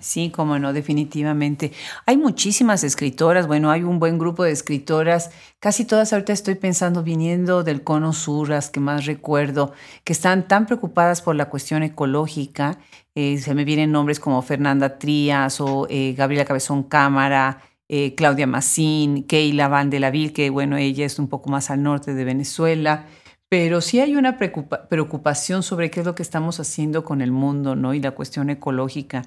Sí, 0.01 0.30
como 0.30 0.59
no, 0.59 0.72
definitivamente. 0.72 1.72
Hay 2.07 2.16
muchísimas 2.16 2.84
escritoras, 2.84 3.47
bueno, 3.47 3.70
hay 3.70 3.82
un 3.82 3.99
buen 3.99 4.18
grupo 4.18 4.45
de 4.45 4.51
escritoras, 4.51 5.30
casi 5.59 5.84
todas 5.84 6.12
ahorita 6.12 6.32
estoy 6.32 6.57
pensando 6.57 7.03
viniendo 7.03 7.62
del 7.62 7.82
cono 7.82 8.12
sur, 8.12 8.51
que 8.72 8.80
más 8.80 9.07
recuerdo, 9.07 9.72
que 10.05 10.12
están 10.12 10.49
tan 10.49 10.66
preocupadas 10.66 11.22
por 11.22 11.34
la 11.34 11.49
cuestión 11.49 11.82
ecológica. 11.82 12.78
Eh, 13.14 13.39
se 13.39 13.55
me 13.55 13.64
vienen 13.64 13.93
nombres 13.93 14.20
como 14.20 14.43
Fernanda 14.43 14.99
Trías 14.99 15.61
o 15.61 15.87
eh, 15.89 16.14
Gabriela 16.16 16.45
Cabezón 16.45 16.82
Cámara, 16.82 17.62
eh, 17.89 18.14
Claudia 18.16 18.47
Massín, 18.47 19.22
Keila 19.24 19.68
Van 19.68 19.89
de 19.89 20.01
la 20.01 20.11
Ville, 20.11 20.32
que 20.32 20.51
bueno, 20.51 20.76
ella 20.76 21.07
es 21.07 21.18
un 21.18 21.28
poco 21.28 21.49
más 21.49 21.70
al 21.70 21.82
norte 21.82 22.12
de 22.14 22.24
Venezuela. 22.24 23.07
Pero 23.49 23.80
sí 23.80 24.01
hay 24.01 24.16
una 24.16 24.39
preocupación 24.39 25.62
sobre 25.62 25.89
qué 25.89 26.01
es 26.01 26.07
lo 26.07 26.16
que 26.16 26.22
estamos 26.24 26.59
haciendo 26.59 27.05
con 27.05 27.20
el 27.20 27.30
mundo, 27.30 27.76
¿no? 27.76 27.95
Y 27.95 28.01
la 28.01 28.11
cuestión 28.11 28.51
ecológica. 28.51 29.22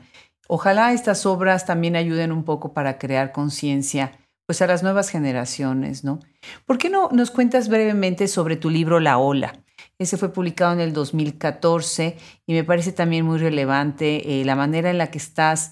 Ojalá 0.52 0.94
estas 0.94 1.28
obras 1.28 1.68
también 1.68 1.96
ayuden 1.96 2.32
un 2.32 2.44
poco 2.44 2.74
para 2.74 2.98
crear 2.98 3.32
conciencia 3.32 4.12
pues 4.48 4.64
a 4.64 4.68
las 4.68 4.82
nuevas 4.82 5.10
generaciones, 5.10 6.04
¿no? 6.04 6.22
¿Por 6.66 6.80
qué 6.80 6.90
no 6.90 7.10
nos 7.12 7.30
cuentas 7.30 7.70
brevemente 7.70 8.28
sobre 8.28 8.56
tu 8.56 8.72
libro 8.72 9.00
La 9.00 9.20
Ola? 9.20 9.54
Ese 10.00 10.18
fue 10.18 10.34
publicado 10.34 10.74
en 10.74 10.80
el 10.80 10.92
2014 10.92 12.18
y 12.48 12.54
me 12.54 12.64
parece 12.64 12.92
también 12.92 13.26
muy 13.26 13.38
relevante 13.38 14.42
eh, 14.42 14.44
la 14.44 14.56
manera 14.56 14.90
en 14.90 14.98
la 14.98 15.12
que 15.12 15.20
estás 15.20 15.72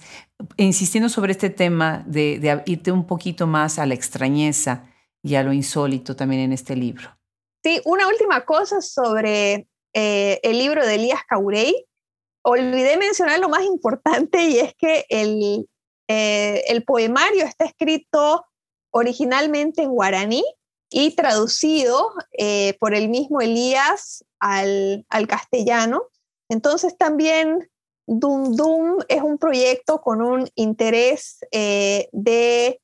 insistiendo 0.57 1.09
sobre 1.09 1.31
este 1.31 1.49
tema 1.49 2.03
de, 2.05 2.61
irte 2.67 2.91
un 2.91 3.07
poquito 3.07 3.47
más 3.47 3.79
a 3.79 3.87
la 3.87 3.95
extrañeza 3.95 4.91
y 5.23 5.33
a 5.35 5.43
lo 5.43 5.53
insólito 5.53 6.15
también 6.15 6.41
en 6.43 6.53
este 6.53 6.75
libro. 6.75 7.17
Sí, 7.63 7.81
una 7.83 8.07
última 8.07 8.45
cosa 8.45 8.79
sobre 8.81 9.67
eh, 9.93 10.39
el 10.43 10.59
libro 10.59 10.85
de 10.85 10.93
Elías 10.93 11.21
Caurey 11.27 11.87
olvidé 12.47 12.95
mencionar 12.95 13.39
lo 13.39 13.49
más 13.49 13.65
importante 13.65 14.41
y 14.43 14.59
es 14.59 14.73
que 14.75 15.05
el, 15.09 15.67
eh, 16.07 16.63
el 16.69 16.83
poemario 16.85 17.43
está 17.43 17.65
escrito 17.65 18.45
originalmente 18.91 19.81
en 19.83 19.89
guaraní 19.89 20.45
y 20.89 21.13
traducido 21.13 22.13
eh, 22.37 22.77
por 22.79 22.95
el 22.95 23.09
mismo 23.09 23.41
Elías 23.41 24.23
al, 24.39 25.05
al, 25.09 25.27
castellano. 25.27 26.03
Entonces 26.49 26.97
también 26.97 27.69
Dum 28.07 28.55
Dum 28.55 28.99
es 29.09 29.21
un 29.21 29.37
proyecto 29.37 29.99
con 29.99 30.21
un 30.21 30.49
interés 30.55 31.39
eh, 31.51 32.07
de 32.13 32.79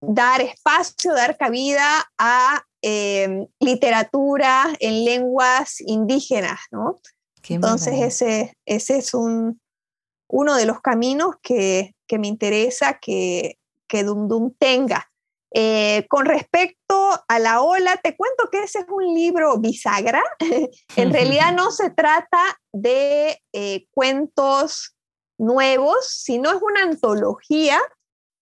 dar 0.00 0.40
espacio, 0.40 1.14
dar 1.14 1.36
cabida 1.36 2.10
a 2.18 2.64
literatura 3.60 4.64
en 4.80 5.04
lenguas 5.04 5.80
indígenas, 5.82 6.58
¿no? 6.72 7.00
Entonces 7.48 7.94
ese, 8.00 8.54
ese 8.66 8.98
es 8.98 9.14
un, 9.14 9.60
uno 10.28 10.54
de 10.54 10.66
los 10.66 10.80
caminos 10.80 11.36
que, 11.42 11.94
que 12.06 12.18
me 12.18 12.28
interesa 12.28 12.98
que, 13.00 13.58
que 13.88 14.04
Dum 14.04 14.28
Dum 14.28 14.54
tenga. 14.58 15.08
Eh, 15.54 16.06
con 16.08 16.24
respecto 16.24 17.22
a 17.28 17.38
la 17.38 17.60
ola, 17.60 17.98
te 18.02 18.16
cuento 18.16 18.48
que 18.50 18.62
ese 18.62 18.80
es 18.80 18.86
un 18.88 19.14
libro 19.14 19.58
bisagra. 19.58 20.22
en 20.96 21.12
realidad 21.12 21.52
no 21.56 21.70
se 21.70 21.90
trata 21.90 22.58
de 22.72 23.38
eh, 23.52 23.86
cuentos 23.92 24.96
nuevos, 25.38 25.96
sino 26.08 26.50
es 26.50 26.62
una 26.62 26.82
antología 26.82 27.78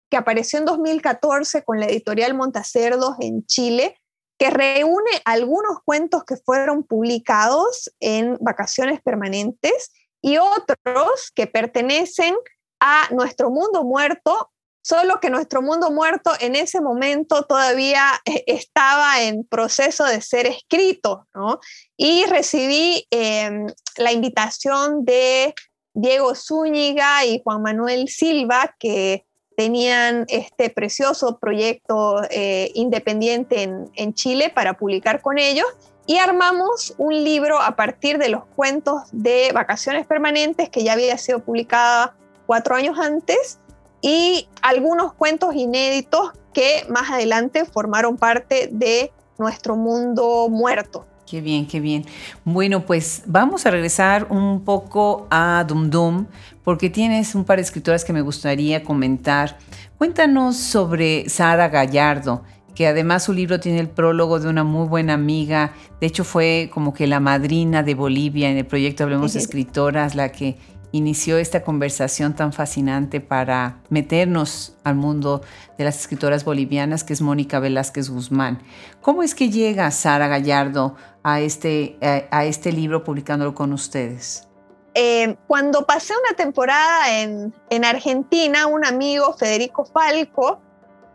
que 0.08 0.16
apareció 0.16 0.58
en 0.58 0.66
2014 0.66 1.64
con 1.64 1.80
la 1.80 1.86
editorial 1.86 2.34
Montacerdos 2.34 3.14
en 3.20 3.44
Chile 3.46 3.99
que 4.40 4.48
reúne 4.48 5.10
algunos 5.26 5.82
cuentos 5.84 6.24
que 6.24 6.38
fueron 6.38 6.82
publicados 6.82 7.92
en 8.00 8.38
Vacaciones 8.40 9.02
Permanentes 9.02 9.92
y 10.22 10.38
otros 10.38 11.30
que 11.34 11.46
pertenecen 11.46 12.34
a 12.80 13.06
Nuestro 13.10 13.50
Mundo 13.50 13.84
Muerto, 13.84 14.50
solo 14.82 15.20
que 15.20 15.28
Nuestro 15.28 15.60
Mundo 15.60 15.90
Muerto 15.90 16.32
en 16.40 16.56
ese 16.56 16.80
momento 16.80 17.42
todavía 17.42 18.02
eh, 18.24 18.42
estaba 18.46 19.20
en 19.20 19.44
proceso 19.44 20.06
de 20.06 20.22
ser 20.22 20.46
escrito, 20.46 21.28
¿no? 21.34 21.60
Y 21.98 22.24
recibí 22.24 23.06
em, 23.10 23.66
la 23.98 24.10
invitación 24.10 25.04
de 25.04 25.54
Diego 25.92 26.34
Zúñiga 26.34 27.26
y 27.26 27.42
Juan 27.44 27.60
Manuel 27.60 28.08
Silva, 28.08 28.74
que 28.78 29.26
tenían 29.60 30.24
este 30.28 30.70
precioso 30.70 31.36
proyecto 31.38 32.22
eh, 32.30 32.70
independiente 32.74 33.70
en, 33.94 34.14
Chile 34.14 34.50
para 34.54 34.78
publicar 34.78 35.20
con 35.20 35.36
ellos 35.36 35.66
y 36.06 36.16
armamos 36.16 36.94
un 36.96 37.12
libro 37.12 37.60
a 37.60 37.76
partir 37.76 38.16
de 38.16 38.30
los 38.30 38.46
cuentos 38.56 39.02
de 39.12 39.50
Vacaciones 39.52 40.06
Permanentes 40.06 40.70
que 40.70 40.82
ya 40.82 40.94
había 40.94 41.18
sido 41.18 41.40
publicada 41.40 42.16
cuatro 42.46 42.74
años 42.74 42.98
antes 42.98 43.58
y 44.00 44.48
algunos 44.62 45.12
cuentos 45.12 45.54
inéditos 45.54 46.30
que 46.54 46.86
más 46.88 47.10
adelante 47.10 47.66
formaron 47.66 48.16
parte 48.16 48.70
de 48.72 49.12
nuestro 49.36 49.76
mundo 49.76 50.48
muerto. 50.48 51.04
Qué 51.30 51.40
bien, 51.40 51.66
qué 51.66 51.78
bien. 51.78 52.06
Bueno, 52.44 52.84
pues 52.84 53.22
vamos 53.24 53.64
a 53.64 53.70
regresar 53.70 54.26
un 54.30 54.64
poco 54.64 55.28
a 55.30 55.64
Dum 55.68 55.88
Dum, 55.88 56.26
porque 56.64 56.90
tienes 56.90 57.34
un 57.34 57.44
par 57.44 57.56
de 57.56 57.62
escritoras 57.62 58.04
que 58.04 58.12
me 58.12 58.20
gustaría 58.20 58.84
comentar. 58.84 59.58
Cuéntanos 59.98 60.56
sobre 60.56 61.28
Sara 61.28 61.68
Gallardo, 61.68 62.42
que 62.74 62.86
además 62.86 63.24
su 63.24 63.32
libro 63.32 63.60
tiene 63.60 63.80
el 63.80 63.88
prólogo 63.88 64.40
de 64.40 64.48
una 64.48 64.64
muy 64.64 64.86
buena 64.86 65.14
amiga. 65.14 65.72
De 66.00 66.06
hecho, 66.06 66.24
fue 66.24 66.70
como 66.72 66.94
que 66.94 67.06
la 67.06 67.20
madrina 67.20 67.82
de 67.82 67.94
Bolivia 67.94 68.50
en 68.50 68.56
el 68.56 68.66
proyecto 68.66 69.04
Hablemos 69.04 69.32
de 69.32 69.40
Escritoras, 69.40 70.14
la 70.14 70.30
que 70.30 70.56
inició 70.92 71.38
esta 71.38 71.62
conversación 71.62 72.34
tan 72.34 72.52
fascinante 72.52 73.20
para 73.20 73.80
meternos 73.90 74.76
al 74.84 74.96
mundo 74.96 75.42
de 75.78 75.84
las 75.84 76.00
escritoras 76.00 76.44
bolivianas, 76.44 77.04
que 77.04 77.12
es 77.12 77.20
Mónica 77.20 77.60
Velázquez 77.60 78.10
Guzmán. 78.10 78.60
¿Cómo 79.00 79.22
es 79.22 79.34
que 79.34 79.50
llega 79.50 79.90
Sara 79.90 80.28
Gallardo 80.28 80.96
a 81.22 81.40
este, 81.40 81.96
a, 82.30 82.44
este 82.44 82.72
libro 82.72 83.04
publicándolo 83.04 83.54
con 83.54 83.72
ustedes? 83.72 84.49
Eh, 84.94 85.36
cuando 85.46 85.86
pasé 85.86 86.14
una 86.26 86.36
temporada 86.36 87.20
en, 87.20 87.54
en 87.70 87.84
Argentina, 87.84 88.66
un 88.66 88.84
amigo, 88.84 89.34
Federico 89.34 89.84
Falco, 89.84 90.60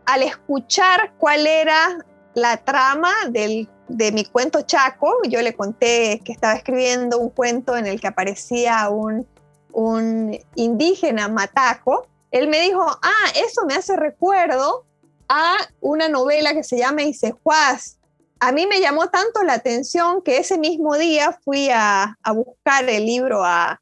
al 0.06 0.24
escuchar 0.24 1.14
cuál 1.18 1.46
era 1.48 1.98
la 2.36 2.58
trama 2.58 3.12
de 3.30 4.12
mi 4.12 4.26
cuento 4.26 4.62
Chaco, 4.62 5.14
yo 5.28 5.42
le 5.42 5.56
conté 5.56 6.22
que 6.24 6.32
estaba 6.32 6.54
escribiendo 6.54 7.18
un 7.18 7.30
cuento 7.30 7.76
en 7.76 7.88
el 7.88 8.00
que 8.00 8.08
aparecía 8.08 8.90
un 8.90 9.28
un 9.76 10.40
indígena 10.56 11.28
mataco, 11.28 12.08
él 12.32 12.48
me 12.48 12.62
dijo, 12.62 12.82
ah, 12.82 13.32
eso 13.36 13.66
me 13.66 13.76
hace 13.76 13.98
recuerdo 13.98 14.86
a 15.28 15.58
una 15.82 16.08
novela 16.08 16.54
que 16.54 16.64
se 16.64 16.78
llama 16.78 17.04
Isejuaz. 17.04 17.98
A 18.40 18.52
mí 18.52 18.68
me 18.68 18.82
llamó 18.82 19.08
tanto 19.08 19.44
la 19.44 19.54
atención 19.54 20.22
que 20.22 20.38
ese 20.38 20.58
mismo 20.58 20.98
día 20.98 21.40
fui 21.44 21.70
a, 21.72 22.18
buscar 22.34 22.90
el 22.90 23.06
libro 23.06 23.44
a, 23.44 23.82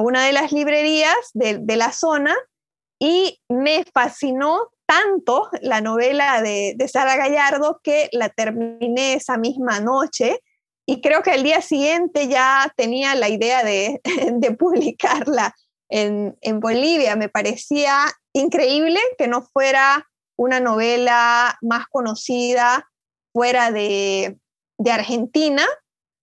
una 0.00 0.24
de 0.24 0.32
las 0.32 0.52
librerías 0.52 1.16
de, 1.34 1.76
la 1.76 1.92
zona 1.92 2.34
y 2.98 3.40
me 3.48 3.84
fascinó 3.92 4.70
tanto 4.86 5.48
la 5.60 5.80
novela 5.80 6.42
de, 6.42 6.76
Sara 6.92 7.16
Gallardo 7.16 7.80
que 7.82 8.08
la 8.12 8.28
terminé 8.28 9.14
esa 9.14 9.36
misma 9.36 9.80
noche 9.80 10.40
y 10.84 11.00
creo 11.00 11.22
que 11.22 11.30
al 11.30 11.44
día 11.44 11.62
siguiente 11.62 12.26
ya 12.26 12.72
tenía 12.76 13.14
la 13.14 13.28
idea 13.28 13.62
de, 13.62 14.00
publicarla 14.58 15.54
en, 15.88 16.34
Bolivia. 16.58 17.14
Me 17.14 17.28
parecía 17.28 18.06
increíble 18.32 18.98
que 19.16 19.28
no 19.28 19.42
fuera 19.42 20.08
una 20.36 20.58
novela 20.58 21.56
más 21.60 21.86
conocida 21.86 22.91
fuera 23.32 23.70
de, 23.70 24.38
Argentina. 24.90 25.64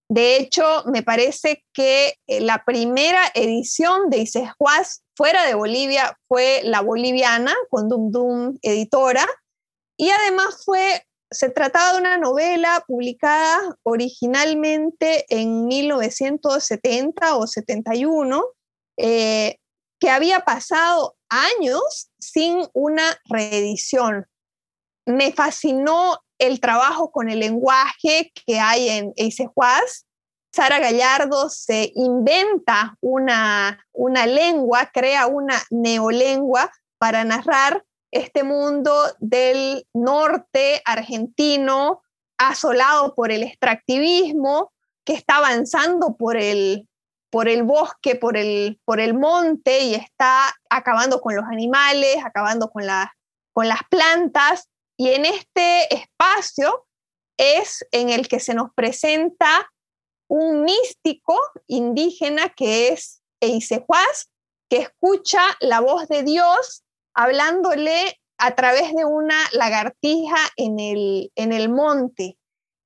De 0.10 0.38
hecho, 0.38 0.84
me 0.86 1.04
parece 1.04 1.64
que 1.74 2.16
eh, 2.28 2.42
la 2.42 2.64
primera 2.66 3.22
edición 3.36 4.10
de 4.10 4.20
Isejuaz 4.20 5.02
fuera 5.16 5.46
de 5.46 5.54
Bolivia 5.54 6.18
fue 6.28 6.62
la 6.64 6.82
boliviana 6.82 7.56
con 7.70 7.88
Dum 7.88 8.12
Dum 8.12 8.58
Editora 8.62 9.28
y 9.98 10.10
además 10.10 10.64
fue 10.66 11.04
se 11.32 11.50
trataba 11.50 11.94
de 11.94 12.00
una 12.00 12.18
novela 12.18 12.84
publicada 12.88 13.78
originalmente 13.84 15.26
en 15.30 15.66
1970 15.68 17.36
o 17.36 17.46
71, 17.46 18.44
eh, 18.98 19.58
que 20.00 20.10
había 20.10 20.40
pasado 20.40 21.16
años 21.30 22.10
sin 22.20 22.66
una 22.74 23.04
reedición. 23.26 24.26
Me 25.06 25.32
fascinó 25.32 26.20
el 26.40 26.60
trabajo 26.60 27.12
con 27.12 27.30
el 27.30 27.40
lenguaje 27.40 28.32
que 28.46 28.60
hay 28.60 28.90
en 28.90 29.14
Eisejuaz. 29.16 30.06
Sara 30.52 30.80
Gallardo 30.80 31.50
se 31.50 31.92
inventa 31.94 32.98
una, 33.02 33.86
una 33.92 34.26
lengua, 34.26 34.90
crea 34.92 35.28
una 35.28 35.62
neolengua 35.70 36.72
para 36.98 37.24
narrar 37.24 37.84
este 38.12 38.44
mundo 38.44 38.96
del 39.20 39.86
norte 39.94 40.82
argentino 40.86 42.02
asolado 42.40 43.14
por 43.14 43.32
el 43.32 43.44
extractivismo, 43.44 44.72
que 45.06 45.14
está 45.14 45.38
avanzando 45.38 46.16
por 46.16 46.38
el, 46.38 46.88
por 47.30 47.48
el 47.50 47.64
bosque, 47.64 48.16
por 48.16 48.38
el, 48.38 48.80
por 48.86 49.00
el 49.00 49.14
monte 49.14 49.82
y 49.82 49.96
está 49.96 50.56
acabando 50.70 51.22
con 51.22 51.36
los 51.36 51.46
animales, 51.46 52.18
acabando 52.24 52.70
con, 52.70 52.84
con 53.54 53.68
las 53.68 53.80
plantas. 53.90 54.69
Y 55.00 55.14
en 55.14 55.26
este 55.26 55.96
espacio 55.96 56.86
es 57.38 57.88
en 57.92 58.10
el 58.10 58.28
que 58.28 58.42
se 58.42 58.54
nos 58.54 58.74
presenta 58.76 59.72
un 60.30 60.66
místico 60.66 61.40
indígena 61.68 62.50
que 62.50 62.90
es 62.90 63.22
Eisejuaz, 63.40 64.30
que 64.70 64.80
escucha 64.80 65.42
la 65.62 65.80
voz 65.80 66.10
de 66.10 66.24
Dios 66.24 66.84
hablándole 67.16 68.20
a 68.38 68.56
través 68.56 68.94
de 68.94 69.06
una 69.06 69.38
lagartija 69.54 70.38
en 70.58 70.82
el, 70.82 71.32
en 71.36 71.54
el 71.54 71.70
monte. 71.70 72.38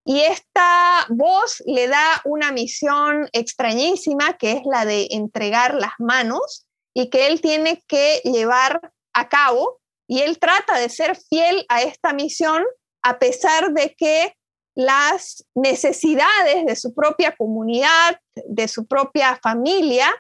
Y 0.05 0.19
esta 0.19 1.07
voz 1.09 1.63
le 1.65 1.87
da 1.87 2.21
una 2.25 2.51
misión 2.51 3.27
extrañísima, 3.31 4.37
que 4.37 4.51
es 4.51 4.61
la 4.65 4.85
de 4.85 5.07
entregar 5.09 5.73
las 5.73 5.93
manos 5.97 6.67
y 6.93 7.09
que 7.09 7.25
él 7.25 7.41
tiene 7.41 7.83
que 7.87 8.21
llevar 8.23 8.93
a 9.13 9.29
cabo. 9.29 9.79
Y 10.07 10.21
él 10.21 10.39
trata 10.39 10.79
de 10.79 10.89
ser 10.89 11.17
fiel 11.17 11.65
a 11.69 11.81
esta 11.81 12.13
misión 12.13 12.63
a 13.03 13.19
pesar 13.19 13.73
de 13.73 13.95
que 13.97 14.33
las 14.75 15.45
necesidades 15.53 16.65
de 16.65 16.75
su 16.75 16.93
propia 16.93 17.35
comunidad, 17.35 18.19
de 18.47 18.67
su 18.67 18.87
propia 18.87 19.39
familia, 19.41 20.13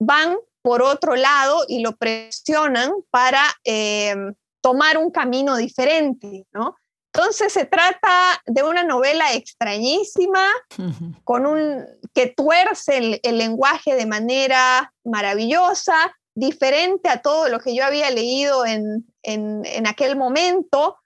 van 0.00 0.36
por 0.62 0.82
otro 0.82 1.14
lado 1.14 1.64
y 1.68 1.80
lo 1.80 1.96
presionan 1.96 2.92
para 3.10 3.42
eh, 3.64 4.14
tomar 4.60 4.96
un 4.98 5.10
camino 5.10 5.56
diferente, 5.56 6.46
¿no? 6.52 6.76
Entonces 7.14 7.52
se 7.52 7.66
trata 7.66 8.40
de 8.46 8.62
una 8.62 8.84
novela 8.84 9.34
extrañísima, 9.34 10.46
con 11.24 11.44
un, 11.44 11.84
que 12.14 12.28
tuerce 12.28 13.20
el, 13.22 13.38
lenguaje 13.38 13.94
de 13.94 14.06
manera 14.06 14.92
maravillosa, 15.04 16.16
diferente 16.34 17.08
a 17.08 17.20
todo 17.20 17.48
lo 17.48 17.60
que 17.60 17.74
yo 17.74 17.84
había 17.84 18.10
leído 18.10 18.64
en, 18.64 19.06
en, 19.22 19.86
aquel 19.86 20.16
momento, 20.16 20.96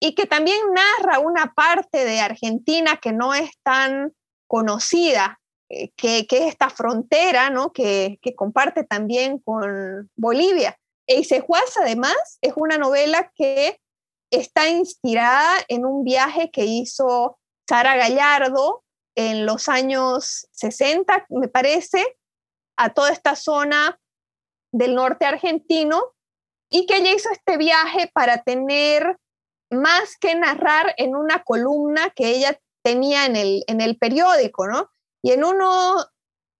y 0.00 0.14
que 0.14 0.26
también 0.26 0.58
narra 0.74 1.18
una 1.18 1.54
parte 1.54 2.04
de 2.04 2.20
Argentina 2.20 2.98
que 3.00 3.12
no 3.12 3.34
es 3.34 3.50
tan 3.62 4.12
conocida. 4.46 5.40
Eh, 5.68 5.90
que, 5.96 6.26
es 6.30 6.42
esta 6.46 6.70
frontera 6.70 7.50
¿no? 7.50 7.72
que, 7.72 8.20
comparte 8.36 8.84
también 8.84 9.38
con 9.38 10.10
Bolivia. 10.14 10.78
Eisejuaz, 11.08 11.76
además, 11.80 12.38
es 12.40 12.52
una 12.56 12.78
novela 12.78 13.32
que 13.34 13.80
está 14.30 14.68
inspirada 14.68 15.54
en 15.68 15.84
un 15.84 16.04
viaje 16.04 16.50
que 16.50 16.64
hizo 16.64 17.38
Sara 17.68 17.96
Gallardo 17.96 18.84
en 19.16 19.46
los 19.46 19.68
años 19.68 20.46
60, 20.52 21.26
me 21.30 21.48
parece, 21.48 22.04
a 22.76 22.92
toda 22.92 23.10
esta 23.10 23.34
zona 23.34 23.98
del 24.72 24.94
norte 24.94 25.26
argentino 25.26 26.02
y 26.70 26.86
que 26.86 26.98
ella 26.98 27.12
hizo 27.14 27.30
este 27.30 27.56
viaje 27.56 28.10
para 28.12 28.42
tener 28.42 29.16
más 29.70 30.16
que 30.20 30.34
narrar 30.34 30.94
en 30.96 31.16
una 31.16 31.42
columna 31.44 32.10
que 32.10 32.30
ella 32.30 32.60
tenía 32.82 33.26
en 33.26 33.36
el, 33.36 33.64
en 33.66 33.80
el 33.80 33.98
periódico, 33.98 34.66
¿no? 34.66 34.90
Y 35.22 35.32
en, 35.32 35.44
uno, 35.44 35.96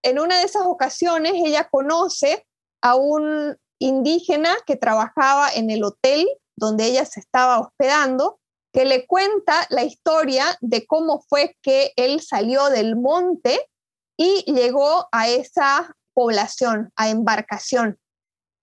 en 0.03 0.19
una 0.19 0.39
de 0.39 0.45
esas 0.45 0.63
ocasiones 0.67 1.35
ella 1.35 1.69
conoce 1.69 2.47
a 2.83 2.97
un 2.97 3.57
indígena 3.79 4.57
que 4.67 4.77
trabajaba 4.77 5.51
en 5.51 5.71
el 5.71 5.85
hotel 5.85 6.27
donde 6.57 6.87
ella 6.87 7.05
se 7.05 7.21
estaba 7.21 7.61
hospedando, 7.61 8.41
que 8.73 8.85
le 8.85 9.07
cuenta 9.07 9.67
la 9.71 9.85
historia 9.85 10.57
de 10.61 10.87
cómo 10.87 11.23
fue 11.29 11.57
que 11.63 11.93
él 11.97 12.21
salió 12.21 12.71
del 12.71 12.97
monte 12.97 13.71
y 14.19 14.51
llegó 14.53 15.09
a 15.13 15.29
esa 15.29 15.95
población, 16.17 16.91
a 16.97 17.11
embarcación. 17.11 17.99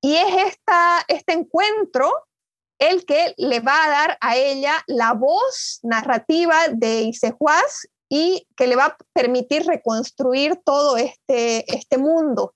Y 0.01 0.15
es 0.15 0.47
esta, 0.47 1.05
este 1.07 1.33
encuentro 1.33 2.11
el 2.79 3.05
que 3.05 3.35
le 3.37 3.59
va 3.59 3.85
a 3.85 3.89
dar 3.89 4.17
a 4.19 4.35
ella 4.35 4.83
la 4.87 5.13
voz 5.13 5.79
narrativa 5.83 6.67
de 6.69 7.03
Isejuaz 7.03 7.87
y 8.09 8.47
que 8.57 8.67
le 8.67 8.75
va 8.75 8.85
a 8.85 8.97
permitir 9.13 9.65
reconstruir 9.65 10.59
todo 10.65 10.97
este, 10.97 11.63
este 11.73 11.97
mundo. 11.97 12.55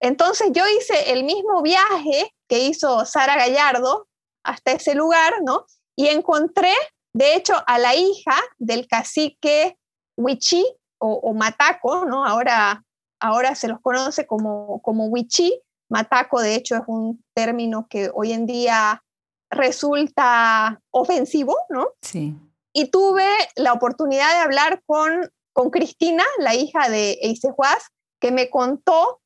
Entonces 0.00 0.50
yo 0.52 0.62
hice 0.68 1.12
el 1.12 1.24
mismo 1.24 1.60
viaje 1.60 2.32
que 2.48 2.60
hizo 2.60 3.04
Sara 3.04 3.36
Gallardo 3.36 4.08
hasta 4.44 4.72
ese 4.72 4.94
lugar, 4.94 5.34
¿no? 5.42 5.66
Y 5.96 6.06
encontré, 6.06 6.72
de 7.12 7.34
hecho, 7.34 7.54
a 7.66 7.78
la 7.78 7.96
hija 7.96 8.36
del 8.58 8.86
cacique 8.86 9.76
Huichi 10.16 10.64
o, 11.00 11.34
Mataco, 11.34 12.04
¿no? 12.04 12.24
Ahora, 12.24 12.84
ahora 13.20 13.54
se 13.54 13.68
los 13.68 13.80
conoce 13.80 14.26
como, 14.26 14.80
como 14.82 15.06
Huichi. 15.06 15.62
Mataco, 15.90 16.40
de 16.40 16.54
hecho, 16.54 16.76
es 16.76 16.82
un 16.86 17.24
término 17.34 17.86
que 17.88 18.10
hoy 18.12 18.32
en 18.32 18.44
día 18.46 19.02
resulta 19.50 20.82
ofensivo, 20.90 21.56
¿no? 21.70 21.88
Sí 22.02 22.34
y 22.78 22.90
tuve 22.90 23.26
la 23.56 23.72
oportunidad 23.72 24.30
de 24.34 24.38
hablar 24.38 24.82
con, 24.86 25.32
con 25.52 25.70
Cristina, 25.70 26.24
la 26.38 26.54
hija 26.54 26.88
de 26.88 27.18
Eisejuaz, 27.22 27.88
que 28.20 28.30
me 28.30 28.50
contó 28.50 29.20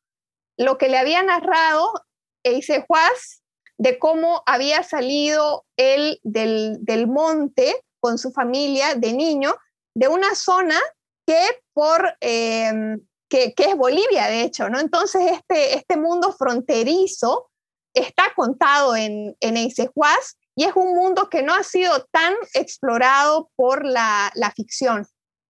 lo 0.56 0.78
que 0.78 0.88
le 0.88 0.96
había 0.96 1.22
narrado 1.22 1.92
Eisejuaz 2.44 3.42
de 3.78 3.98
cómo 3.98 4.42
había 4.46 4.82
salido 4.82 5.66
él 5.76 6.18
del, 6.22 6.78
del 6.80 7.08
monte 7.08 7.84
con 8.00 8.16
su 8.16 8.32
familia 8.32 8.94
de 8.94 9.12
niño, 9.12 9.54
de 9.94 10.08
una 10.08 10.34
zona 10.34 10.78
que 11.26 11.42
por 11.74 12.16
em, 12.20 13.00
que, 13.32 13.54
que, 13.54 13.70
es 13.70 13.76
Bolivia, 13.78 14.26
de 14.26 14.42
hecho, 14.42 14.68
¿no? 14.68 14.78
Entonces, 14.78 15.22
este, 15.32 15.74
este 15.74 15.96
mundo 15.96 16.34
fronterizo 16.34 17.48
está 17.94 18.24
contado 18.36 18.94
en, 18.94 19.34
en 19.40 19.56
Eisejuaz 19.56 20.36
y 20.54 20.64
es 20.64 20.76
un 20.76 20.94
mundo 20.94 21.30
que 21.30 21.42
no 21.42 21.54
ha 21.54 21.62
sido 21.62 22.04
tan 22.10 22.34
explorado 22.52 23.50
por 23.56 23.86
la, 23.86 24.30
ficción. 24.54 25.06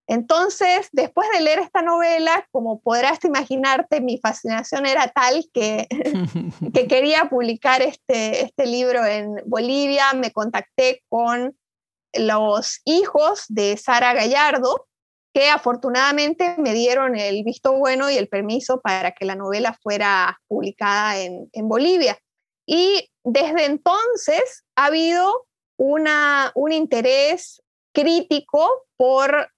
Entonces, 0.07 0.91
después 0.93 1.29
de 1.35 1.41
leer 1.41 1.59
esta 1.59 1.83
novela, 1.83 2.47
como 2.53 2.81
podrás 2.81 3.25
imaginarte, 3.25 4.01
mi 4.01 4.19
fascinación 4.19 4.87
era 4.87 5.09
tal 5.09 5.45
que, 5.53 5.89
que 6.73 6.87
quería 6.87 7.29
publicar 7.29 7.83
este, 7.83 8.45
este 8.45 8.67
libro 8.67 9.05
en 9.05 9.43
Bolivia. 9.45 10.13
Me 10.13 10.31
contacté 10.31 11.03
con 11.09 11.57
los 12.15 12.81
hijos 12.85 13.45
de 13.49 13.77
Sara 13.77 14.15
Gallardo 14.15 14.87
que 15.33 15.49
afortunadamente 15.49 16.57
me 16.59 16.75
dieron 16.75 17.17
el 17.17 17.43
visto 17.43 17.73
bueno 17.73 18.11
y 18.11 18.17
el 18.17 18.29
permiso 18.29 18.81
para 18.81 19.13
que 19.13 19.25
la 19.25 19.35
novela 19.35 19.77
fuera 19.83 20.39
publicada 20.47 21.19
en, 21.19 21.69
Bolivia. 21.69 22.19
Y 22.67 23.11
desde 23.25 23.65
entonces 23.65 24.65
ha 24.77 24.87
habido 24.87 25.47
una, 25.79 26.53
un 26.55 26.73
interés 26.73 27.63
crítico 27.95 28.69
por 28.97 29.51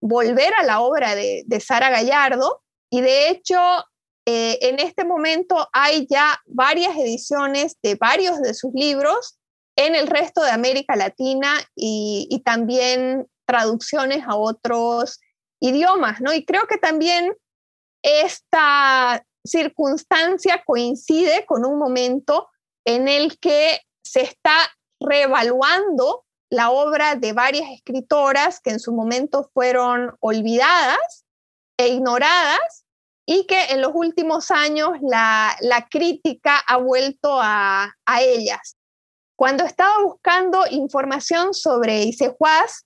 volver 0.00 0.54
a 0.54 0.62
la 0.62 0.80
obra 0.80 1.14
de, 1.14 1.44
Sara 1.60 1.90
Gallardo 1.90 2.62
y 2.90 3.00
de 3.00 3.30
hecho 3.30 3.58
eh, 4.26 4.58
en 4.62 4.78
este 4.78 5.04
momento 5.04 5.68
hay 5.72 6.06
ya 6.08 6.40
varias 6.46 6.96
ediciones 6.96 7.76
de 7.82 7.96
varios 7.96 8.40
de 8.40 8.54
sus 8.54 8.72
libros 8.74 9.38
en 9.76 9.94
el 9.94 10.06
resto 10.06 10.42
de 10.42 10.50
América 10.50 10.96
Latina 10.96 11.52
y, 11.74 12.26
y 12.30 12.42
también 12.42 13.26
traducciones 13.46 14.24
a 14.26 14.36
otros 14.36 15.20
idiomas, 15.60 16.20
¿no? 16.20 16.32
Y 16.32 16.44
creo 16.44 16.66
que 16.68 16.78
también 16.78 17.34
esta 18.02 19.24
circunstancia 19.44 20.62
coincide 20.64 21.46
con 21.46 21.64
un 21.64 21.78
momento 21.78 22.48
en 22.84 23.08
el 23.08 23.38
que 23.38 23.80
se 24.04 24.22
está 24.22 24.56
reevaluando 25.00 26.24
la 26.50 26.70
obra 26.70 27.16
de 27.16 27.32
varias 27.32 27.70
escritoras 27.70 28.60
que 28.60 28.70
en 28.70 28.80
su 28.80 28.92
momento 28.92 29.50
fueron 29.52 30.16
olvidadas 30.20 31.24
e 31.78 31.88
ignoradas 31.88 32.84
y 33.26 33.46
que 33.46 33.64
en 33.66 33.82
los 33.82 33.90
últimos 33.92 34.52
años 34.52 34.90
la, 35.02 35.56
crítica 35.90 36.58
ha 36.66 36.76
vuelto 36.76 37.40
a, 37.40 37.92
a, 38.06 38.22
ellas. 38.22 38.76
Cuando 39.36 39.64
estaba 39.64 40.02
buscando 40.02 40.64
información 40.70 41.52
sobre 41.52 42.04
Isejuaz, 42.04 42.85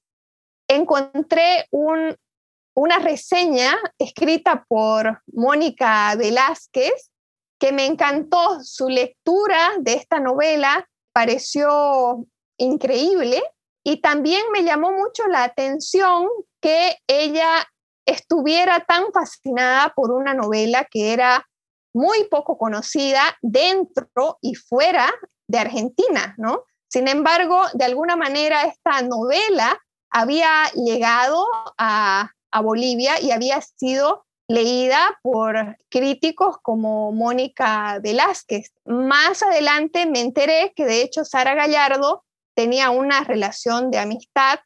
encontré 0.71 1.66
una 1.73 2.99
reseña 3.01 3.77
escrita 3.99 4.64
por 4.68 5.21
Mónica 5.33 6.14
Velázquez 6.16 7.11
que 7.59 7.73
me 7.73 7.87
encantó. 7.87 8.61
Su 8.62 8.89
lectura 8.89 9.73
de 9.81 9.95
esta 9.95 10.21
novela 10.21 10.89
pareció 11.12 12.25
increíble 12.57 13.43
y 13.83 14.01
también 14.01 14.43
me 14.53 14.62
llamó 14.62 14.93
mucho 14.93 15.27
la 15.27 15.43
atención 15.43 16.29
que 16.61 16.97
ella 17.09 17.66
estuviera 18.07 18.85
tan 18.87 19.12
fascinada 19.12 19.93
por 19.95 20.12
una 20.12 20.35
novela 20.35 20.87
que 20.91 21.12
era 21.12 21.47
muy 21.93 22.25
poco 22.31 22.57
conocida 22.57 23.23
dentro 23.43 24.39
y 24.41 24.55
fuera 24.55 25.12
de 25.49 25.59
Argentina, 25.59 26.35
¿no? 26.39 26.64
Sin 26.89 27.09
embargo, 27.09 27.62
de 27.75 27.85
alguna 27.85 28.14
manera 28.14 28.62
esta 28.62 29.03
novela 29.03 29.77
había 30.11 30.65
llegado 30.75 31.47
a, 31.79 32.31
Bolivia 32.63 33.21
y 33.21 33.31
había 33.31 33.61
sido 33.61 34.27
leída 34.49 35.21
por 35.23 35.77
críticos 35.89 36.57
como 36.63 37.13
Mónica 37.13 38.01
Velázquez. 38.03 38.73
Más 38.85 39.45
adelante 39.45 40.05
me 40.07 40.21
enteré 40.21 40.73
que 40.75 40.85
de 40.85 41.03
hecho 41.03 41.25
Sara 41.25 41.55
Gallardo 41.55 42.25
tenía 42.57 42.91
una 42.91 43.23
relación 43.23 43.93
de 43.93 43.99
amistad 43.99 44.59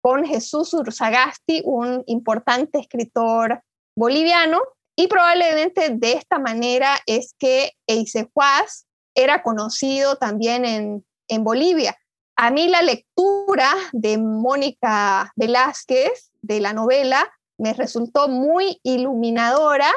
con 0.00 0.24
Jesús 0.24 0.72
Urzagasti, 0.72 1.62
un 1.64 2.04
importante 2.06 2.78
escritor 2.78 3.60
boliviano, 3.96 4.60
y 4.96 5.08
probablemente 5.08 5.90
de 5.90 6.12
esta 6.12 6.38
manera 6.38 6.96
es 7.06 7.34
que 7.38 7.72
Eisejuaz 7.88 8.86
era 9.16 9.42
conocido 9.42 10.16
también 10.16 10.64
en, 10.64 11.04
en 11.28 11.44
Bolivia. 11.44 11.98
A 12.38 12.50
mí 12.50 12.68
la 12.68 12.82
lectura 12.82 13.72
de 13.92 14.18
Mónica 14.18 15.32
Velázquez 15.36 16.32
de 16.42 16.60
la 16.60 16.74
novela 16.74 17.32
me 17.58 17.72
resultó 17.72 18.28
muy 18.28 18.78
iluminadora 18.82 19.90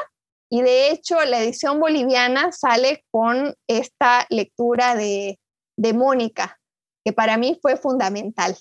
y 0.48 0.62
de 0.62 0.90
hecho 0.90 1.22
la 1.26 1.42
edición 1.42 1.78
boliviana 1.78 2.50
sale 2.50 3.04
con 3.10 3.54
esta 3.66 4.26
lectura 4.30 4.94
de, 4.94 5.38
de 5.76 5.92
Mónica, 5.92 6.58
que 7.04 7.12
para 7.12 7.36
mí 7.36 7.58
fue 7.60 7.76
fundamental. 7.76 8.56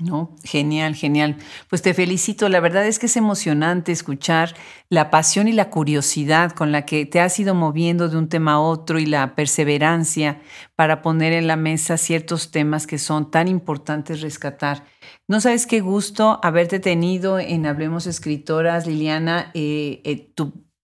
No, 0.00 0.36
genial, 0.44 0.94
genial. 0.94 1.38
Pues 1.68 1.82
te 1.82 1.92
felicito. 1.92 2.48
La 2.48 2.60
verdad 2.60 2.86
es 2.86 3.00
que 3.00 3.06
es 3.06 3.16
emocionante 3.16 3.90
escuchar 3.90 4.54
la 4.88 5.10
pasión 5.10 5.48
y 5.48 5.52
la 5.52 5.70
curiosidad 5.70 6.52
con 6.52 6.70
la 6.70 6.86
que 6.86 7.04
te 7.04 7.20
has 7.20 7.38
ido 7.40 7.52
moviendo 7.56 8.08
de 8.08 8.16
un 8.16 8.28
tema 8.28 8.52
a 8.52 8.60
otro 8.60 9.00
y 9.00 9.06
la 9.06 9.34
perseverancia 9.34 10.40
para 10.76 11.02
poner 11.02 11.32
en 11.32 11.48
la 11.48 11.56
mesa 11.56 11.96
ciertos 11.96 12.52
temas 12.52 12.86
que 12.86 12.98
son 12.98 13.32
tan 13.32 13.48
importantes 13.48 14.20
rescatar. 14.20 14.84
No 15.26 15.40
sabes 15.40 15.66
qué 15.66 15.80
gusto 15.80 16.38
haberte 16.44 16.78
tenido 16.78 17.40
en 17.40 17.66
Hablemos 17.66 18.06
Escritoras, 18.06 18.86
Liliana. 18.86 19.50
Eh, 19.54 20.00
eh, 20.04 20.32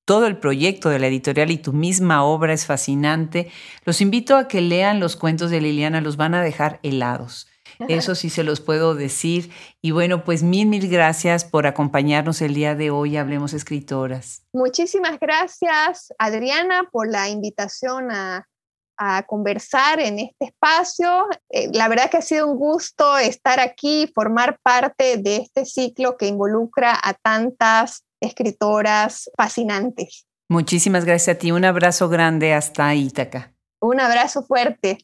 todo 0.04 0.26
el 0.26 0.38
proyecto 0.38 0.88
de 0.88 0.98
la 0.98 1.06
editorial 1.06 1.52
y 1.52 1.58
tu 1.58 1.72
misma 1.72 2.24
obra 2.24 2.52
es 2.52 2.66
fascinante. 2.66 3.48
Los 3.84 4.00
invito 4.00 4.36
a 4.36 4.48
que 4.48 4.60
lean 4.60 4.98
los 4.98 5.14
cuentos 5.14 5.52
de 5.52 5.60
Liliana, 5.60 6.00
los 6.00 6.16
van 6.16 6.34
a 6.34 6.42
dejar 6.42 6.80
helados. 6.82 7.46
Eso 7.88 8.14
sí 8.14 8.30
se 8.30 8.44
los 8.44 8.60
puedo 8.60 8.94
decir. 8.94 9.50
Y 9.82 9.90
bueno, 9.90 10.24
pues 10.24 10.42
mil, 10.42 10.66
mil 10.66 10.88
gracias 10.88 11.44
por 11.44 11.66
acompañarnos 11.66 12.42
el 12.42 12.54
día 12.54 12.74
de 12.74 12.90
hoy. 12.90 13.16
Hablemos 13.16 13.52
escritoras. 13.52 14.42
Muchísimas 14.52 15.18
gracias, 15.20 16.12
Adriana, 16.18 16.88
por 16.90 17.10
la 17.10 17.28
invitación 17.28 18.10
a, 18.10 18.46
conversar 19.26 19.98
en 19.98 20.20
este 20.20 20.44
espacio. 20.44 21.26
Eh, 21.50 21.68
la 21.72 21.88
verdad 21.88 22.08
que 22.08 22.18
ha 22.18 22.22
sido 22.22 22.46
un 22.46 22.56
gusto 22.56 23.18
estar 23.18 23.58
aquí, 23.58 24.08
formar 24.14 24.60
parte 24.62 25.16
de 25.16 25.38
este 25.38 25.64
ciclo 25.64 26.16
que 26.16 26.28
involucra 26.28 26.96
a 27.02 27.12
tantas 27.14 28.04
escritoras 28.20 29.28
fascinantes. 29.36 30.26
Muchísimas 30.48 31.04
gracias 31.04 31.36
a 31.36 31.38
ti. 31.38 31.50
Un 31.50 31.64
abrazo 31.64 32.08
grande 32.08 32.54
hasta 32.54 32.94
Ítaca. 32.94 33.52
Un 33.80 34.00
abrazo 34.00 34.42
fuerte. 34.44 34.98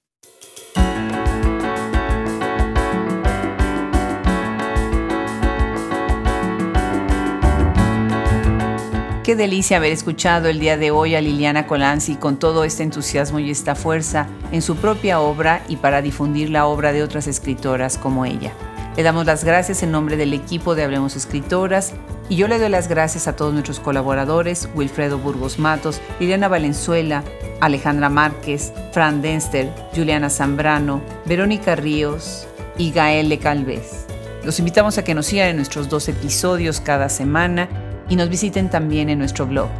Qué 9.30 9.36
delicia 9.36 9.76
haber 9.76 9.92
escuchado 9.92 10.48
el 10.48 10.58
día 10.58 10.76
de 10.76 10.90
hoy 10.90 11.14
a 11.14 11.20
Liliana 11.20 11.68
Colanzi 11.68 12.16
con 12.16 12.36
todo 12.36 12.64
este 12.64 12.82
entusiasmo 12.82 13.38
y 13.38 13.48
esta 13.48 13.76
fuerza 13.76 14.26
en 14.50 14.60
su 14.60 14.74
propia 14.74 15.20
obra 15.20 15.62
y 15.68 15.76
para 15.76 16.02
difundir 16.02 16.50
la 16.50 16.66
obra 16.66 16.92
de 16.92 17.04
otras 17.04 17.28
escritoras 17.28 17.96
como 17.96 18.24
ella. 18.24 18.52
Le 18.96 19.04
damos 19.04 19.26
las 19.26 19.44
gracias 19.44 19.84
en 19.84 19.92
nombre 19.92 20.16
del 20.16 20.32
equipo 20.32 20.74
de 20.74 20.82
Hablemos 20.82 21.14
Escritoras 21.14 21.92
y 22.28 22.34
yo 22.34 22.48
le 22.48 22.58
doy 22.58 22.70
las 22.70 22.88
gracias 22.88 23.28
a 23.28 23.36
todos 23.36 23.52
nuestros 23.52 23.78
colaboradores, 23.78 24.68
Wilfredo 24.74 25.16
Burgos 25.16 25.60
Matos, 25.60 26.00
Liliana 26.18 26.48
Valenzuela, 26.48 27.22
Alejandra 27.60 28.08
Márquez, 28.08 28.72
Fran 28.92 29.22
Denster, 29.22 29.72
Juliana 29.94 30.28
Zambrano, 30.28 31.02
Verónica 31.24 31.76
Ríos 31.76 32.48
y 32.76 32.90
Gael 32.90 33.38
Calvez. 33.38 34.06
Los 34.42 34.58
invitamos 34.58 34.98
a 34.98 35.04
que 35.04 35.14
nos 35.14 35.26
sigan 35.26 35.50
en 35.50 35.56
nuestros 35.56 35.88
dos 35.88 36.08
episodios 36.08 36.80
cada 36.80 37.08
semana 37.08 37.89
y 38.10 38.16
nos 38.16 38.28
visiten 38.28 38.68
también 38.68 39.08
en 39.08 39.18
nuestro 39.18 39.46
blog. 39.46 39.70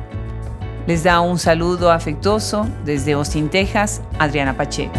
Les 0.87 1.03
da 1.05 1.21
un 1.21 1.39
saludo 1.39 1.93
afectuoso 1.93 2.67
desde 2.87 3.13
Austin, 3.13 3.51
Texas, 3.51 4.01
Adriana 4.19 4.57
Pacheco. 4.57 4.95